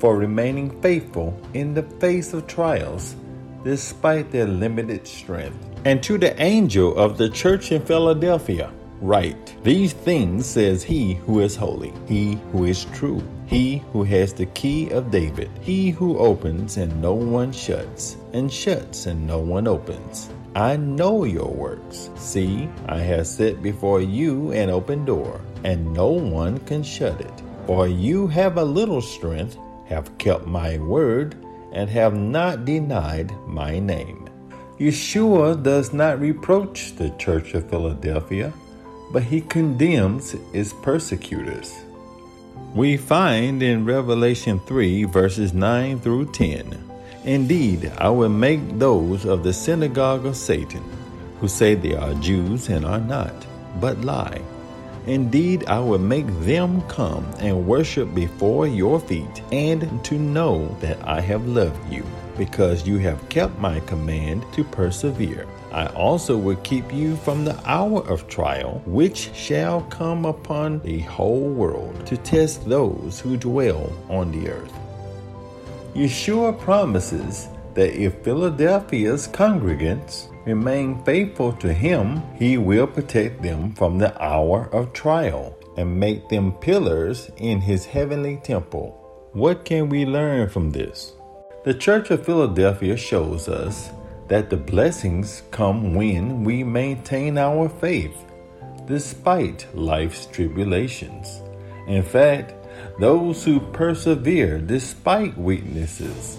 for 0.00 0.16
remaining 0.16 0.80
faithful 0.80 1.38
in 1.52 1.74
the 1.74 1.82
face 2.00 2.32
of 2.32 2.46
trials 2.46 3.16
despite 3.64 4.32
their 4.32 4.46
limited 4.46 5.06
strength. 5.06 5.58
And 5.84 6.02
to 6.02 6.16
the 6.16 6.40
angel 6.42 6.96
of 6.96 7.18
the 7.18 7.28
church 7.28 7.70
in 7.70 7.84
Philadelphia, 7.84 8.72
write 9.00 9.62
These 9.62 9.92
things 9.92 10.46
says 10.46 10.82
he 10.82 11.14
who 11.26 11.40
is 11.40 11.54
holy, 11.54 11.92
he 12.08 12.38
who 12.50 12.64
is 12.64 12.86
true, 12.86 13.22
he 13.46 13.82
who 13.92 14.04
has 14.04 14.32
the 14.32 14.46
key 14.46 14.90
of 14.90 15.10
David, 15.10 15.50
he 15.60 15.90
who 15.90 16.18
opens 16.18 16.76
and 16.76 17.00
no 17.00 17.14
one 17.14 17.52
shuts, 17.52 18.16
and 18.32 18.52
shuts 18.52 19.06
and 19.06 19.26
no 19.26 19.38
one 19.38 19.68
opens. 19.68 20.30
I 20.54 20.76
know 20.76 21.24
your 21.24 21.50
works. 21.50 22.10
See, 22.16 22.68
I 22.86 22.98
have 22.98 23.26
set 23.26 23.62
before 23.62 24.00
you 24.00 24.52
an 24.52 24.70
open 24.70 25.04
door, 25.04 25.40
and 25.64 25.92
no 25.92 26.08
one 26.08 26.58
can 26.60 26.82
shut 26.82 27.20
it. 27.20 27.42
For 27.66 27.88
you 27.88 28.26
have 28.28 28.56
a 28.56 28.64
little 28.64 29.02
strength, 29.02 29.58
have 29.86 30.16
kept 30.18 30.46
my 30.46 30.78
word, 30.78 31.36
and 31.72 31.90
have 31.90 32.14
not 32.14 32.64
denied 32.64 33.32
my 33.46 33.78
name. 33.78 34.28
Yeshua 34.78 35.62
does 35.62 35.92
not 35.92 36.20
reproach 36.20 36.94
the 36.96 37.10
church 37.10 37.54
of 37.54 37.68
Philadelphia, 37.68 38.52
but 39.12 39.22
he 39.22 39.40
condemns 39.40 40.34
its 40.52 40.72
persecutors. 40.72 41.74
We 42.74 42.96
find 42.96 43.62
in 43.62 43.84
Revelation 43.84 44.58
3, 44.58 45.04
verses 45.04 45.54
9 45.54 46.00
through 46.00 46.32
10 46.32 46.90
Indeed, 47.22 47.92
I 47.98 48.08
will 48.08 48.28
make 48.28 48.80
those 48.80 49.24
of 49.24 49.44
the 49.44 49.52
synagogue 49.52 50.26
of 50.26 50.36
Satan, 50.36 50.82
who 51.38 51.46
say 51.46 51.76
they 51.76 51.94
are 51.94 52.14
Jews 52.14 52.68
and 52.68 52.84
are 52.84 52.98
not, 52.98 53.32
but 53.78 54.00
lie. 54.00 54.42
Indeed, 55.06 55.66
I 55.66 55.78
will 55.78 56.00
make 56.00 56.26
them 56.40 56.82
come 56.88 57.24
and 57.38 57.64
worship 57.64 58.12
before 58.12 58.66
your 58.66 58.98
feet, 58.98 59.40
and 59.52 60.04
to 60.06 60.18
know 60.18 60.66
that 60.80 60.98
I 61.06 61.20
have 61.20 61.46
loved 61.46 61.92
you 61.92 62.04
because 62.36 62.88
you 62.88 62.98
have 62.98 63.28
kept 63.28 63.56
my 63.60 63.78
command 63.86 64.44
to 64.54 64.64
persevere. 64.64 65.46
I 65.74 65.86
also 65.86 66.38
will 66.38 66.56
keep 66.58 66.94
you 66.94 67.16
from 67.16 67.44
the 67.44 67.58
hour 67.68 68.08
of 68.08 68.28
trial, 68.28 68.80
which 68.86 69.34
shall 69.34 69.80
come 69.90 70.24
upon 70.24 70.78
the 70.82 71.00
whole 71.00 71.48
world 71.48 72.06
to 72.06 72.16
test 72.16 72.68
those 72.68 73.18
who 73.18 73.36
dwell 73.36 73.92
on 74.08 74.30
the 74.30 74.50
earth. 74.50 74.72
Yeshua 75.92 76.56
promises 76.60 77.48
that 77.74 78.00
if 78.00 78.14
Philadelphia's 78.22 79.26
congregants 79.26 80.28
remain 80.46 81.02
faithful 81.02 81.52
to 81.54 81.74
him, 81.74 82.22
he 82.36 82.56
will 82.56 82.86
protect 82.86 83.42
them 83.42 83.72
from 83.74 83.98
the 83.98 84.16
hour 84.22 84.68
of 84.72 84.92
trial 84.92 85.58
and 85.76 85.98
make 85.98 86.28
them 86.28 86.52
pillars 86.52 87.32
in 87.38 87.60
his 87.60 87.84
heavenly 87.84 88.36
temple. 88.44 88.92
What 89.32 89.64
can 89.64 89.88
we 89.88 90.06
learn 90.06 90.50
from 90.50 90.70
this? 90.70 91.14
The 91.64 91.74
Church 91.74 92.12
of 92.12 92.24
Philadelphia 92.24 92.96
shows 92.96 93.48
us 93.48 93.90
that 94.28 94.50
the 94.50 94.56
blessings 94.56 95.42
come 95.50 95.94
when 95.94 96.44
we 96.44 96.64
maintain 96.64 97.38
our 97.38 97.68
faith 97.68 98.16
despite 98.86 99.66
life's 99.74 100.26
tribulations. 100.26 101.42
In 101.86 102.02
fact, 102.02 102.54
those 102.98 103.44
who 103.44 103.60
persevere 103.60 104.58
despite 104.58 105.36
weaknesses 105.36 106.38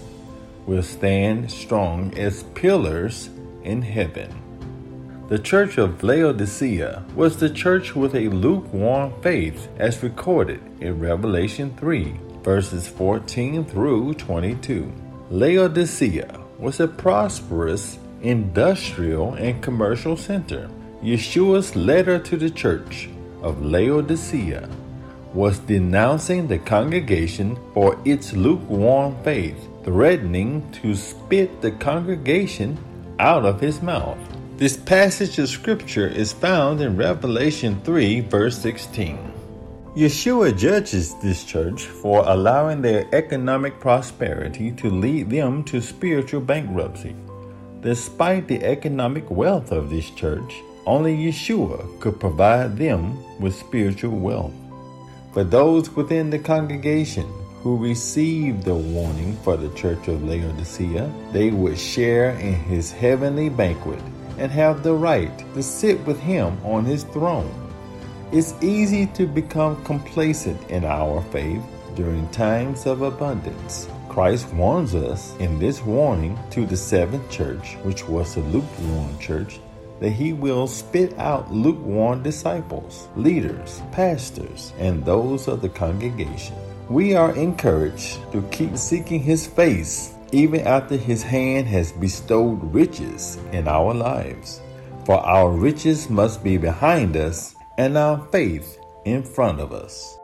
will 0.66 0.82
stand 0.82 1.50
strong 1.50 2.16
as 2.16 2.42
pillars 2.54 3.30
in 3.64 3.82
heaven. 3.82 4.30
The 5.28 5.38
church 5.38 5.76
of 5.78 6.02
Laodicea 6.04 7.04
was 7.16 7.36
the 7.36 7.50
church 7.50 7.96
with 7.96 8.14
a 8.14 8.28
lukewarm 8.28 9.12
faith 9.22 9.68
as 9.78 10.02
recorded 10.02 10.60
in 10.80 11.00
Revelation 11.00 11.74
3, 11.76 12.14
verses 12.42 12.86
14 12.86 13.64
through 13.64 14.14
22. 14.14 14.92
Laodicea 15.30 16.45
was 16.58 16.80
a 16.80 16.88
prosperous 16.88 17.98
industrial 18.22 19.34
and 19.34 19.62
commercial 19.62 20.16
center. 20.16 20.68
Yeshua's 21.02 21.76
letter 21.76 22.18
to 22.18 22.36
the 22.36 22.50
church 22.50 23.08
of 23.42 23.62
Laodicea 23.62 24.68
was 25.34 25.58
denouncing 25.60 26.48
the 26.48 26.58
congregation 26.58 27.58
for 27.74 28.00
its 28.04 28.32
lukewarm 28.32 29.14
faith, 29.22 29.68
threatening 29.84 30.68
to 30.72 30.94
spit 30.94 31.60
the 31.60 31.70
congregation 31.72 32.78
out 33.18 33.44
of 33.44 33.60
his 33.60 33.82
mouth. 33.82 34.18
This 34.56 34.76
passage 34.76 35.38
of 35.38 35.50
scripture 35.50 36.06
is 36.06 36.32
found 36.32 36.80
in 36.80 36.96
Revelation 36.96 37.80
3, 37.84 38.20
verse 38.20 38.58
16. 38.58 39.18
Yeshua 39.96 40.54
judges 40.54 41.14
this 41.22 41.42
church 41.42 41.86
for 41.86 42.22
allowing 42.28 42.82
their 42.82 43.08
economic 43.14 43.80
prosperity 43.80 44.70
to 44.72 44.90
lead 44.90 45.30
them 45.30 45.64
to 45.64 45.80
spiritual 45.80 46.42
bankruptcy. 46.42 47.16
Despite 47.80 48.46
the 48.46 48.62
economic 48.62 49.30
wealth 49.30 49.72
of 49.72 49.88
this 49.88 50.10
church, 50.10 50.54
Only 50.86 51.16
Yeshua 51.16 51.98
could 51.98 52.20
provide 52.20 52.76
them 52.76 53.16
with 53.40 53.56
spiritual 53.56 54.18
wealth. 54.18 54.52
For 55.32 55.42
those 55.42 55.90
within 55.96 56.28
the 56.28 56.38
congregation 56.38 57.26
who 57.62 57.76
received 57.78 58.64
the 58.64 58.74
warning 58.74 59.34
for 59.42 59.56
the 59.56 59.74
church 59.74 60.08
of 60.08 60.22
Laodicea, 60.22 61.10
they 61.32 61.50
would 61.50 61.78
share 61.78 62.32
in 62.38 62.54
his 62.54 62.92
heavenly 62.92 63.48
banquet 63.48 64.00
and 64.36 64.52
have 64.52 64.82
the 64.82 64.94
right 64.94 65.36
to 65.54 65.62
sit 65.62 65.98
with 66.06 66.20
him 66.20 66.56
on 66.64 66.84
his 66.84 67.02
throne. 67.02 67.65
It's 68.32 68.54
easy 68.60 69.06
to 69.14 69.26
become 69.26 69.82
complacent 69.84 70.60
in 70.68 70.84
our 70.84 71.22
faith 71.30 71.62
during 71.94 72.28
times 72.30 72.84
of 72.84 73.02
abundance. 73.02 73.88
Christ 74.08 74.52
warns 74.52 74.94
us 74.94 75.36
in 75.38 75.58
this 75.58 75.82
warning 75.82 76.38
to 76.50 76.66
the 76.66 76.76
seventh 76.76 77.30
church, 77.30 77.76
which 77.82 78.08
was 78.08 78.36
a 78.36 78.40
lukewarm 78.40 79.18
church, 79.18 79.60
that 80.00 80.10
he 80.10 80.32
will 80.32 80.66
spit 80.66 81.16
out 81.18 81.52
lukewarm 81.52 82.22
disciples, 82.22 83.08
leaders, 83.16 83.80
pastors, 83.92 84.72
and 84.78 85.04
those 85.04 85.48
of 85.48 85.62
the 85.62 85.68
congregation. 85.68 86.56
We 86.88 87.14
are 87.14 87.34
encouraged 87.34 88.18
to 88.32 88.42
keep 88.50 88.76
seeking 88.76 89.20
his 89.20 89.46
face 89.46 90.14
even 90.32 90.60
after 90.66 90.96
his 90.96 91.22
hand 91.22 91.66
has 91.68 91.92
bestowed 91.92 92.74
riches 92.74 93.38
in 93.52 93.68
our 93.68 93.94
lives. 93.94 94.60
For 95.04 95.24
our 95.24 95.50
riches 95.50 96.10
must 96.10 96.42
be 96.42 96.56
behind 96.56 97.16
us 97.16 97.55
and 97.78 97.96
our 97.96 98.26
faith 98.32 98.78
in 99.04 99.22
front 99.22 99.60
of 99.60 99.72
us. 99.72 100.18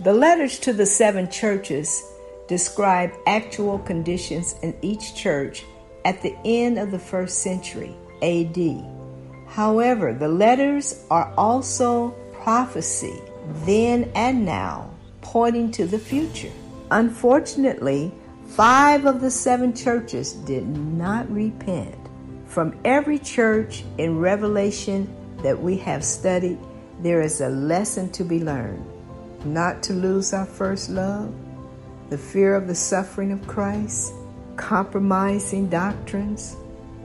The 0.00 0.12
letters 0.12 0.58
to 0.60 0.72
the 0.72 0.86
seven 0.86 1.30
churches 1.30 2.02
describe 2.48 3.12
actual 3.26 3.78
conditions 3.78 4.56
in 4.62 4.76
each 4.82 5.14
church 5.14 5.64
at 6.04 6.20
the 6.22 6.36
end 6.44 6.78
of 6.78 6.90
the 6.90 6.98
first 6.98 7.38
century 7.38 7.94
AD. 8.22 8.84
However, 9.46 10.12
the 10.12 10.28
letters 10.28 11.04
are 11.10 11.32
also 11.36 12.10
prophecy, 12.32 13.20
then 13.64 14.10
and 14.14 14.44
now, 14.44 14.90
pointing 15.22 15.70
to 15.72 15.86
the 15.86 15.98
future. 15.98 16.52
Unfortunately, 16.90 18.12
five 18.48 19.06
of 19.06 19.20
the 19.20 19.30
seven 19.30 19.74
churches 19.74 20.32
did 20.32 20.66
not 20.66 21.30
repent. 21.30 21.94
From 22.54 22.78
every 22.84 23.18
church 23.18 23.82
in 23.98 24.20
Revelation 24.20 25.12
that 25.42 25.60
we 25.60 25.76
have 25.78 26.04
studied, 26.04 26.56
there 27.00 27.20
is 27.20 27.40
a 27.40 27.48
lesson 27.48 28.12
to 28.12 28.22
be 28.22 28.38
learned 28.44 28.86
not 29.44 29.82
to 29.82 29.92
lose 29.92 30.32
our 30.32 30.46
first 30.46 30.88
love, 30.88 31.34
the 32.10 32.16
fear 32.16 32.54
of 32.54 32.68
the 32.68 32.74
suffering 32.76 33.32
of 33.32 33.44
Christ, 33.48 34.12
compromising 34.54 35.68
doctrines, 35.68 36.54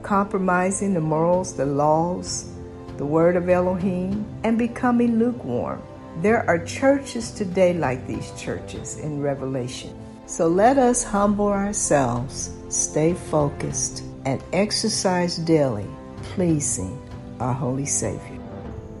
compromising 0.04 0.94
the 0.94 1.00
morals, 1.00 1.56
the 1.56 1.66
laws, 1.66 2.48
the 2.96 3.04
word 3.04 3.34
of 3.34 3.48
Elohim, 3.48 4.24
and 4.44 4.56
becoming 4.56 5.18
lukewarm. 5.18 5.82
There 6.18 6.48
are 6.48 6.64
churches 6.64 7.32
today 7.32 7.74
like 7.74 8.06
these 8.06 8.30
churches 8.40 8.98
in 9.00 9.20
Revelation. 9.20 9.98
So 10.26 10.46
let 10.46 10.78
us 10.78 11.02
humble 11.02 11.48
ourselves, 11.48 12.54
stay 12.68 13.14
focused, 13.14 14.04
and 14.24 14.42
exercise 14.52 15.36
daily, 15.36 15.86
pleasing 16.22 17.00
our 17.40 17.54
Holy 17.54 17.86
Savior. 17.86 18.38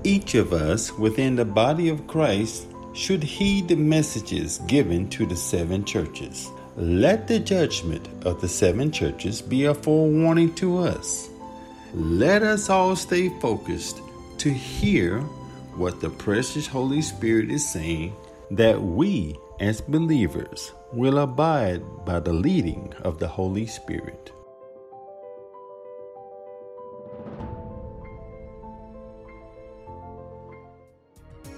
Each 0.02 0.34
of 0.34 0.52
us 0.52 0.92
within 0.92 1.36
the 1.36 1.44
body 1.44 1.88
of 1.88 2.06
Christ 2.06 2.66
should 2.92 3.22
heed 3.22 3.68
the 3.68 3.76
messages 3.76 4.58
given 4.66 5.08
to 5.10 5.26
the 5.26 5.36
seven 5.36 5.84
churches. 5.84 6.48
Let 6.76 7.28
the 7.28 7.38
judgment 7.38 8.08
of 8.24 8.40
the 8.40 8.48
seven 8.48 8.90
churches 8.90 9.42
be 9.42 9.66
a 9.66 9.74
forewarning 9.74 10.54
to 10.54 10.78
us. 10.78 11.28
Let 11.92 12.42
us 12.42 12.70
all 12.70 12.96
stay 12.96 13.28
focused 13.40 14.00
to 14.38 14.50
hear 14.50 15.20
what 15.76 16.00
the 16.00 16.10
precious 16.10 16.66
Holy 16.66 17.02
Spirit 17.02 17.50
is 17.50 17.68
saying, 17.70 18.14
that 18.50 18.80
we, 18.80 19.36
as 19.60 19.80
believers, 19.80 20.72
will 20.92 21.18
abide 21.18 21.82
by 22.04 22.20
the 22.20 22.32
leading 22.32 22.92
of 23.02 23.18
the 23.18 23.28
Holy 23.28 23.66
Spirit. 23.66 24.32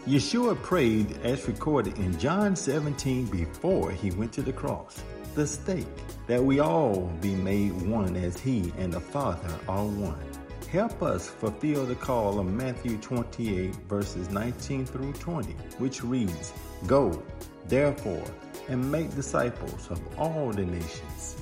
Yeshua 0.06 0.60
prayed 0.60 1.16
as 1.22 1.46
recorded 1.46 1.96
in 1.96 2.18
John 2.18 2.56
17 2.56 3.26
before 3.26 3.92
he 3.92 4.10
went 4.10 4.32
to 4.32 4.42
the 4.42 4.52
cross, 4.52 5.00
the 5.36 5.46
stake, 5.46 5.86
that 6.26 6.42
we 6.42 6.58
all 6.58 7.02
be 7.20 7.36
made 7.36 7.80
one 7.82 8.16
as 8.16 8.36
he 8.36 8.72
and 8.78 8.92
the 8.92 8.98
Father 9.00 9.54
are 9.68 9.84
one. 9.84 10.18
Help 10.72 11.04
us 11.04 11.28
fulfill 11.28 11.86
the 11.86 11.94
call 11.94 12.40
of 12.40 12.46
Matthew 12.46 12.98
28, 12.98 13.76
verses 13.88 14.28
19 14.30 14.86
through 14.86 15.12
20, 15.12 15.52
which 15.78 16.02
reads 16.02 16.52
Go, 16.88 17.22
therefore, 17.68 18.24
and 18.68 18.90
make 18.90 19.14
disciples 19.14 19.88
of 19.88 20.00
all 20.18 20.50
the 20.50 20.64
nations, 20.64 21.36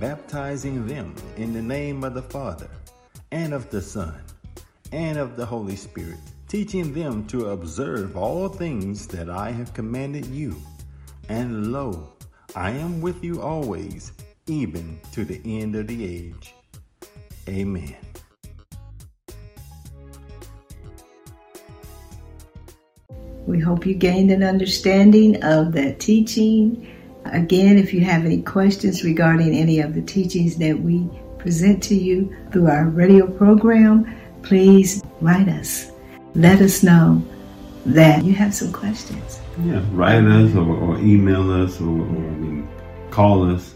baptizing 0.00 0.86
them 0.86 1.14
in 1.38 1.54
the 1.54 1.62
name 1.62 2.04
of 2.04 2.12
the 2.12 2.20
Father, 2.20 2.68
and 3.30 3.54
of 3.54 3.70
the 3.70 3.80
Son, 3.80 4.20
and 4.92 5.16
of 5.16 5.34
the 5.34 5.46
Holy 5.46 5.76
Spirit 5.76 6.18
teaching 6.52 6.92
them 6.92 7.26
to 7.26 7.46
observe 7.46 8.14
all 8.14 8.46
things 8.46 9.06
that 9.06 9.30
I 9.30 9.50
have 9.52 9.72
commanded 9.72 10.26
you. 10.26 10.54
And 11.30 11.72
lo, 11.72 12.12
I 12.54 12.72
am 12.72 13.00
with 13.00 13.24
you 13.24 13.40
always, 13.40 14.12
even 14.46 15.00
to 15.12 15.24
the 15.24 15.40
end 15.46 15.76
of 15.76 15.86
the 15.86 16.04
age. 16.04 16.52
Amen. 17.48 17.96
We 23.46 23.58
hope 23.58 23.86
you 23.86 23.94
gained 23.94 24.30
an 24.30 24.42
understanding 24.42 25.42
of 25.42 25.72
that 25.72 26.00
teaching. 26.00 26.86
Again, 27.24 27.78
if 27.78 27.94
you 27.94 28.02
have 28.02 28.26
any 28.26 28.42
questions 28.42 29.04
regarding 29.04 29.56
any 29.56 29.80
of 29.80 29.94
the 29.94 30.02
teachings 30.02 30.58
that 30.58 30.78
we 30.78 31.08
present 31.38 31.82
to 31.84 31.94
you 31.94 32.36
through 32.52 32.66
our 32.66 32.90
radio 32.90 33.26
program, 33.26 34.14
please 34.42 35.02
write 35.22 35.48
us 35.48 35.91
let 36.34 36.60
us 36.60 36.82
know 36.82 37.22
that 37.86 38.24
you 38.24 38.32
have 38.32 38.54
some 38.54 38.72
questions. 38.72 39.40
Yeah, 39.64 39.82
write 39.92 40.24
us 40.24 40.54
or, 40.54 40.76
or 40.76 40.98
email 40.98 41.50
us 41.50 41.80
or, 41.80 42.00
or 42.00 42.68
call 43.10 43.50
us. 43.54 43.74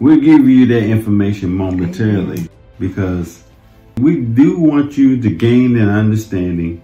We'll 0.00 0.20
give 0.20 0.48
you 0.48 0.66
that 0.66 0.82
information 0.82 1.50
momentarily 1.50 2.48
because 2.78 3.44
we 3.98 4.20
do 4.20 4.58
want 4.58 4.98
you 4.98 5.20
to 5.22 5.30
gain 5.30 5.76
an 5.76 5.88
understanding, 5.88 6.82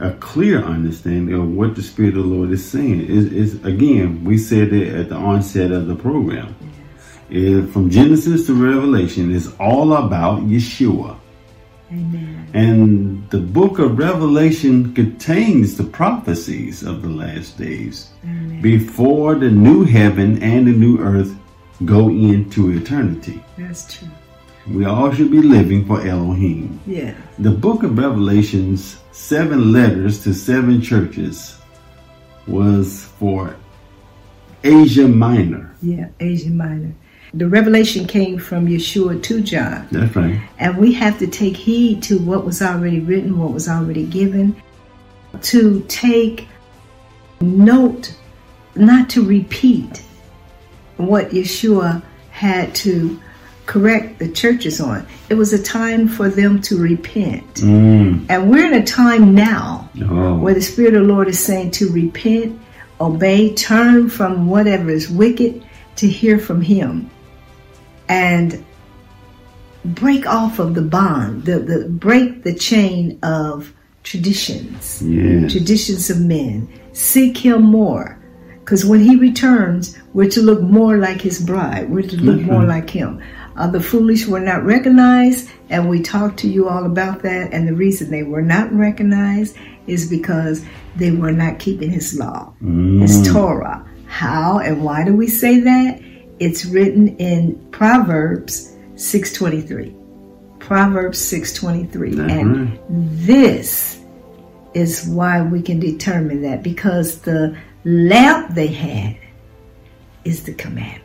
a 0.00 0.12
clear 0.12 0.64
understanding 0.64 1.34
of 1.34 1.48
what 1.50 1.76
the 1.76 1.82
Spirit 1.82 2.16
of 2.16 2.24
the 2.24 2.28
Lord 2.28 2.50
is 2.50 2.68
saying. 2.68 3.06
Is 3.06 3.32
is 3.32 3.64
again, 3.64 4.24
we 4.24 4.38
said 4.38 4.72
it 4.72 4.94
at 4.94 5.10
the 5.10 5.16
onset 5.16 5.70
of 5.70 5.86
the 5.86 5.94
program. 5.94 6.56
Yes. 7.28 7.72
from 7.72 7.90
Genesis 7.90 8.46
to 8.46 8.54
Revelation 8.54 9.30
is 9.30 9.52
all 9.58 9.92
about 9.94 10.42
Yeshua. 10.42 11.18
Amen. 11.92 12.50
And 12.52 13.30
the 13.30 13.38
book 13.38 13.78
of 13.78 13.98
Revelation 13.98 14.92
contains 14.94 15.76
the 15.76 15.84
prophecies 15.84 16.82
of 16.82 17.02
the 17.02 17.08
last 17.08 17.58
days 17.58 18.10
Amen. 18.24 18.60
before 18.60 19.36
the 19.36 19.50
new 19.50 19.84
heaven 19.84 20.42
and 20.42 20.66
the 20.66 20.72
new 20.72 20.98
earth 20.98 21.34
go 21.84 22.08
into 22.08 22.72
eternity. 22.72 23.42
That's 23.56 23.98
true. 23.98 24.08
We 24.68 24.84
all 24.84 25.12
should 25.12 25.30
be 25.30 25.42
living 25.42 25.86
for 25.86 26.04
Elohim. 26.04 26.80
Yeah. 26.86 27.14
The 27.38 27.52
book 27.52 27.84
of 27.84 27.96
Revelation's 27.96 28.98
seven 29.12 29.72
letters 29.72 30.24
to 30.24 30.34
seven 30.34 30.82
churches 30.82 31.56
was 32.48 33.04
for 33.18 33.54
Asia 34.64 35.06
Minor. 35.06 35.76
Yeah, 35.82 36.08
Asia 36.18 36.50
Minor 36.50 36.94
the 37.36 37.46
revelation 37.46 38.06
came 38.06 38.38
from 38.38 38.66
Yeshua 38.66 39.22
to 39.24 39.42
John. 39.42 39.86
That's 39.92 40.16
right. 40.16 40.40
And 40.58 40.78
we 40.78 40.94
have 40.94 41.18
to 41.18 41.26
take 41.26 41.54
heed 41.54 42.02
to 42.04 42.18
what 42.18 42.46
was 42.46 42.62
already 42.62 43.00
written, 43.00 43.38
what 43.38 43.52
was 43.52 43.68
already 43.68 44.06
given, 44.06 44.56
to 45.42 45.84
take 45.86 46.48
note, 47.42 48.16
not 48.74 49.10
to 49.10 49.22
repeat 49.22 50.02
what 50.96 51.28
Yeshua 51.28 52.02
had 52.30 52.74
to 52.76 53.20
correct 53.66 54.18
the 54.18 54.32
churches 54.32 54.80
on. 54.80 55.06
It 55.28 55.34
was 55.34 55.52
a 55.52 55.62
time 55.62 56.08
for 56.08 56.30
them 56.30 56.62
to 56.62 56.78
repent. 56.80 57.54
Mm. 57.56 58.26
And 58.30 58.50
we're 58.50 58.64
in 58.64 58.80
a 58.80 58.86
time 58.86 59.34
now 59.34 59.90
oh. 60.08 60.38
where 60.38 60.54
the 60.54 60.62
Spirit 60.62 60.94
of 60.94 61.06
the 61.06 61.12
Lord 61.12 61.28
is 61.28 61.38
saying 61.38 61.72
to 61.72 61.92
repent, 61.92 62.58
obey, 62.98 63.54
turn 63.54 64.08
from 64.08 64.46
whatever 64.46 64.88
is 64.88 65.10
wicked 65.10 65.62
to 65.96 66.08
hear 66.08 66.38
from 66.38 66.62
Him 66.62 67.10
and 68.08 68.64
break 69.84 70.26
off 70.26 70.58
of 70.58 70.74
the 70.74 70.82
bond, 70.82 71.44
the, 71.44 71.58
the 71.60 71.88
break 71.88 72.42
the 72.42 72.54
chain 72.54 73.18
of 73.22 73.72
traditions, 74.02 75.02
yes. 75.02 75.52
traditions 75.52 76.10
of 76.10 76.20
men. 76.20 76.68
Seek 76.92 77.36
him 77.38 77.62
more. 77.62 78.18
Because 78.60 78.84
when 78.84 79.00
he 79.00 79.14
returns, 79.14 79.96
we're 80.12 80.30
to 80.30 80.42
look 80.42 80.60
more 80.60 80.96
like 80.98 81.20
his 81.20 81.40
bride. 81.40 81.88
We're 81.88 82.02
to 82.02 82.16
look 82.16 82.40
more 82.40 82.64
like 82.64 82.90
him. 82.90 83.22
uh, 83.56 83.68
the 83.70 83.80
foolish 83.80 84.26
were 84.26 84.40
not 84.40 84.64
recognized, 84.64 85.48
and 85.70 85.88
we 85.88 86.02
talked 86.02 86.38
to 86.40 86.48
you 86.48 86.68
all 86.68 86.84
about 86.84 87.22
that. 87.22 87.52
And 87.52 87.68
the 87.68 87.74
reason 87.74 88.10
they 88.10 88.24
were 88.24 88.42
not 88.42 88.72
recognized 88.72 89.56
is 89.86 90.10
because 90.10 90.64
they 90.96 91.12
were 91.12 91.30
not 91.32 91.58
keeping 91.60 91.90
His 91.90 92.18
law, 92.18 92.52
Mm. 92.62 93.02
His 93.02 93.26
Torah. 93.30 93.86
How 94.06 94.58
and 94.58 94.82
why 94.82 95.04
do 95.04 95.14
we 95.14 95.28
say 95.28 95.60
that? 95.60 96.00
It's 96.38 96.64
written 96.66 97.16
in 97.16 97.56
Proverbs 97.70 98.74
six 98.96 99.32
twenty 99.32 99.60
three. 99.60 99.94
Proverbs 100.58 101.18
six 101.18 101.52
twenty 101.54 101.84
three, 101.86 102.14
That's 102.14 102.32
and 102.32 102.78
this 102.88 104.00
is 104.74 105.06
why 105.08 105.42
we 105.42 105.62
can 105.62 105.80
determine 105.80 106.42
that 106.42 106.62
because 106.62 107.20
the 107.20 107.56
lamp 107.84 108.54
they 108.54 108.66
had 108.66 109.16
is 110.24 110.44
the 110.44 110.52
commandment. 110.54 111.02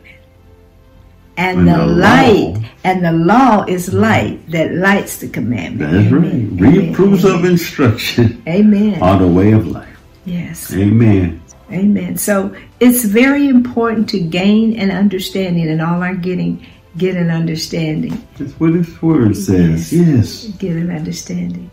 And, 1.38 1.60
And 1.60 1.68
the, 1.68 1.76
the 1.78 1.86
light, 1.86 2.54
law. 2.54 2.62
and 2.84 3.04
the 3.04 3.12
law 3.12 3.64
is 3.66 3.94
light 3.94 4.50
that 4.50 4.74
lights 4.74 5.16
the 5.18 5.28
commandment. 5.28 5.90
That's 5.92 6.12
right. 6.12 6.24
Amen. 6.34 6.56
Reproofs 6.90 7.24
of 7.24 7.46
instruction 7.46 8.42
Amen. 8.46 9.00
are 9.02 9.18
the 9.18 9.26
way 9.28 9.52
of 9.52 9.66
life. 9.66 9.88
Yes. 10.26 10.72
Amen. 10.74 11.41
Amen. 11.72 12.16
So 12.16 12.54
it's 12.80 13.04
very 13.04 13.48
important 13.48 14.08
to 14.10 14.20
gain 14.20 14.78
an 14.78 14.90
understanding, 14.90 15.68
and 15.68 15.80
all 15.80 16.02
our 16.02 16.14
getting, 16.14 16.64
get 16.98 17.16
an 17.16 17.30
understanding. 17.30 18.26
That's 18.38 18.52
what 18.60 18.74
His 18.74 19.00
Word 19.02 19.36
says. 19.36 19.92
Yes. 19.92 20.46
get 20.58 20.76
an 20.76 20.90
understanding 20.90 21.70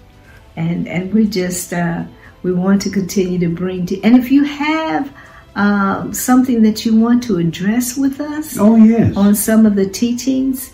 and 0.56 0.88
and 0.88 1.14
we 1.14 1.28
just 1.28 1.72
uh, 1.74 2.04
we 2.44 2.52
want 2.52 2.82
to 2.82 2.90
continue 2.90 3.38
to 3.40 3.48
bring 3.50 3.86
to 3.86 4.02
and 4.02 4.16
if 4.18 4.32
you 4.32 4.44
have 4.44 5.14
um, 5.56 6.14
something 6.14 6.64
that 6.64 6.86
you 6.86 6.96
want 7.00 7.22
to 7.24 7.38
address 7.38 7.96
with 7.98 8.20
us 8.20 8.58
Oh, 8.58 8.76
yes. 8.76 9.16
on 9.16 9.36
some 9.36 9.66
of 9.66 9.76
the 9.76 9.88
teachings 9.88 10.74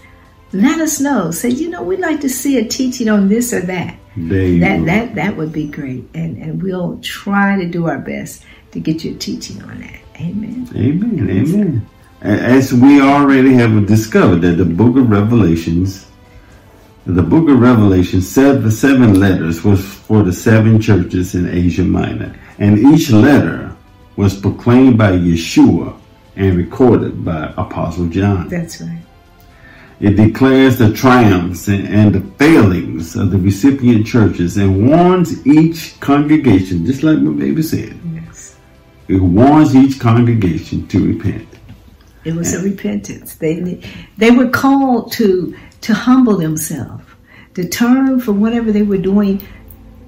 let 0.54 0.80
us 0.80 1.00
know 1.02 1.30
say 1.32 1.50
you 1.50 1.70
know 1.70 1.84
we'd 1.84 2.00
like 2.00 2.22
to 2.22 2.30
see 2.30 2.58
a 2.58 2.66
teaching 2.66 3.10
on 3.10 3.28
this 3.28 3.52
or 3.54 3.62
that 3.62 3.98
There 4.16 4.44
you 4.48 4.60
that 4.62 4.80
go. 4.80 4.86
that 4.86 5.16
that 5.16 5.36
would 5.38 5.52
be 5.52 5.68
great 5.68 6.06
and 6.14 6.38
and 6.38 6.64
we'll 6.64 6.98
try 7.02 7.58
to 7.58 7.66
do 7.68 7.88
our 7.88 8.00
best 8.00 8.44
to 8.76 8.80
get 8.82 9.04
your 9.04 9.16
teaching 9.16 9.64
on 9.64 9.80
that 9.80 10.00
amen 10.20 10.68
Amen. 10.76 11.30
Amen. 11.30 11.88
As 12.22 12.74
we 12.74 13.02
already 13.02 13.54
have 13.54 13.86
discovered 13.86 14.42
that 14.42 14.58
the 14.58 14.66
book 14.66 14.98
of 14.98 15.10
Revelations, 15.10 16.08
the 17.06 17.22
book 17.22 17.48
of 17.50 17.60
Revelation 17.60 18.22
said 18.22 18.64
the 18.64 18.72
seven 18.72 19.20
letters 19.20 19.64
was 19.64 19.86
for 19.86 20.24
the 20.24 20.34
seven 20.34 20.82
churches 20.82 21.36
in 21.36 21.48
Asia 21.48 21.84
Minor. 21.84 22.36
And 22.58 22.80
each 22.80 23.12
letter 23.12 23.76
was 24.16 24.40
proclaimed 24.40 24.98
by 24.98 25.12
Yeshua 25.12 25.96
and 26.36 26.58
recorded 26.58 27.24
by 27.24 27.54
Apostle 27.58 28.08
John. 28.08 28.50
that's 28.50 28.82
right 28.82 29.04
It 30.00 30.16
declares 30.16 30.78
the 30.78 30.92
triumphs 30.94 31.68
and, 31.70 32.14
the 32.14 32.22
failings 32.38 33.16
of 33.16 33.32
the 33.32 33.38
recipient 33.38 34.08
churches 34.08 34.58
and 34.58 34.90
warns 34.90 35.46
each 35.46 36.00
congregation, 36.00 36.86
just 36.86 37.04
like 37.04 37.20
my 37.20 37.32
baby 37.32 37.62
said, 37.62 37.94
it 39.08 39.22
warns 39.22 39.76
each 39.76 40.00
congregation 40.00 40.88
to 40.88 41.14
repent. 41.14 41.48
It 42.24 42.34
was 42.34 42.54
a 42.54 42.62
repentance. 42.62 43.36
They 43.36 43.80
they 44.18 44.32
were 44.32 44.50
called 44.50 45.12
to 45.14 45.56
to 45.82 45.94
humble 45.94 46.38
themselves, 46.38 47.04
to 47.54 47.68
turn 47.68 48.20
from 48.20 48.42
whatever 48.42 48.72
they 48.72 48.82
were 48.82 48.98
doing 48.98 49.46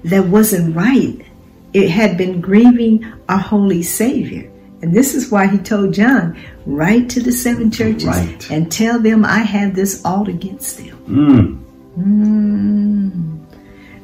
that 0.04 0.26
wasn't 0.26 0.74
right. 0.74 1.24
It 1.72 1.90
had 1.90 2.16
been 2.16 2.40
grieving 2.40 3.12
our 3.28 3.38
holy 3.38 3.82
Savior. 3.82 4.50
And 4.80 4.94
this 4.94 5.14
is 5.14 5.30
why 5.30 5.46
he 5.48 5.58
told 5.58 5.92
John, 5.94 6.36
write 6.66 7.10
to 7.10 7.20
the 7.20 7.32
seven 7.32 7.70
churches 7.70 8.06
Right. 8.06 8.50
and 8.50 8.70
tell 8.70 8.98
them 9.00 9.24
I 9.24 9.40
have 9.40 9.74
this 9.74 10.04
all 10.04 10.28
against 10.28 10.78
them. 10.78 10.96
Mm. 11.08 11.58
Mm. 11.98 13.38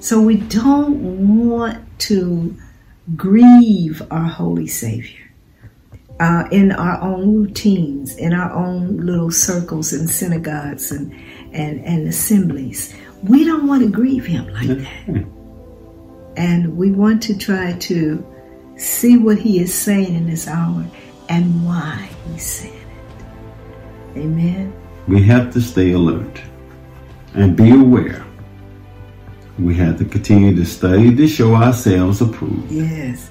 So 0.00 0.20
we 0.20 0.36
don't 0.36 1.48
want 1.48 1.78
to 2.00 2.54
grieve 3.16 4.02
our 4.10 4.28
holy 4.28 4.66
Savior 4.66 5.24
uh, 6.20 6.44
in 6.50 6.72
our 6.72 7.00
own 7.02 7.34
routines, 7.34 8.16
in 8.16 8.32
our 8.32 8.52
own 8.52 9.04
little 9.04 9.30
circles 9.30 9.92
and 9.92 10.08
synagogues 10.08 10.90
and, 10.92 11.12
and, 11.52 11.84
and 11.84 12.08
assemblies. 12.08 12.94
We 13.22 13.44
don't 13.44 13.66
want 13.66 13.82
to 13.82 13.90
grieve 13.90 14.26
him 14.26 14.48
like 14.52 14.68
that. 14.68 15.26
And 16.36 16.76
we 16.76 16.90
want 16.90 17.22
to 17.24 17.38
try 17.38 17.72
to 17.72 18.26
see 18.76 19.16
what 19.16 19.38
he 19.38 19.60
is 19.60 19.72
saying 19.72 20.14
in 20.14 20.26
this 20.26 20.48
hour 20.48 20.84
and 21.28 21.64
why 21.64 22.10
he's 22.26 22.44
saying 22.44 22.74
it. 22.74 24.18
Amen. 24.18 24.72
We 25.06 25.22
have 25.24 25.52
to 25.52 25.60
stay 25.60 25.92
alert 25.92 26.40
and 27.34 27.56
be 27.56 27.70
aware. 27.70 28.24
We 29.58 29.74
have 29.76 29.98
to 29.98 30.04
continue 30.04 30.54
to 30.56 30.64
study 30.64 31.14
to 31.14 31.28
show 31.28 31.54
ourselves 31.54 32.20
approved. 32.20 32.70
Yes. 32.72 33.30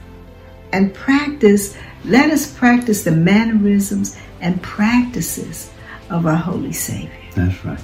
And 0.72 0.94
practice, 0.94 1.76
let 2.06 2.32
us 2.32 2.52
practice 2.52 3.04
the 3.04 3.12
mannerisms 3.12 4.18
and 4.42 4.62
practices 4.62 5.72
of 6.10 6.26
our 6.26 6.36
Holy 6.36 6.72
Savior. 6.74 7.12
That's 7.36 7.64
right. 7.66 7.80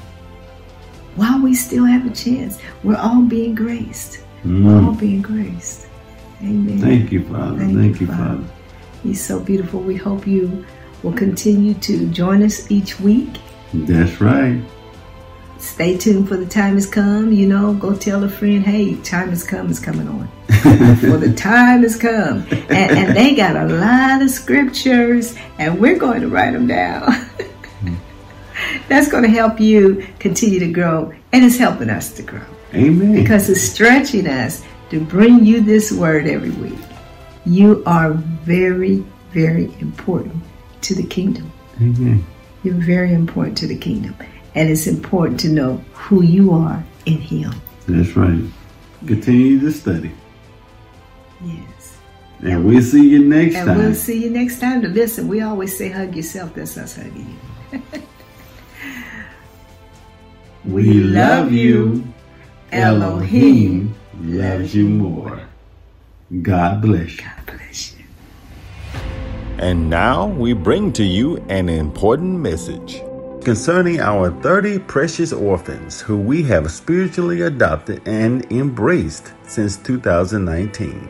While 1.16 1.42
we 1.42 1.54
still 1.54 1.86
have 1.86 2.06
a 2.06 2.16
chance, 2.16 2.60
we're 2.84 2.98
all 2.98 3.24
being 3.24 3.56
graced. 3.56 4.24
Mm. 4.44 4.86
All 4.88 4.94
being 4.94 5.22
graced. 5.22 5.88
Amen. 6.42 6.80
Thank 6.80 7.12
you, 7.12 7.26
Father. 7.26 7.58
Thank 7.58 7.78
Thank, 7.78 8.00
you, 8.00 8.08
you, 8.08 8.14
Father. 8.14 8.36
Father. 8.38 8.54
He's 9.04 9.24
so 9.24 9.40
beautiful. 9.40 9.82
We 9.82 9.96
hope 9.96 10.26
you 10.26 10.66
will 11.04 11.14
continue 11.14 11.74
to 11.76 12.08
join 12.08 12.44
us 12.44 12.72
each 12.72 13.00
week. 13.00 13.30
That's 13.74 14.22
right. 14.22 14.62
Stay 15.60 15.98
tuned 15.98 16.28
for 16.28 16.38
the 16.38 16.46
time 16.46 16.76
has 16.76 16.88
come. 16.88 17.34
You 17.34 17.48
know, 17.48 17.74
go 17.74 17.96
tell 17.96 18.24
a 18.24 18.30
friend, 18.30 18.64
hey, 18.64 18.96
time 19.02 19.30
has 19.30 19.44
come, 19.44 19.70
it's 19.70 19.80
coming 19.80 20.08
on. 20.08 20.28
for 20.98 21.18
the 21.18 21.34
time 21.36 21.84
has 21.84 21.98
come. 21.98 22.46
And, 22.50 22.72
and 22.72 23.16
they 23.16 23.36
got 23.36 23.56
a 23.56 23.66
lot 23.66 24.22
of 24.22 24.30
scriptures, 24.30 25.36
and 25.58 25.80
we're 25.80 25.98
going 25.98 26.22
to 26.22 26.30
write 26.30 26.54
them 26.54 26.68
down. 26.68 27.12
That's 28.88 29.10
going 29.10 29.24
to 29.24 29.30
help 29.30 29.60
you 29.60 30.08
continue 30.20 30.60
to 30.60 30.72
grow, 30.72 31.14
and 31.34 31.44
it's 31.44 31.58
helping 31.58 31.90
us 31.90 32.14
to 32.14 32.24
grow 32.24 32.46
Amen. 32.74 33.14
because 33.14 33.50
it's 33.50 33.62
stretching 33.62 34.28
us 34.28 34.64
to 34.90 35.00
bring 35.00 35.46
you 35.46 35.62
this 35.62 35.92
word 35.92 36.26
every 36.26 36.52
week. 36.52 36.80
You 37.46 37.84
are 37.86 38.14
very, 38.14 39.04
very 39.32 39.66
important 39.80 40.42
to 40.82 40.96
the 40.96 41.06
kingdom. 41.06 41.52
Amen. 41.78 42.26
You're 42.64 42.76
very 42.76 43.14
important 43.14 43.58
to 43.60 43.68
the 43.68 43.78
kingdom. 43.78 44.16
And 44.60 44.70
it's 44.70 44.88
important 44.88 45.40
to 45.40 45.48
know 45.48 45.78
who 45.94 46.22
you 46.22 46.52
are 46.52 46.84
in 47.06 47.18
Him. 47.18 47.54
That's 47.88 48.14
right. 48.18 48.44
Continue 49.08 49.58
to 49.62 49.72
study. 49.72 50.12
Yes. 51.42 51.98
And 52.42 52.66
we'll 52.66 52.82
see 52.82 53.08
you 53.08 53.24
next 53.24 53.56
And 53.56 53.68
time. 53.68 53.78
we'll 53.78 53.96
see 53.96 54.22
you 54.22 54.30
next 54.30 54.60
time. 54.60 54.82
To 54.82 54.90
listen, 54.90 55.30
we 55.30 55.40
always 55.40 55.78
say 55.78 55.88
hug 55.88 56.14
yourself. 56.14 56.56
That's 56.56 56.78
us 56.78 56.98
hugging 56.98 57.40
you. 57.72 57.82
we 60.66 60.94
love 60.94 61.54
you. 61.54 62.04
Elohim 62.74 63.96
loves 64.20 64.76
you 64.76 64.90
more. 64.90 65.40
God 66.42 66.82
bless 66.82 67.16
you. 67.16 67.24
God 67.24 67.46
bless 67.46 67.96
you. 67.98 68.04
And 69.58 69.90
now 69.90 70.28
we 70.28 70.52
bring 70.52 70.92
to 70.94 71.06
you 71.06 71.38
an 71.48 71.70
important 71.70 72.42
message. 72.42 73.02
Concerning 73.44 74.02
our 74.02 74.32
30 74.42 74.80
precious 74.80 75.32
orphans 75.32 76.02
who 76.02 76.18
we 76.18 76.44
have 76.44 76.70
spiritually 76.70 77.42
adopted 77.42 78.06
and 78.06 78.46
embraced 78.52 79.32
since 79.44 79.78
2019. 79.78 81.08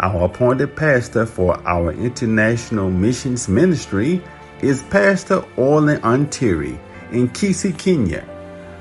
Our 0.00 0.24
appointed 0.24 0.74
pastor 0.74 1.24
for 1.26 1.56
our 1.68 1.92
international 1.92 2.90
missions 2.90 3.48
ministry 3.48 4.20
is 4.60 4.82
Pastor 4.90 5.44
Orlin 5.56 6.00
Ontiri 6.00 6.76
in 7.12 7.28
Kisii, 7.28 7.78
Kenya. 7.78 8.26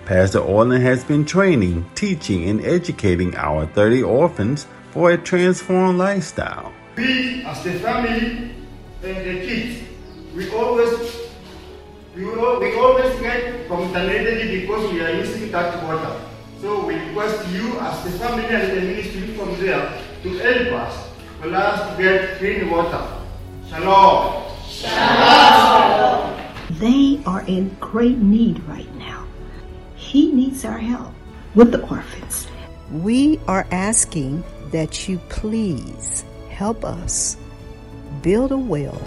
Pastor 0.05 0.39
Orlin 0.39 0.81
has 0.81 1.03
been 1.03 1.25
training, 1.25 1.85
teaching, 1.93 2.49
and 2.49 2.59
educating 2.65 3.35
our 3.35 3.67
30 3.67 4.01
orphans 4.01 4.65
for 4.89 5.11
a 5.11 5.17
transformed 5.17 5.99
lifestyle. 5.99 6.73
we 6.97 7.43
as 7.45 7.63
the 7.63 7.73
family 7.73 8.51
and 9.03 9.17
the 9.17 9.45
kids, 9.45 9.83
we 10.35 10.51
always 10.51 11.18
we, 12.19 12.25
al- 12.25 12.59
we 12.59 12.75
always 12.75 13.17
get 13.21 13.67
contaminated 13.67 14.61
because 14.61 14.91
we 14.91 14.99
are 15.01 15.11
using 15.11 15.51
that 15.51 15.81
water. 15.83 16.19
So 16.59 16.85
we 16.85 16.95
request 16.95 17.47
you 17.49 17.79
as 17.79 18.03
the 18.03 18.11
family 18.19 18.45
and 18.45 18.75
the 18.75 18.81
ministry 18.81 19.27
from 19.37 19.57
there 19.59 19.97
to 20.23 20.29
help 20.37 20.83
us 20.83 21.09
for 21.39 21.55
us 21.55 21.95
to 21.95 22.03
get 22.03 22.37
clean 22.37 22.69
water. 22.69 23.07
Shalom. 23.69 24.43
Shalom. 24.67 26.35
They 26.71 27.21
are 27.25 27.41
in 27.47 27.75
great 27.79 28.17
need 28.17 28.61
right 28.67 28.93
now. 28.95 29.25
He 29.95 30.33
needs 30.33 30.65
our 30.65 30.77
help 30.77 31.13
with 31.55 31.71
the 31.71 31.81
orphans. 31.87 32.47
We 32.91 33.39
are 33.47 33.65
asking 33.71 34.43
that 34.71 35.07
you 35.07 35.19
please 35.29 36.25
help 36.49 36.83
us 36.83 37.37
build 38.21 38.51
a 38.51 38.57
well 38.57 38.99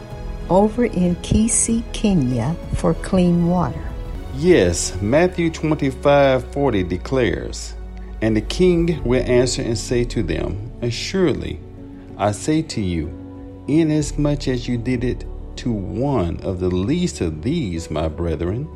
over 0.52 0.84
in 0.84 1.16
Kisii, 1.16 1.82
Kenya 1.94 2.54
for 2.74 2.92
clean 2.94 3.48
water. 3.48 3.82
Yes, 4.34 5.00
Matthew 5.00 5.50
25 5.50 6.52
40 6.52 6.82
declares, 6.82 7.74
And 8.20 8.36
the 8.36 8.42
king 8.42 9.02
will 9.04 9.22
answer 9.24 9.62
and 9.62 9.78
say 9.78 10.04
to 10.04 10.22
them, 10.22 10.70
Assuredly, 10.82 11.58
I 12.18 12.32
say 12.32 12.60
to 12.62 12.80
you, 12.82 13.08
inasmuch 13.66 14.48
as 14.48 14.68
you 14.68 14.76
did 14.76 15.04
it 15.04 15.24
to 15.56 15.72
one 15.72 16.38
of 16.40 16.60
the 16.60 16.68
least 16.68 17.20
of 17.20 17.42
these, 17.42 17.90
my 17.90 18.08
brethren, 18.08 18.68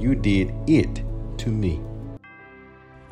you 0.00 0.14
did 0.14 0.52
it 0.66 1.02
to 1.38 1.48
me. 1.48 1.80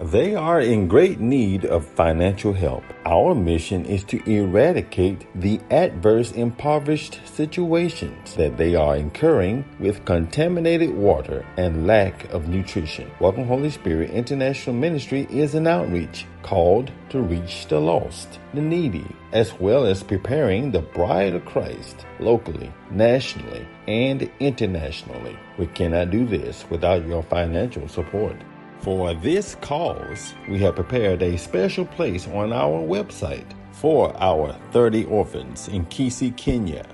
They 0.00 0.36
are 0.36 0.60
in 0.60 0.86
great 0.86 1.18
need 1.18 1.64
of 1.64 1.84
financial 1.84 2.52
help. 2.52 2.84
Our 3.04 3.34
mission 3.34 3.84
is 3.84 4.04
to 4.04 4.22
eradicate 4.30 5.26
the 5.34 5.58
adverse 5.72 6.30
impoverished 6.30 7.18
situations 7.24 8.36
that 8.36 8.56
they 8.56 8.76
are 8.76 8.94
incurring 8.94 9.64
with 9.80 10.04
contaminated 10.04 10.94
water 10.94 11.44
and 11.56 11.88
lack 11.88 12.32
of 12.32 12.46
nutrition. 12.46 13.10
Welcome 13.18 13.48
Holy 13.48 13.70
Spirit 13.70 14.10
International 14.10 14.76
Ministry 14.76 15.26
is 15.30 15.56
an 15.56 15.66
outreach 15.66 16.26
called 16.42 16.92
to 17.08 17.20
reach 17.20 17.66
the 17.66 17.80
lost, 17.80 18.38
the 18.54 18.62
needy, 18.62 19.16
as 19.32 19.52
well 19.54 19.84
as 19.84 20.04
preparing 20.04 20.70
the 20.70 20.82
bride 20.82 21.34
of 21.34 21.44
Christ 21.44 22.06
locally, 22.20 22.72
nationally, 22.92 23.66
and 23.88 24.30
internationally. 24.38 25.36
We 25.58 25.66
cannot 25.66 26.10
do 26.10 26.24
this 26.24 26.64
without 26.70 27.04
your 27.04 27.24
financial 27.24 27.88
support. 27.88 28.36
For 28.82 29.12
this 29.12 29.56
cause, 29.56 30.34
we 30.48 30.58
have 30.60 30.76
prepared 30.76 31.20
a 31.20 31.36
special 31.36 31.84
place 31.84 32.28
on 32.28 32.52
our 32.52 32.80
website 32.80 33.46
for 33.72 34.16
our 34.22 34.52
30 34.70 35.04
orphans 35.06 35.66
in 35.68 35.84
Kisii, 35.86 36.36
Kenya. 36.36 36.86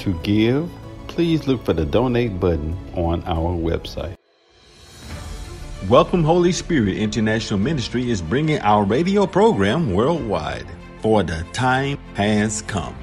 To 0.00 0.18
give, 0.24 0.68
please 1.06 1.46
look 1.46 1.64
for 1.64 1.74
the 1.74 1.84
donate 1.84 2.40
button 2.40 2.76
on 2.96 3.22
our 3.24 3.56
website. 3.56 4.16
Welcome 5.88 6.24
Holy 6.24 6.52
Spirit 6.52 6.96
International 6.96 7.60
Ministry 7.60 8.10
is 8.10 8.20
bringing 8.20 8.58
our 8.60 8.84
radio 8.84 9.26
program 9.26 9.92
worldwide. 9.94 10.66
For 11.00 11.22
the 11.22 11.46
time 11.52 11.98
has 12.14 12.62
come. 12.62 12.96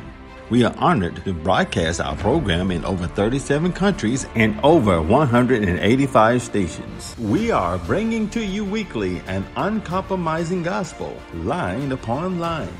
We 0.52 0.66
are 0.66 0.76
honored 0.78 1.24
to 1.24 1.34
broadcast 1.34 2.02
our 2.02 2.18
program 2.18 2.72
in 2.72 2.84
over 2.84 3.08
37 3.08 3.72
countries 3.72 4.26
and 4.36 4.60
over 4.66 5.02
185 5.02 6.42
stations. 6.42 7.16
We 7.18 7.52
are 7.52 7.78
bringing 7.78 8.30
to 8.32 8.44
you 8.44 8.66
weekly 8.66 9.22
an 9.28 9.46
uncompromising 9.56 10.64
gospel, 10.64 11.16
line 11.34 11.94
upon 11.94 12.40
line, 12.40 12.76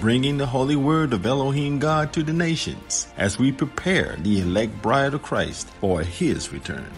bringing 0.00 0.36
the 0.36 0.44
holy 0.44 0.76
word 0.76 1.14
of 1.14 1.24
Elohim 1.24 1.78
God 1.78 2.12
to 2.12 2.22
the 2.22 2.34
nations 2.34 3.08
as 3.16 3.38
we 3.38 3.52
prepare 3.52 4.16
the 4.18 4.40
elect 4.40 4.82
bride 4.82 5.14
of 5.14 5.22
Christ 5.22 5.70
for 5.80 6.02
his 6.02 6.52
return. 6.52 6.90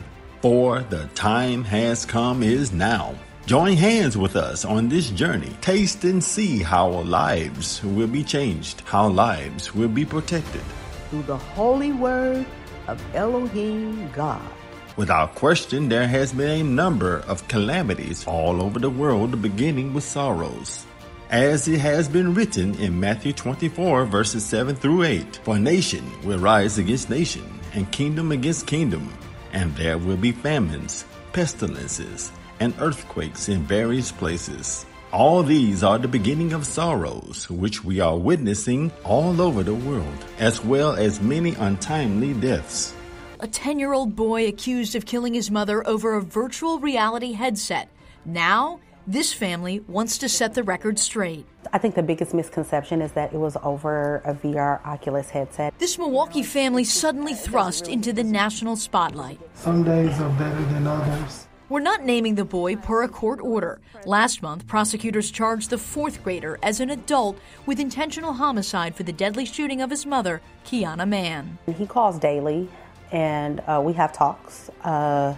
For 0.42 0.80
the 0.80 1.06
time 1.14 1.62
has 1.62 2.04
come 2.04 2.42
is 2.42 2.72
now. 2.72 3.14
Join 3.50 3.76
hands 3.76 4.16
with 4.16 4.36
us 4.36 4.64
on 4.64 4.88
this 4.88 5.10
journey. 5.10 5.50
Taste 5.60 6.04
and 6.04 6.22
see 6.22 6.62
how 6.62 6.94
our 6.94 7.02
lives 7.02 7.82
will 7.82 8.06
be 8.06 8.22
changed, 8.22 8.82
how 8.82 9.08
lives 9.08 9.74
will 9.74 9.88
be 9.88 10.04
protected. 10.04 10.62
Through 11.08 11.24
the 11.24 11.36
holy 11.36 11.90
word 11.90 12.46
of 12.86 13.02
Elohim 13.12 14.08
God. 14.12 14.48
Without 14.96 15.34
question, 15.34 15.88
there 15.88 16.06
has 16.06 16.32
been 16.32 16.60
a 16.60 16.62
number 16.62 17.24
of 17.26 17.48
calamities 17.48 18.24
all 18.24 18.62
over 18.62 18.78
the 18.78 18.88
world, 18.88 19.42
beginning 19.42 19.94
with 19.94 20.04
sorrows. 20.04 20.86
As 21.30 21.66
it 21.66 21.80
has 21.80 22.08
been 22.08 22.34
written 22.34 22.76
in 22.76 23.00
Matthew 23.00 23.32
24, 23.32 24.04
verses 24.04 24.44
7 24.44 24.76
through 24.76 25.02
8 25.02 25.40
For 25.42 25.58
nation 25.58 26.04
will 26.22 26.38
rise 26.38 26.78
against 26.78 27.10
nation, 27.10 27.58
and 27.74 27.90
kingdom 27.90 28.30
against 28.30 28.68
kingdom, 28.68 29.12
and 29.52 29.74
there 29.74 29.98
will 29.98 30.16
be 30.16 30.30
famines, 30.30 31.04
pestilences, 31.32 32.30
and 32.60 32.74
earthquakes 32.78 33.48
in 33.48 33.62
various 33.62 34.12
places. 34.12 34.86
All 35.12 35.42
these 35.42 35.82
are 35.82 35.98
the 35.98 36.06
beginning 36.06 36.52
of 36.52 36.64
sorrows, 36.64 37.50
which 37.50 37.82
we 37.82 37.98
are 37.98 38.16
witnessing 38.16 38.92
all 39.02 39.40
over 39.40 39.64
the 39.64 39.74
world, 39.74 40.24
as 40.38 40.64
well 40.64 40.92
as 40.92 41.20
many 41.20 41.54
untimely 41.54 42.32
deaths. 42.34 42.94
A 43.40 43.48
10 43.48 43.80
year 43.80 43.92
old 43.92 44.14
boy 44.14 44.46
accused 44.46 44.94
of 44.94 45.06
killing 45.06 45.34
his 45.34 45.50
mother 45.50 45.84
over 45.88 46.14
a 46.14 46.22
virtual 46.22 46.78
reality 46.78 47.32
headset. 47.32 47.88
Now, 48.24 48.78
this 49.06 49.32
family 49.32 49.80
wants 49.88 50.18
to 50.18 50.28
set 50.28 50.54
the 50.54 50.62
record 50.62 50.98
straight. 50.98 51.46
I 51.72 51.78
think 51.78 51.96
the 51.96 52.02
biggest 52.02 52.32
misconception 52.34 53.02
is 53.02 53.12
that 53.12 53.32
it 53.32 53.38
was 53.38 53.56
over 53.64 54.18
a 54.24 54.34
VR 54.34 54.84
Oculus 54.84 55.30
headset. 55.30 55.76
This 55.78 55.98
Milwaukee 55.98 56.44
family 56.44 56.84
suddenly 56.84 57.34
thrust 57.34 57.88
into 57.88 58.12
the 58.12 58.22
national 58.22 58.76
spotlight. 58.76 59.40
Some 59.54 59.82
days 59.82 60.20
are 60.20 60.30
better 60.38 60.62
than 60.66 60.86
others. 60.86 61.48
We're 61.70 61.78
not 61.78 62.04
naming 62.04 62.34
the 62.34 62.44
boy 62.44 62.74
per 62.74 63.04
a 63.04 63.08
court 63.08 63.40
order. 63.40 63.80
Last 64.04 64.42
month, 64.42 64.66
prosecutors 64.66 65.30
charged 65.30 65.70
the 65.70 65.78
fourth 65.78 66.20
grader 66.24 66.58
as 66.64 66.80
an 66.80 66.90
adult 66.90 67.38
with 67.64 67.78
intentional 67.78 68.32
homicide 68.32 68.96
for 68.96 69.04
the 69.04 69.12
deadly 69.12 69.44
shooting 69.44 69.80
of 69.80 69.88
his 69.88 70.04
mother, 70.04 70.42
Kiana 70.66 71.08
Mann. 71.08 71.58
He 71.78 71.86
calls 71.86 72.18
daily, 72.18 72.68
and 73.12 73.60
uh, 73.68 73.80
we 73.84 73.92
have 73.92 74.12
talks. 74.12 74.68
Uh, 74.82 75.36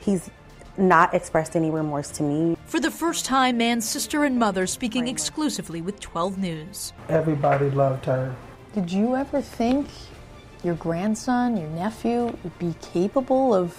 he's 0.00 0.30
not 0.76 1.14
expressed 1.14 1.54
any 1.54 1.70
remorse 1.70 2.10
to 2.10 2.24
me. 2.24 2.56
For 2.64 2.80
the 2.80 2.90
first 2.90 3.24
time, 3.24 3.58
Mann's 3.58 3.88
sister 3.88 4.24
and 4.24 4.40
mother 4.40 4.66
speaking 4.66 5.06
exclusively 5.06 5.80
with 5.80 6.00
12 6.00 6.38
News. 6.38 6.92
Everybody 7.08 7.70
loved 7.70 8.06
her. 8.06 8.34
Did 8.74 8.90
you 8.90 9.14
ever 9.14 9.40
think 9.40 9.86
your 10.64 10.74
grandson, 10.74 11.56
your 11.56 11.70
nephew, 11.70 12.36
would 12.42 12.58
be 12.58 12.74
capable 12.82 13.54
of 13.54 13.76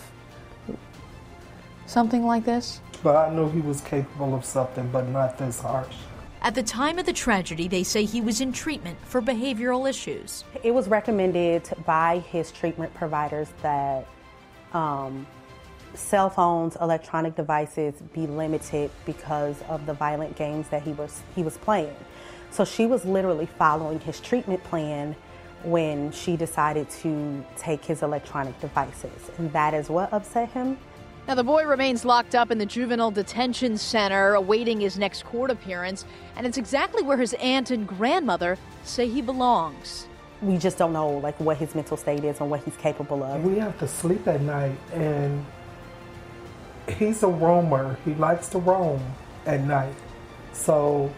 something 1.88 2.26
like 2.26 2.46
this? 2.46 2.82
But 3.02 3.16
I 3.16 3.34
knew 3.34 3.50
he 3.50 3.62
was 3.62 3.82
capable 3.82 4.36
of 4.36 4.46
something, 4.46 4.88
but 4.92 5.08
not 5.08 5.38
this 5.38 5.60
harsh. 5.60 5.96
At 6.42 6.54
the 6.54 6.64
time 6.64 7.00
of 7.00 7.06
the 7.06 7.14
tragedy, 7.14 7.68
they 7.68 7.84
say 7.84 8.06
he 8.06 8.22
was 8.22 8.42
in 8.42 8.54
treatment 8.54 8.98
for 9.04 9.22
behavioral 9.22 9.90
issues. 9.90 10.44
It 10.64 10.72
was 10.72 10.88
recommended 10.88 11.68
by 11.86 12.20
his 12.20 12.52
treatment 12.52 12.94
providers 12.94 13.48
that 13.64 14.08
um, 14.74 15.26
cell 15.96 16.30
phones, 16.30 16.78
electronic 16.80 17.36
devices 17.36 17.96
be 18.14 18.28
limited 18.28 18.92
because 19.06 19.62
of 19.64 19.86
the 19.86 19.94
violent 19.94 20.36
games 20.36 20.68
that 20.70 20.84
he 20.84 20.92
was 20.92 21.22
he 21.36 21.44
was 21.44 21.58
playing. 21.58 21.96
So 22.52 22.64
she 22.64 22.86
was 22.86 23.04
literally 23.04 23.46
following 23.46 24.00
his 24.00 24.20
treatment 24.20 24.64
plan 24.64 25.16
when 25.64 26.12
she 26.12 26.38
decided 26.38 26.90
to 26.90 27.44
take 27.58 27.84
his 27.84 28.04
electronic 28.04 28.60
devices, 28.62 29.32
and 29.38 29.52
that 29.54 29.74
is 29.74 29.90
what 29.90 30.14
upset 30.14 30.52
him. 30.52 30.78
Now, 31.28 31.36
the 31.36 31.44
boy 31.44 31.66
remains 31.66 32.06
locked 32.06 32.36
up 32.36 32.52
in 32.52 32.58
the 32.58 32.66
juvenile 32.66 33.12
detention 33.12 33.78
center, 33.78 34.36
awaiting 34.36 34.80
his 34.80 34.98
next 34.98 35.26
court 35.26 35.52
appearance, 35.52 36.06
and 36.38 36.48
it's 36.48 36.58
exactly 36.58 37.04
where 37.04 37.18
his 37.18 37.34
aunt 37.34 37.70
and 37.70 37.86
grandmother 37.86 38.58
say 38.86 39.10
he 39.10 39.22
belongs. 39.22 40.08
We 40.42 40.58
just 40.58 40.78
don't 40.78 40.94
know 40.94 41.18
like 41.18 41.38
what 41.42 41.58
his 41.58 41.76
mental 41.76 41.98
state 41.98 42.24
is 42.24 42.40
and 42.40 42.50
what 42.50 42.64
he's 42.64 42.78
capable 42.78 43.24
of. 43.24 43.44
We 43.44 43.58
have 43.58 43.78
to 43.80 43.90
sleep 43.90 44.26
at 44.26 44.40
night, 44.42 44.78
and 44.94 45.46
he's 46.88 47.22
a 47.24 47.28
roamer. 47.28 47.98
He 48.06 48.14
likes 48.14 48.48
to 48.50 48.60
roam 48.60 49.02
at 49.46 49.66
night, 49.66 49.96
so 50.54 51.14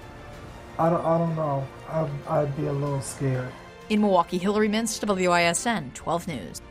I 0.80 0.90
don't, 0.90 1.06
I 1.06 1.18
don't 1.20 1.36
know. 1.36 1.68
I'd, 1.88 2.10
I'd 2.28 2.58
be 2.58 2.66
a 2.66 2.74
little 2.74 3.02
scared. 3.02 3.52
In 3.90 4.02
Milwaukee, 4.02 4.40
Hillary 4.40 4.70
Mintz, 4.70 5.00
WISN 5.06 5.94
12 5.94 6.28
News. 6.28 6.62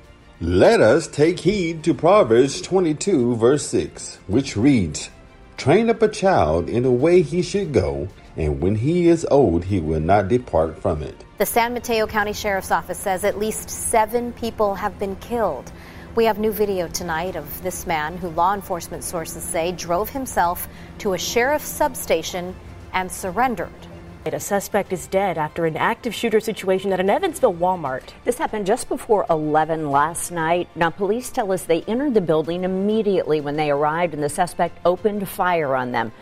Let 0.41 0.80
us 0.80 1.09
take 1.09 1.41
heed 1.41 1.82
to 1.82 1.93
Proverbs 1.93 2.62
22, 2.62 3.34
verse 3.34 3.66
6, 3.66 4.20
which 4.28 4.57
reads 4.57 5.11
Train 5.57 5.91
up 5.91 6.01
a 6.01 6.07
child 6.07 6.68
in 6.68 6.84
the 6.84 6.93
way 6.93 7.22
he 7.22 7.43
should 7.43 7.72
go, 7.72 8.07
and 8.36 8.61
when 8.61 8.76
he 8.76 9.09
is 9.09 9.26
old, 9.32 9.64
he 9.64 9.80
will 9.80 9.99
not 9.99 10.28
depart 10.28 10.80
from 10.80 11.03
it. 11.03 11.24
The 11.39 11.47
San 11.47 11.74
Mateo 11.74 12.07
County 12.07 12.32
Sheriff's 12.32 12.70
Office 12.70 13.01
says 13.01 13.24
at 13.24 13.36
least 13.36 13.68
seven 13.68 14.32
people 14.32 14.76
have 14.76 14.97
been 15.01 15.16
killed. 15.16 15.72
We 16.14 16.26
have 16.26 16.39
new 16.39 16.53
video 16.53 16.86
tonight 16.86 17.34
of 17.34 17.61
this 17.64 17.84
man 17.84 18.16
who 18.16 18.28
law 18.28 18.55
enforcement 18.55 19.03
sources 19.03 19.43
say 19.43 19.72
drove 19.72 20.09
himself 20.09 20.68
to 20.99 21.14
a 21.14 21.18
sheriff's 21.18 21.66
substation 21.66 22.55
and 22.93 23.11
surrendered. 23.11 23.88
A 24.35 24.41
suspect 24.41 24.93
is 24.93 25.07
dead 25.07 25.39
after 25.39 25.66
an 25.66 25.76
active 25.76 26.14
shooter 26.14 26.41
situation 26.41 26.93
at 26.93 27.01
an 27.01 27.11
Evansville 27.11 27.55
Walmart. 27.55 28.11
This 28.24 28.39
happened 28.39 28.66
just 28.66 28.89
before 28.89 29.26
11 29.31 29.91
last 29.91 30.31
night. 30.31 30.68
Now, 30.74 30.91
police 30.91 31.31
tell 31.31 31.53
us 31.53 31.64
they 31.64 31.83
entered 31.83 32.14
the 32.14 32.20
building 32.20 32.64
immediately 32.64 33.41
when 33.41 33.57
they 33.57 33.70
arrived, 33.70 34.14
and 34.14 34.22
the 34.22 34.29
suspect 34.29 34.79
opened 34.85 35.29
fire 35.29 35.74
on 35.74 35.93
them. 35.93 36.12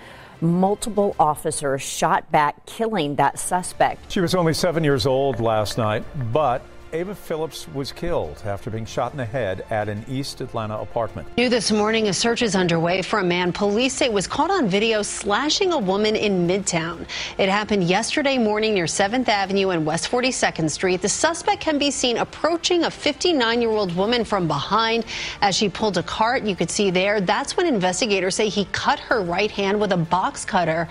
Multiple 0.40 1.16
officers 1.18 1.82
shot 1.82 2.30
back, 2.30 2.66
killing 2.66 3.16
that 3.16 3.38
suspect. 3.38 4.12
She 4.12 4.20
was 4.20 4.34
only 4.34 4.52
seven 4.52 4.84
years 4.84 5.06
old 5.06 5.40
last 5.40 5.78
night, 5.78 6.04
but 6.32 6.62
Ava 6.92 7.14
Phillips 7.14 7.66
was 7.74 7.90
killed 7.90 8.40
after 8.44 8.70
being 8.70 8.86
shot 8.86 9.12
in 9.12 9.18
the 9.18 9.24
head 9.24 9.64
at 9.70 9.88
an 9.88 10.04
East 10.08 10.40
Atlanta 10.40 10.78
apartment. 10.78 11.28
New 11.36 11.48
this 11.48 11.72
morning, 11.72 12.08
a 12.08 12.12
search 12.12 12.42
is 12.42 12.54
underway 12.54 13.02
for 13.02 13.18
a 13.18 13.24
man 13.24 13.52
police 13.52 13.94
say 13.94 14.08
was 14.08 14.26
caught 14.26 14.50
on 14.50 14.68
video 14.68 15.02
slashing 15.02 15.72
a 15.72 15.78
woman 15.78 16.14
in 16.14 16.46
Midtown. 16.46 17.06
It 17.38 17.48
happened 17.48 17.84
yesterday 17.84 18.38
morning 18.38 18.74
near 18.74 18.84
7th 18.84 19.28
Avenue 19.28 19.70
and 19.70 19.84
West 19.84 20.10
42nd 20.10 20.70
Street. 20.70 21.02
The 21.02 21.08
suspect 21.08 21.60
can 21.60 21.78
be 21.78 21.90
seen 21.90 22.18
approaching 22.18 22.84
a 22.84 22.90
59 22.90 23.60
year 23.60 23.70
old 23.70 23.94
woman 23.96 24.24
from 24.24 24.46
behind 24.46 25.04
as 25.42 25.56
she 25.56 25.68
pulled 25.68 25.98
a 25.98 26.02
cart. 26.04 26.44
You 26.44 26.54
could 26.54 26.70
see 26.70 26.90
there. 26.90 27.20
That's 27.20 27.56
when 27.56 27.66
investigators 27.66 28.36
say 28.36 28.48
he 28.48 28.66
cut 28.66 29.00
her 29.00 29.22
right 29.22 29.50
hand 29.50 29.80
with 29.80 29.92
a 29.92 29.96
box 29.96 30.44
cutter. 30.44 30.88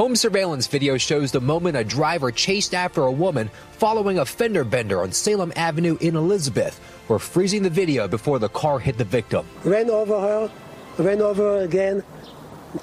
Home 0.00 0.16
surveillance 0.16 0.66
video 0.66 0.96
shows 0.96 1.30
the 1.30 1.42
moment 1.42 1.76
a 1.76 1.84
driver 1.84 2.32
chased 2.32 2.72
after 2.72 3.02
a 3.02 3.12
woman 3.12 3.50
following 3.72 4.18
a 4.18 4.24
fender 4.24 4.64
bender 4.64 5.02
on 5.02 5.12
Salem 5.12 5.52
Avenue 5.56 5.98
in 6.00 6.16
Elizabeth. 6.16 6.80
We're 7.06 7.18
freezing 7.18 7.62
the 7.62 7.68
video 7.68 8.08
before 8.08 8.38
the 8.38 8.48
car 8.48 8.78
hit 8.78 8.96
the 8.96 9.04
victim. 9.04 9.46
Ran 9.62 9.90
over 9.90 10.18
her, 10.18 10.50
ran 10.96 11.20
over 11.20 11.42
her 11.42 11.64
again 11.64 12.02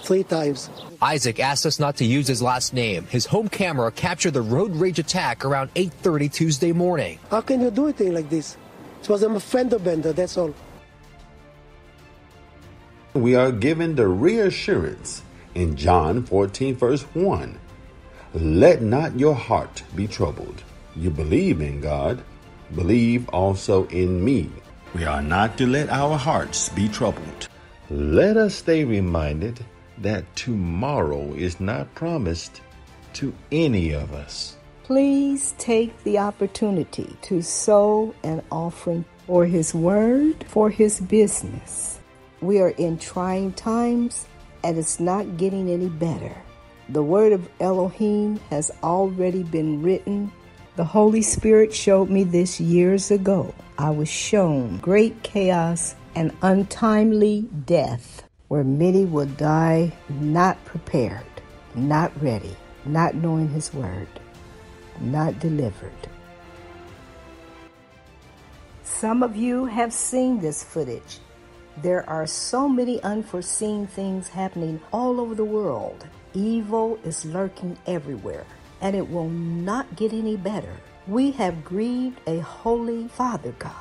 three 0.04 0.26
times. 0.26 0.70
Isaac 1.02 1.40
asked 1.40 1.66
us 1.66 1.80
not 1.80 1.96
to 1.96 2.06
use 2.06 2.28
his 2.28 2.44
last 2.44 2.72
name. 2.72 3.08
His 3.08 3.26
home 3.26 3.50
camera 3.50 3.92
captured 3.92 4.36
the 4.36 4.44
road 4.44 4.76
rage 4.76 5.00
attack 5.00 5.44
around 5.44 5.72
8:30 5.74 6.30
Tuesday 6.30 6.72
morning. 6.72 7.18
How 7.32 7.42
can 7.42 7.62
you 7.62 7.72
do 7.72 7.88
a 7.88 7.94
thing 7.94 8.14
like 8.14 8.30
this? 8.30 8.58
It 9.02 9.10
was 9.10 9.24
a 9.24 9.40
fender 9.40 9.80
bender, 9.80 10.14
that's 10.14 10.38
all. 10.38 10.54
We 13.16 13.34
are 13.34 13.52
given 13.52 13.96
the 13.96 14.08
reassurance 14.08 15.24
in 15.58 15.76
John 15.76 16.24
14, 16.24 16.76
verse 16.76 17.02
1 17.16 17.60
Let 18.36 18.84
not 18.84 19.20
your 19.20 19.34
heart 19.34 19.82
be 19.96 20.08
troubled. 20.08 20.64
You 20.96 21.10
believe 21.10 21.62
in 21.62 21.82
God, 21.82 22.24
believe 22.76 23.28
also 23.30 23.88
in 23.88 24.24
me. 24.24 24.52
We 24.94 25.04
are 25.06 25.24
not 25.24 25.58
to 25.58 25.66
let 25.66 25.90
our 25.90 26.16
hearts 26.16 26.70
be 26.70 26.88
troubled. 26.88 27.48
Let 27.90 28.38
us 28.38 28.54
stay 28.54 28.84
reminded 28.84 29.66
that 29.98 30.36
tomorrow 30.36 31.34
is 31.34 31.60
not 31.60 31.94
promised 31.96 32.62
to 33.14 33.34
any 33.52 33.94
of 33.94 34.14
us. 34.14 34.58
Please 34.84 35.56
take 35.58 35.92
the 36.04 36.20
opportunity 36.20 37.18
to 37.24 37.42
sow 37.42 38.14
an 38.24 38.44
offering 38.52 39.06
for 39.26 39.46
His 39.48 39.74
Word, 39.74 40.46
for 40.48 40.70
His 40.70 41.00
business. 41.00 42.00
We 42.42 42.60
are 42.60 42.76
in 42.78 43.00
trying 43.00 43.54
times 43.54 44.28
and 44.64 44.78
it's 44.78 45.00
not 45.00 45.38
getting 45.38 45.70
any 45.70 45.90
better. 45.90 46.36
The 46.90 47.04
word 47.04 47.34
of 47.34 47.50
Elohim 47.60 48.38
has 48.50 48.72
already 48.82 49.44
been 49.44 49.82
written. 49.82 50.32
The 50.78 50.86
Holy 50.86 51.22
Spirit 51.22 51.74
showed 51.74 52.10
me 52.10 52.24
this 52.24 52.60
years 52.62 53.12
ago. 53.12 53.54
I 53.78 53.90
was 53.90 54.10
shown 54.10 54.78
great 54.78 55.22
chaos 55.24 55.96
and 56.16 56.32
untimely 56.42 57.48
death, 57.66 58.24
where 58.48 58.64
many 58.64 59.06
will 59.06 59.26
die 59.26 59.92
not 60.10 60.64
prepared, 60.66 61.26
not 61.76 62.12
ready, 62.22 62.56
not 62.86 63.16
knowing 63.16 63.50
His 63.50 63.74
word, 63.74 64.08
not 65.02 65.40
delivered. 65.40 65.92
Some 68.84 69.22
of 69.22 69.36
you 69.36 69.66
have 69.66 69.94
seen 69.94 70.40
this 70.40 70.64
footage 70.64 71.20
there 71.82 72.10
are 72.10 72.26
so 72.26 72.68
many 72.68 73.02
unforeseen 73.04 73.86
things 73.86 74.28
happening 74.28 74.82
all 74.92 75.20
over 75.20 75.36
the 75.36 75.46
world. 75.46 76.08
Evil 76.34 77.00
is 77.04 77.26
lurking 77.26 77.78
everywhere, 77.86 78.46
and 78.82 78.96
it 78.96 79.10
will 79.10 79.30
not 79.30 79.96
get 79.96 80.12
any 80.12 80.36
better. 80.36 80.76
We 81.08 81.32
have 81.32 81.64
grieved 81.64 82.20
a 82.26 82.40
holy 82.40 83.08
Father 83.08 83.54
God. 83.60 83.74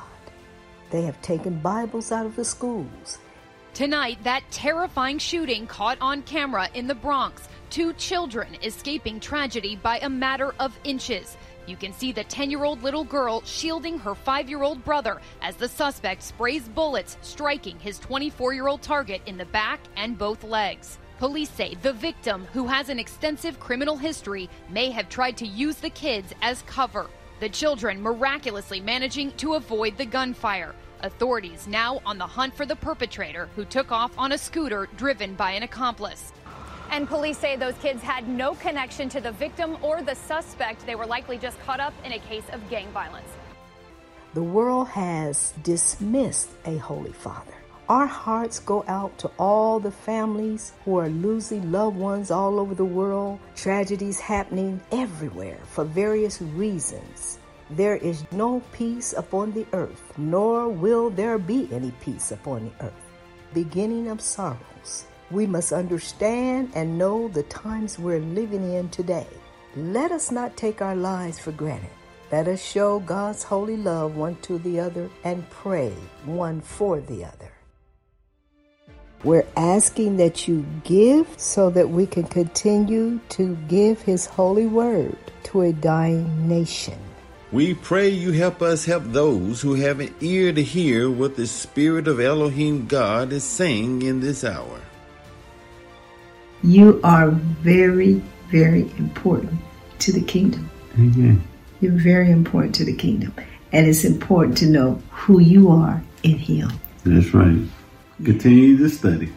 They 0.91 1.01
have 1.01 1.21
taken 1.21 1.59
Bibles 1.59 2.11
out 2.11 2.25
of 2.25 2.35
the 2.35 2.45
schools. 2.45 3.17
Tonight, 3.73 4.23
that 4.23 4.43
terrifying 4.49 5.19
shooting 5.19 5.67
caught 5.67 5.97
on 5.99 6.21
camera 6.23 6.69
in 6.73 6.87
the 6.87 6.95
Bronx. 6.95 7.47
Two 7.69 7.93
children 7.93 8.57
escaping 8.63 9.19
tragedy 9.19 9.75
by 9.75 9.99
a 9.99 10.09
matter 10.09 10.53
of 10.59 10.79
inches. 10.83 11.35
You 11.67 11.75
can 11.75 11.91
see 11.91 12.13
the 12.13 12.23
10 12.23 12.49
year 12.49 12.63
old 12.63 12.81
little 12.81 13.03
girl 13.03 13.43
shielding 13.43 13.99
her 13.99 14.15
5 14.15 14.49
year 14.49 14.63
old 14.63 14.83
brother 14.85 15.21
as 15.41 15.57
the 15.57 15.67
suspect 15.67 16.23
sprays 16.23 16.67
bullets, 16.69 17.17
striking 17.21 17.77
his 17.77 17.99
24 17.99 18.53
year 18.53 18.67
old 18.67 18.81
target 18.81 19.21
in 19.25 19.37
the 19.37 19.45
back 19.45 19.81
and 19.97 20.17
both 20.17 20.43
legs. 20.43 20.97
Police 21.19 21.49
say 21.49 21.75
the 21.81 21.93
victim, 21.93 22.47
who 22.53 22.67
has 22.67 22.89
an 22.89 22.99
extensive 22.99 23.59
criminal 23.59 23.97
history, 23.97 24.49
may 24.69 24.91
have 24.91 25.09
tried 25.09 25.35
to 25.37 25.47
use 25.47 25.75
the 25.75 25.89
kids 25.89 26.31
as 26.41 26.61
cover. 26.63 27.07
The 27.39 27.49
children 27.49 28.01
miraculously 28.01 28.79
managing 28.79 29.31
to 29.33 29.55
avoid 29.55 29.97
the 29.97 30.05
gunfire. 30.05 30.73
Authorities 31.01 31.67
now 31.67 32.01
on 32.05 32.17
the 32.17 32.25
hunt 32.25 32.55
for 32.55 32.65
the 32.65 32.75
perpetrator 32.75 33.49
who 33.55 33.65
took 33.65 33.91
off 33.91 34.11
on 34.17 34.31
a 34.31 34.37
scooter 34.37 34.87
driven 34.95 35.35
by 35.35 35.51
an 35.51 35.63
accomplice. 35.63 36.31
And 36.91 37.07
police 37.07 37.37
say 37.37 37.55
those 37.55 37.75
kids 37.75 38.01
had 38.01 38.27
no 38.27 38.55
connection 38.55 39.09
to 39.09 39.21
the 39.21 39.31
victim 39.31 39.77
or 39.81 40.01
the 40.01 40.15
suspect. 40.15 40.85
They 40.85 40.95
were 40.95 41.05
likely 41.05 41.37
just 41.37 41.59
caught 41.61 41.79
up 41.79 41.93
in 42.03 42.13
a 42.13 42.19
case 42.19 42.45
of 42.51 42.67
gang 42.69 42.87
violence. 42.91 43.29
The 44.33 44.43
world 44.43 44.87
has 44.89 45.53
dismissed 45.63 46.49
a 46.65 46.77
Holy 46.77 47.11
Father. 47.11 47.53
Our 47.89 48.05
hearts 48.05 48.59
go 48.59 48.83
out 48.87 49.17
to 49.19 49.31
all 49.39 49.79
the 49.79 49.91
families 49.91 50.73
who 50.83 50.97
are 50.97 51.07
losing 51.09 51.71
loved 51.71 51.97
ones 51.97 52.31
all 52.31 52.59
over 52.59 52.75
the 52.75 52.85
world, 52.85 53.39
tragedies 53.55 54.19
happening 54.19 54.81
everywhere 54.91 55.59
for 55.71 55.85
various 55.85 56.41
reasons. 56.41 57.39
There 57.69 57.95
is 57.95 58.29
no 58.31 58.61
peace 58.73 59.13
upon 59.13 59.53
the 59.53 59.65
earth, 59.73 60.13
nor 60.17 60.67
will 60.67 61.09
there 61.09 61.37
be 61.37 61.69
any 61.71 61.91
peace 62.01 62.31
upon 62.31 62.65
the 62.65 62.85
earth. 62.85 63.05
Beginning 63.53 64.09
of 64.09 64.19
sorrows 64.19 65.05
we 65.31 65.45
must 65.45 65.73
understand 65.73 66.71
and 66.73 66.97
know 66.97 67.27
the 67.27 67.43
times 67.43 67.99
we're 67.99 68.19
living 68.19 68.73
in 68.73 68.89
today. 68.89 69.27
Let 69.75 70.11
us 70.11 70.31
not 70.31 70.57
take 70.57 70.81
our 70.81 70.95
lives 70.95 71.37
for 71.37 71.51
granted. 71.51 71.89
Let 72.31 72.47
us 72.47 72.63
show 72.63 72.99
God's 72.99 73.43
holy 73.43 73.77
love 73.77 74.15
one 74.15 74.35
to 74.43 74.57
the 74.59 74.79
other 74.79 75.09
and 75.23 75.49
pray 75.49 75.93
one 76.25 76.61
for 76.61 76.99
the 76.99 77.25
other. 77.25 77.51
We're 79.23 79.47
asking 79.55 80.17
that 80.17 80.47
you 80.47 80.65
give 80.83 81.27
so 81.37 81.69
that 81.71 81.89
we 81.89 82.05
can 82.05 82.23
continue 82.23 83.19
to 83.29 83.55
give 83.67 84.01
His 84.01 84.25
holy 84.25 84.67
word 84.67 85.17
to 85.43 85.61
a 85.61 85.73
dying 85.73 86.47
nation. 86.47 86.99
We 87.51 87.73
pray 87.73 88.09
you 88.09 88.33
help 88.33 88.61
us 88.61 88.85
help 88.85 89.03
those 89.05 89.61
who 89.61 89.75
have 89.75 90.01
an 90.01 90.13
ear 90.19 90.51
to 90.51 90.61
hear 90.61 91.09
what 91.09 91.35
the 91.35 91.47
Spirit 91.47 92.07
of 92.07 92.19
Elohim 92.19 92.87
God 92.87 93.31
is 93.31 93.43
saying 93.43 94.01
in 94.01 94.19
this 94.19 94.43
hour. 94.43 94.81
You 96.63 96.99
are 97.03 97.29
very, 97.29 98.21
very 98.49 98.81
important 98.97 99.59
to 99.99 100.11
the 100.11 100.21
kingdom. 100.21 100.69
Amen. 100.95 101.43
You're 101.81 101.91
very 101.91 102.31
important 102.31 102.75
to 102.75 102.85
the 102.85 102.95
kingdom. 102.95 103.33
And 103.71 103.85
it's 103.87 104.03
important 104.03 104.57
to 104.59 104.65
know 104.67 105.01
who 105.11 105.39
you 105.39 105.69
are 105.69 106.01
in 106.23 106.37
Him. 106.37 106.71
That's 107.03 107.33
right. 107.33 107.59
Continue 108.23 108.77
to 108.77 108.89
study. 108.89 109.31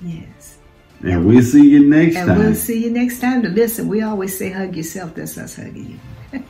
Yes. 0.00 0.58
And, 1.00 1.10
and 1.10 1.26
we'll 1.26 1.42
see 1.42 1.68
you 1.68 1.86
next 1.86 2.16
and 2.16 2.28
time. 2.28 2.38
we'll 2.38 2.54
see 2.54 2.84
you 2.84 2.90
next 2.90 3.20
time. 3.20 3.42
To 3.42 3.48
listen, 3.48 3.88
we 3.88 4.02
always 4.02 4.36
say 4.36 4.50
hug 4.50 4.76
yourself. 4.76 5.14
That's 5.14 5.36
us 5.36 5.56
hugging 5.56 6.00
you. 6.32 6.42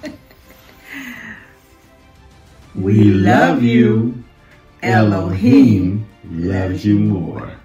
we, 2.75 2.93
we 2.93 3.05
love 3.05 3.63
you. 3.63 4.23
Elohim 4.83 6.07
loves 6.31 6.85
you 6.85 6.99
more. 6.99 7.60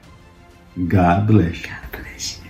God 0.88 1.28
bless 1.28 1.62
you. 1.62 1.68
God 1.68 1.92
bless 1.92 2.40
you. 2.40 2.46